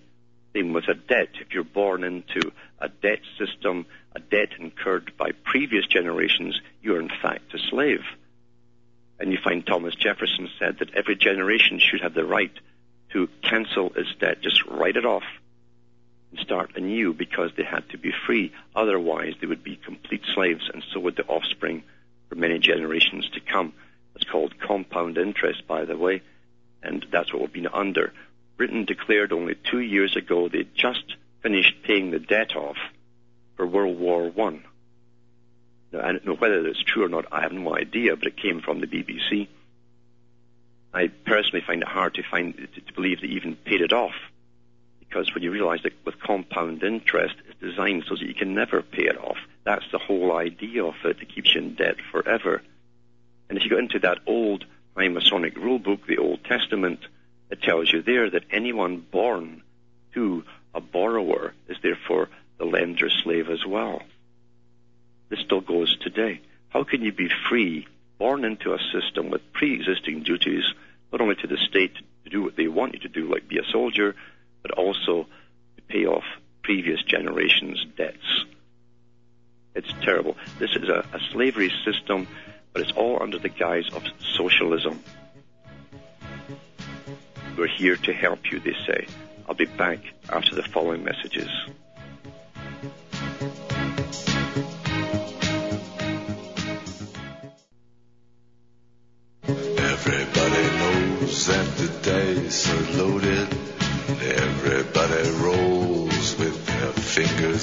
Same 0.55 0.73
with 0.73 0.89
a 0.89 0.95
debt. 0.95 1.31
If 1.41 1.53
you're 1.53 1.65
born 1.65 2.05
into 2.05 2.53
a 2.79 2.89
debt 2.89 3.21
system, 3.39 3.87
a 4.15 4.21
debt 4.21 4.51
incurred 4.59 5.13
by 5.17 5.33
previous 5.45 5.87
generations, 5.87 6.61
you're 6.83 7.01
in 7.01 7.09
fact 7.09 7.55
a 7.55 7.59
slave. 7.59 8.05
And 9.21 9.33
you 9.33 9.39
find 9.43 9.67
Thomas 9.67 9.95
Jefferson 9.95 10.49
said 10.59 10.79
that 10.79 10.95
every 10.95 11.17
generation 11.17 11.79
should 11.81 12.01
have 12.01 12.15
the 12.15 12.25
right 12.25 12.53
to 13.11 13.29
cancel 13.43 13.93
its 13.97 14.15
debt, 14.21 14.41
just 14.41 14.65
write 14.67 14.97
it 14.97 15.05
off 15.05 15.25
and 16.31 16.41
start 16.41 16.77
anew 16.77 17.13
because 17.13 17.51
they 17.57 17.65
had 17.65 17.89
to 17.91 17.99
be 17.99 18.13
free. 18.27 18.53
Otherwise, 18.75 19.35
they 19.41 19.47
would 19.47 19.65
be 19.65 19.77
complete 19.77 20.23
slaves, 20.35 20.71
and 20.73 20.85
so 20.93 21.01
would 21.01 21.17
the 21.17 21.27
offspring 21.27 21.83
for 22.29 22.35
many 22.35 22.59
generations 22.59 23.29
to 23.31 23.41
come. 23.41 23.73
It's 24.15 24.29
called 24.29 24.59
compound 24.59 25.19
interest, 25.19 25.67
by 25.67 25.85
the 25.85 25.97
way, 25.97 26.23
and 26.83 27.05
that's 27.11 27.33
what 27.33 27.43
we've 27.43 27.53
been 27.53 27.69
under. 27.69 28.13
Britain 28.57 28.85
declared 28.85 29.33
only 29.33 29.55
two 29.71 29.81
years 29.81 30.17
ago 30.17 30.49
they'd 30.49 30.75
just 30.75 31.17
finished 31.43 31.83
paying 31.85 32.11
the 32.11 32.19
debt 32.19 32.57
off 32.57 32.77
for 33.57 33.67
World 33.67 33.99
War 33.99 34.29
One. 34.29 34.65
Now, 35.93 36.01
I 36.01 36.13
don't 36.13 36.27
know 36.27 36.35
whether 36.35 36.67
it's 36.67 36.83
true 36.83 37.05
or 37.05 37.09
not. 37.09 37.27
I 37.33 37.43
have 37.43 37.53
no 37.53 37.75
idea, 37.75 38.17
but 38.17 38.27
it 38.27 38.37
came 38.37 38.61
from 38.61 38.81
the 38.81 38.87
BBC. 38.87 39.49
I 40.93 41.09
personally 41.09 41.63
find 41.67 41.83
it 41.83 41.89
hard 41.89 42.15
to 42.15 42.23
find 42.23 42.55
to 42.57 42.93
believe 42.95 43.21
they 43.21 43.29
even 43.29 43.57
paid 43.57 43.81
it 43.81 43.93
off, 43.93 44.15
because 45.01 45.33
when 45.33 45.43
you 45.43 45.51
realise 45.51 45.83
that 45.85 45.93
with 46.05 46.21
compound 46.21 46.83
interest, 46.83 47.37
designed 47.61 48.05
so 48.09 48.15
that 48.15 48.27
you 48.27 48.35
can 48.35 48.55
never 48.55 48.83
pay 48.83 49.05
it 49.05 49.19
off. 49.19 49.39
That's 49.65 49.85
the 49.93 49.99
whole 49.99 50.37
idea 50.37 50.85
of 50.85 50.95
it. 51.05 51.21
It 51.21 51.35
keeps 51.35 51.55
you 51.55 51.61
in 51.61 51.75
debt 51.75 51.97
forever. 52.13 52.63
And 53.49 53.59
if 53.59 53.65
you 53.65 53.71
go 53.71 53.79
into 53.79 53.99
that 54.01 54.19
old 54.27 54.65
High 54.97 55.09
Masonic 55.09 55.57
rule 55.57 55.79
book, 55.79 56.07
the 56.07 56.19
Old 56.19 56.45
Testament, 56.45 57.01
it 57.51 57.63
tells 57.63 57.93
you 57.93 58.03
there 58.03 58.31
that 58.31 58.45
anyone 58.51 59.05
born 59.11 59.63
to 60.15 60.45
a 60.75 60.81
borrower 60.81 61.55
is 61.69 61.77
therefore 61.83 62.29
the 62.59 62.65
lender's 62.65 63.19
slave 63.23 63.49
as 63.49 63.65
well. 63.67 64.03
This 65.29 65.41
still 65.41 65.61
goes 65.61 65.97
today. 65.99 66.41
How 66.71 66.85
can 66.85 67.03
you 67.03 67.13
be 67.13 67.31
free 67.49 67.87
born 68.19 68.45
into 68.45 68.73
a 68.73 68.79
system 68.93 69.31
with 69.31 69.53
pre-existing 69.53 70.25
duties, 70.25 70.65
not 71.13 71.21
only 71.21 71.37
to 71.37 71.47
the 71.47 71.57
state 71.57 71.95
to 72.25 72.31
do 72.31 72.43
what 72.43 72.57
they 72.57 72.69
want 72.69 72.95
you 72.95 73.01
to 73.01 73.09
do, 73.09 73.31
like 73.31 73.49
be 73.49 73.59
a 73.59 73.71
soldier, 73.71 74.15
but 74.63 74.73
also 74.73 75.27
to 75.77 75.83
pay 75.89 76.05
off 76.05 76.25
previous 76.69 77.03
generations' 77.05 77.83
debts. 77.97 78.45
It's 79.75 79.91
terrible. 80.03 80.37
This 80.59 80.69
is 80.77 80.87
a, 80.91 81.03
a 81.15 81.19
slavery 81.33 81.73
system, 81.83 82.29
but 82.75 82.83
it's 82.83 82.93
all 82.93 83.23
under 83.23 83.39
the 83.39 83.49
guise 83.49 83.89
of 83.95 84.05
socialism. 84.37 85.03
We're 87.57 87.69
here 87.69 87.97
to 87.97 88.13
help 88.13 88.53
you, 88.53 88.61
they 88.61 88.77
say. 88.87 89.07
I'll 89.49 89.55
be 89.55 89.65
back 89.65 90.01
after 90.29 90.55
the 90.55 90.63
following 90.63 91.05
messages. 91.05 91.49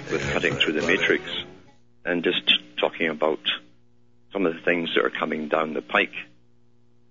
Like 0.00 0.12
with 0.12 0.30
cutting 0.30 0.54
through 0.54 0.80
the 0.80 0.86
matrix 0.86 1.24
and 2.06 2.24
just 2.24 2.58
talking 2.78 3.10
about 3.10 3.40
some 4.32 4.46
of 4.46 4.54
the 4.54 4.60
things 4.60 4.94
that 4.94 5.04
are 5.04 5.10
coming 5.10 5.48
down 5.48 5.74
the 5.74 5.82
pike. 5.82 6.14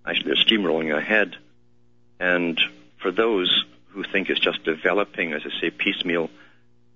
Actually, 0.08 0.34
they're 0.34 0.44
steamrolling 0.44 0.98
ahead. 0.98 1.36
And 2.20 2.60
for 2.98 3.12
those 3.12 3.64
who 3.90 4.04
think 4.04 4.32
it's 4.32 4.40
just 4.40 4.64
developing, 4.64 5.34
as 5.34 5.44
I 5.46 5.62
say, 5.62 5.70
piecemeal, 5.70 6.32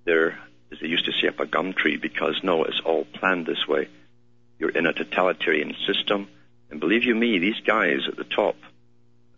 they're, 0.04 0.40
as 0.72 0.80
they 0.82 0.88
used 0.88 1.06
to 1.06 1.12
say, 1.12 1.28
up 1.28 1.40
a 1.40 1.46
gum 1.46 1.74
tree 1.74 1.98
because 1.98 2.40
no, 2.42 2.64
it's 2.64 2.82
all 2.84 3.06
planned 3.06 3.46
this 3.46 3.68
way. 3.68 3.88
You're 4.58 4.72
in 4.72 4.88
a 4.88 4.94
totalitarian 4.94 5.76
system. 5.86 6.28
And 6.72 6.80
believe 6.80 7.04
you 7.04 7.14
me, 7.14 7.38
these 7.38 7.60
guys 7.60 8.08
at 8.08 8.16
the 8.16 8.24
top 8.24 8.56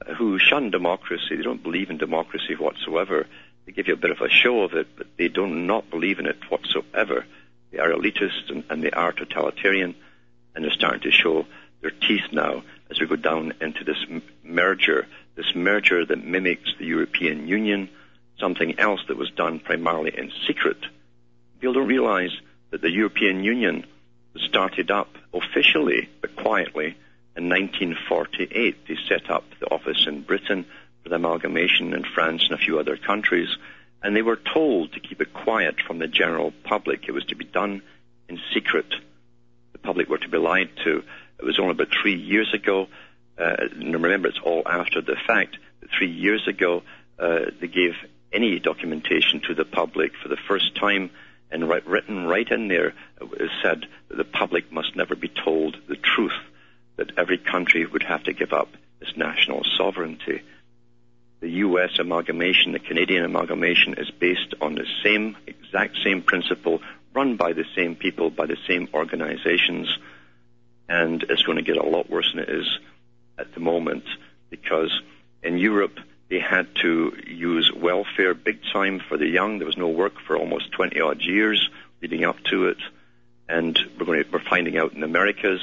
uh, 0.08 0.14
who 0.14 0.40
shun 0.40 0.72
democracy. 0.72 1.36
They 1.36 1.44
don't 1.44 1.62
believe 1.62 1.90
in 1.90 1.98
democracy 1.98 2.56
whatsoever. 2.56 3.28
They 3.66 3.72
give 3.72 3.88
you 3.88 3.94
a 3.94 3.98
bit 3.98 4.12
of 4.12 4.22
a 4.22 4.30
show 4.30 4.62
of 4.62 4.74
it, 4.74 4.88
but 4.98 5.08
they 5.18 5.28
do 5.28 5.48
not 5.48 5.90
believe 5.90 6.20
in 6.20 6.26
it 6.26 6.38
whatsoever. 6.50 7.26
They 7.72 7.80
are 7.80 7.92
elitist 7.92 8.50
and, 8.50 8.64
and 8.70 8.84
they 8.84 8.92
are 8.92 9.12
totalitarian, 9.12 9.96
and 10.54 10.64
they're 10.64 10.72
starting 10.72 11.02
to 11.02 11.12
show 11.12 11.46
their 11.82 11.92
teeth 11.92 12.32
now 12.32 12.64
as 12.90 13.00
we 13.00 13.08
go 13.08 13.16
down 13.16 13.54
into 13.62 13.84
this 13.84 14.04
m- 14.10 14.22
merger, 14.44 15.08
this 15.36 15.56
merger 15.56 16.06
that 16.06 16.24
mimics 16.24 16.74
the 16.78 16.86
European 16.86 17.48
Union, 17.48 17.90
something 18.40 18.80
else 18.80 19.02
that 19.08 19.18
was 19.18 19.32
done 19.32 19.60
primarily 19.60 20.16
in 20.16 20.32
secret. 20.48 20.78
People 21.60 21.74
don't 21.74 21.88
realize 21.88 22.32
that 22.70 22.82
the 22.82 22.92
European 22.92 23.44
Union 23.44 23.86
started 24.38 24.92
up 24.92 25.10
officially 25.34 26.10
but 26.22 26.36
quietly 26.36 26.96
in 27.36 27.50
1948, 27.50 28.88
they 28.88 28.98
set 29.10 29.30
up 29.30 29.44
the 29.60 29.68
office 29.68 30.06
in 30.08 30.22
Britain 30.22 30.66
the 31.10 31.16
amalgamation 31.16 31.94
in 31.94 32.04
France 32.04 32.44
and 32.50 32.60
a 32.60 32.64
few 32.64 32.80
other 32.80 32.98
countries, 32.98 33.50
and 34.02 34.16
they 34.16 34.22
were 34.22 34.40
told 34.54 34.94
to 34.94 35.00
keep 35.00 35.22
it 35.22 35.34
quiet 35.34 35.76
from 35.86 36.00
the 36.00 36.08
general 36.08 36.52
public. 36.64 37.08
It 37.08 37.12
was 37.12 37.26
to 37.26 37.36
be 37.36 37.46
done 37.46 37.82
in 38.28 38.40
secret. 38.54 38.88
The 39.72 39.80
public 39.80 40.10
were 40.10 40.18
to 40.18 40.30
be 40.30 40.38
lied 40.38 40.70
to. 40.84 41.04
It 41.40 41.46
was 41.46 41.60
only 41.60 41.72
about 41.72 41.90
three 42.02 42.16
years 42.16 42.54
ago. 42.54 42.88
Uh, 43.38 43.56
remember, 43.78 44.30
it's 44.30 44.40
all 44.44 44.64
after 44.66 45.02
the 45.02 45.16
fact. 45.28 45.58
But 45.80 45.90
three 45.92 46.12
years 46.12 46.48
ago, 46.48 46.84
uh, 47.20 47.46
they 47.60 47.68
gave 47.68 47.94
any 48.34 48.60
documentation 48.60 49.42
to 49.48 49.54
the 49.54 49.66
public 49.66 50.14
for 50.22 50.28
the 50.28 50.38
first 50.48 50.76
time, 50.76 51.12
and 51.52 51.70
right, 51.70 51.86
written 51.86 52.26
right 52.26 52.50
in 52.50 52.68
there, 52.68 52.94
it 53.22 53.52
said 53.64 53.86
that 54.10 54.18
the 54.18 54.24
public 54.24 54.72
must 54.72 54.96
never 54.96 55.16
be 55.16 55.30
told 55.30 55.78
the 55.88 55.96
truth 55.96 56.34
that 56.98 57.18
every 57.18 57.38
country 57.38 57.86
would 57.86 58.04
have 58.04 58.24
to 58.24 58.34
give 58.34 58.54
up 58.54 58.70
its 59.02 59.16
national 59.16 59.64
sovereignty. 59.78 60.42
The 61.46 61.62
US 61.62 62.00
amalgamation, 62.00 62.72
the 62.72 62.80
Canadian 62.80 63.24
amalgamation 63.24 63.94
is 64.00 64.10
based 64.10 64.56
on 64.62 64.74
the 64.74 64.88
same, 65.04 65.38
exact 65.46 65.96
same 66.04 66.24
principle, 66.24 66.82
run 67.14 67.36
by 67.36 67.54
the 67.54 67.66
same 67.76 67.96
people, 67.96 68.32
by 68.32 68.48
the 68.48 68.58
same 68.68 68.90
organizations, 68.96 69.96
and 70.90 71.22
it's 71.30 71.44
going 71.44 71.60
to 71.60 71.62
get 71.62 71.78
a 71.78 71.88
lot 71.88 72.10
worse 72.10 72.32
than 72.34 72.42
it 72.42 72.50
is 72.50 72.66
at 73.38 73.54
the 73.54 73.60
moment 73.60 74.06
because 74.50 74.90
in 75.44 75.60
Europe 75.60 76.00
they 76.30 76.40
had 76.40 76.66
to 76.82 77.16
use 77.28 77.72
welfare 77.72 78.34
big 78.34 78.62
time 78.74 79.00
for 79.08 79.16
the 79.16 79.28
young. 79.28 79.60
There 79.60 79.68
was 79.68 79.78
no 79.78 79.90
work 79.90 80.14
for 80.26 80.36
almost 80.36 80.72
20 80.72 81.00
odd 81.00 81.22
years 81.22 81.70
leading 82.02 82.26
up 82.26 82.38
to 82.46 82.70
it. 82.70 82.80
And 83.48 83.78
we're, 84.00 84.24
to, 84.24 84.30
we're 84.32 84.40
finding 84.40 84.80
out 84.80 84.94
in 84.94 85.02
the 85.02 85.06
Americas 85.06 85.62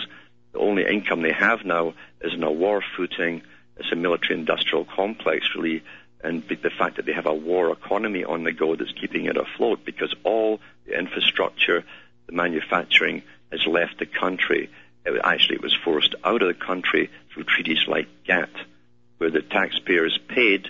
the 0.53 0.61
only 0.61 0.87
income 0.87 1.23
they 1.23 1.33
have 1.33 1.65
now 1.65 1.95
is 2.21 2.35
in 2.35 2.45
a 2.45 2.53
war 2.53 2.85
footing. 2.97 3.43
It's 3.83 3.91
a 3.91 3.97
military 3.97 4.39
industrial 4.39 4.85
complex, 4.85 5.45
really, 5.57 5.83
and 6.23 6.45
the 6.49 6.71
fact 6.71 6.97
that 6.97 7.05
they 7.05 7.13
have 7.13 7.27
a 7.27 7.35
war 7.35 7.73
economy 7.73 8.23
on 8.23 8.45
the 8.45 8.53
go 8.53 8.77
that's 8.77 8.93
keeping 8.93 9.25
it 9.25 9.37
afloat 9.37 9.85
because 9.85 10.15
all 10.23 10.61
the 10.87 10.97
infrastructure, 10.97 11.83
the 12.27 12.33
manufacturing, 12.33 13.25
has 13.51 13.67
left 13.67 13.99
the 13.99 14.07
country. 14.07 14.71
It 15.05 15.21
actually 15.25 15.57
it 15.57 15.63
was 15.63 15.77
forced 15.85 16.15
out 16.23 16.43
of 16.43 16.49
the 16.49 16.65
country 16.65 17.11
through 17.35 17.43
treaties 17.43 17.89
like 17.89 18.07
GATT, 18.25 18.51
where 19.19 19.31
the 19.31 19.43
taxpayers 19.43 20.17
paid 20.29 20.69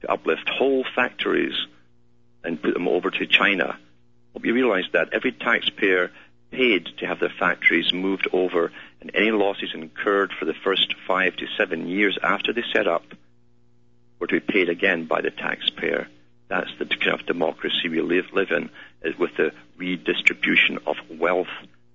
to 0.00 0.10
uplift 0.10 0.48
whole 0.48 0.86
factories 0.94 1.54
and 2.42 2.62
put 2.62 2.72
them 2.72 2.88
over 2.88 3.10
to 3.10 3.26
China. 3.26 3.78
Hope 4.32 4.46
you 4.46 4.54
realize 4.54 4.86
that 4.94 5.10
every 5.12 5.32
taxpayer 5.32 6.10
paid 6.50 6.86
to 6.98 7.06
have 7.06 7.20
their 7.20 7.32
factories 7.38 7.92
moved 7.92 8.28
over, 8.32 8.72
and 9.00 9.10
any 9.14 9.30
losses 9.30 9.70
incurred 9.74 10.32
for 10.32 10.44
the 10.44 10.54
first 10.64 10.94
five 11.06 11.36
to 11.36 11.46
seven 11.56 11.88
years 11.88 12.18
after 12.22 12.52
they 12.52 12.64
set 12.72 12.86
up 12.86 13.04
were 14.18 14.26
to 14.26 14.40
be 14.40 14.52
paid 14.52 14.68
again 14.68 15.06
by 15.06 15.20
the 15.20 15.30
taxpayer. 15.30 16.08
That's 16.48 16.70
the 16.78 16.86
kind 16.86 17.20
of 17.20 17.26
democracy 17.26 17.88
we 17.88 18.00
live, 18.00 18.26
live 18.32 18.50
in, 18.50 18.70
is 19.02 19.18
with 19.18 19.36
the 19.36 19.52
redistribution 19.76 20.78
of 20.86 20.96
wealth, 21.10 21.48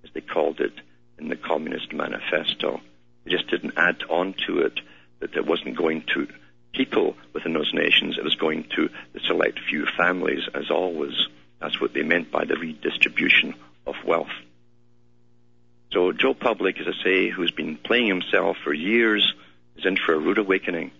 as 0.04 0.10
they 0.12 0.20
called 0.20 0.60
it 0.60 0.74
in 1.18 1.28
the 1.28 1.36
Communist 1.36 1.92
Manifesto. 1.92 2.80
They 3.24 3.30
just 3.30 3.48
didn't 3.48 3.74
add 3.76 4.02
on 4.08 4.34
to 4.46 4.60
it 4.60 4.78
that 5.20 5.34
it 5.34 5.46
wasn't 5.46 5.76
going 5.76 6.04
to 6.14 6.28
people 6.72 7.16
within 7.32 7.52
those 7.52 7.72
nations, 7.72 8.16
it 8.18 8.24
was 8.24 8.34
going 8.34 8.64
to 8.76 8.88
the 9.12 9.20
select 9.20 9.58
few 9.68 9.86
families, 9.96 10.42
as 10.54 10.70
always. 10.70 11.14
That's 11.60 11.80
what 11.80 11.92
they 11.92 12.02
meant 12.02 12.30
by 12.30 12.44
the 12.44 12.56
redistribution 12.56 13.54
of 13.86 13.94
wealth. 14.04 14.32
So 15.92 16.12
Joe 16.12 16.34
Public, 16.34 16.80
as 16.80 16.86
I 16.88 17.04
say, 17.04 17.28
who's 17.28 17.50
been 17.50 17.76
playing 17.76 18.06
himself 18.06 18.56
for 18.64 18.72
years, 18.72 19.34
is 19.76 19.84
in 19.84 19.96
for 19.96 20.14
a 20.14 20.18
rude 20.18 20.38
awakening, 20.38 20.90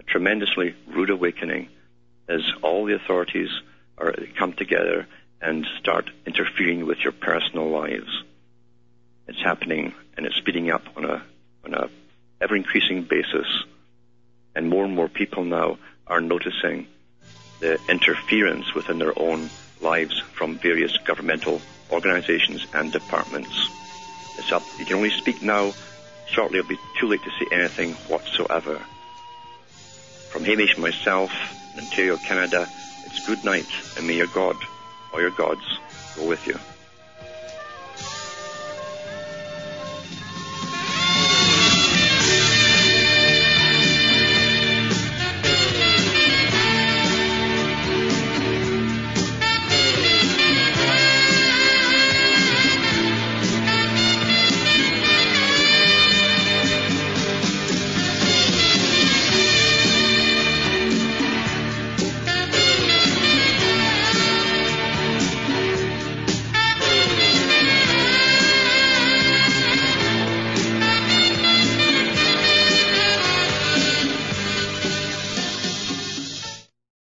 a 0.00 0.02
tremendously 0.02 0.74
rude 0.88 1.10
awakening, 1.10 1.68
as 2.28 2.42
all 2.62 2.84
the 2.86 2.94
authorities 2.94 3.50
are 3.98 4.14
come 4.36 4.52
together 4.52 5.06
and 5.40 5.66
start 5.78 6.10
interfering 6.26 6.86
with 6.86 6.98
your 7.00 7.12
personal 7.12 7.68
lives. 7.68 8.24
It's 9.26 9.42
happening 9.42 9.94
and 10.16 10.26
it's 10.26 10.36
speeding 10.36 10.70
up 10.70 10.82
on 10.96 11.04
a 11.04 11.22
on 11.64 11.74
a 11.74 11.88
ever 12.40 12.56
increasing 12.56 13.02
basis, 13.04 13.46
and 14.56 14.68
more 14.68 14.84
and 14.84 14.94
more 14.94 15.08
people 15.08 15.44
now 15.44 15.78
are 16.06 16.20
noticing 16.20 16.86
the 17.60 17.78
interference 17.88 18.74
within 18.74 18.98
their 18.98 19.16
own 19.16 19.50
lives 19.80 20.18
from 20.32 20.58
various 20.58 20.96
governmental 20.98 21.60
organizations 21.92 22.66
and 22.72 22.92
departments. 22.92 23.68
It's 24.38 24.52
up. 24.52 24.62
You 24.78 24.84
can 24.84 24.96
only 24.96 25.10
speak 25.10 25.42
now. 25.42 25.74
Shortly, 26.28 26.58
it'll 26.60 26.68
be 26.68 26.78
too 26.98 27.08
late 27.08 27.22
to 27.24 27.30
say 27.30 27.46
anything 27.52 27.94
whatsoever. 28.08 28.80
From 30.30 30.44
Hamish 30.44 30.74
and 30.74 30.82
myself 30.82 31.30
Ontario, 31.76 32.16
Canada, 32.16 32.68
it's 33.06 33.26
good 33.26 33.44
night, 33.44 33.68
and 33.96 34.06
may 34.06 34.14
your 34.14 34.26
God 34.28 34.56
or 35.12 35.20
your 35.20 35.30
gods 35.30 35.78
go 36.16 36.26
with 36.26 36.46
you. 36.46 36.58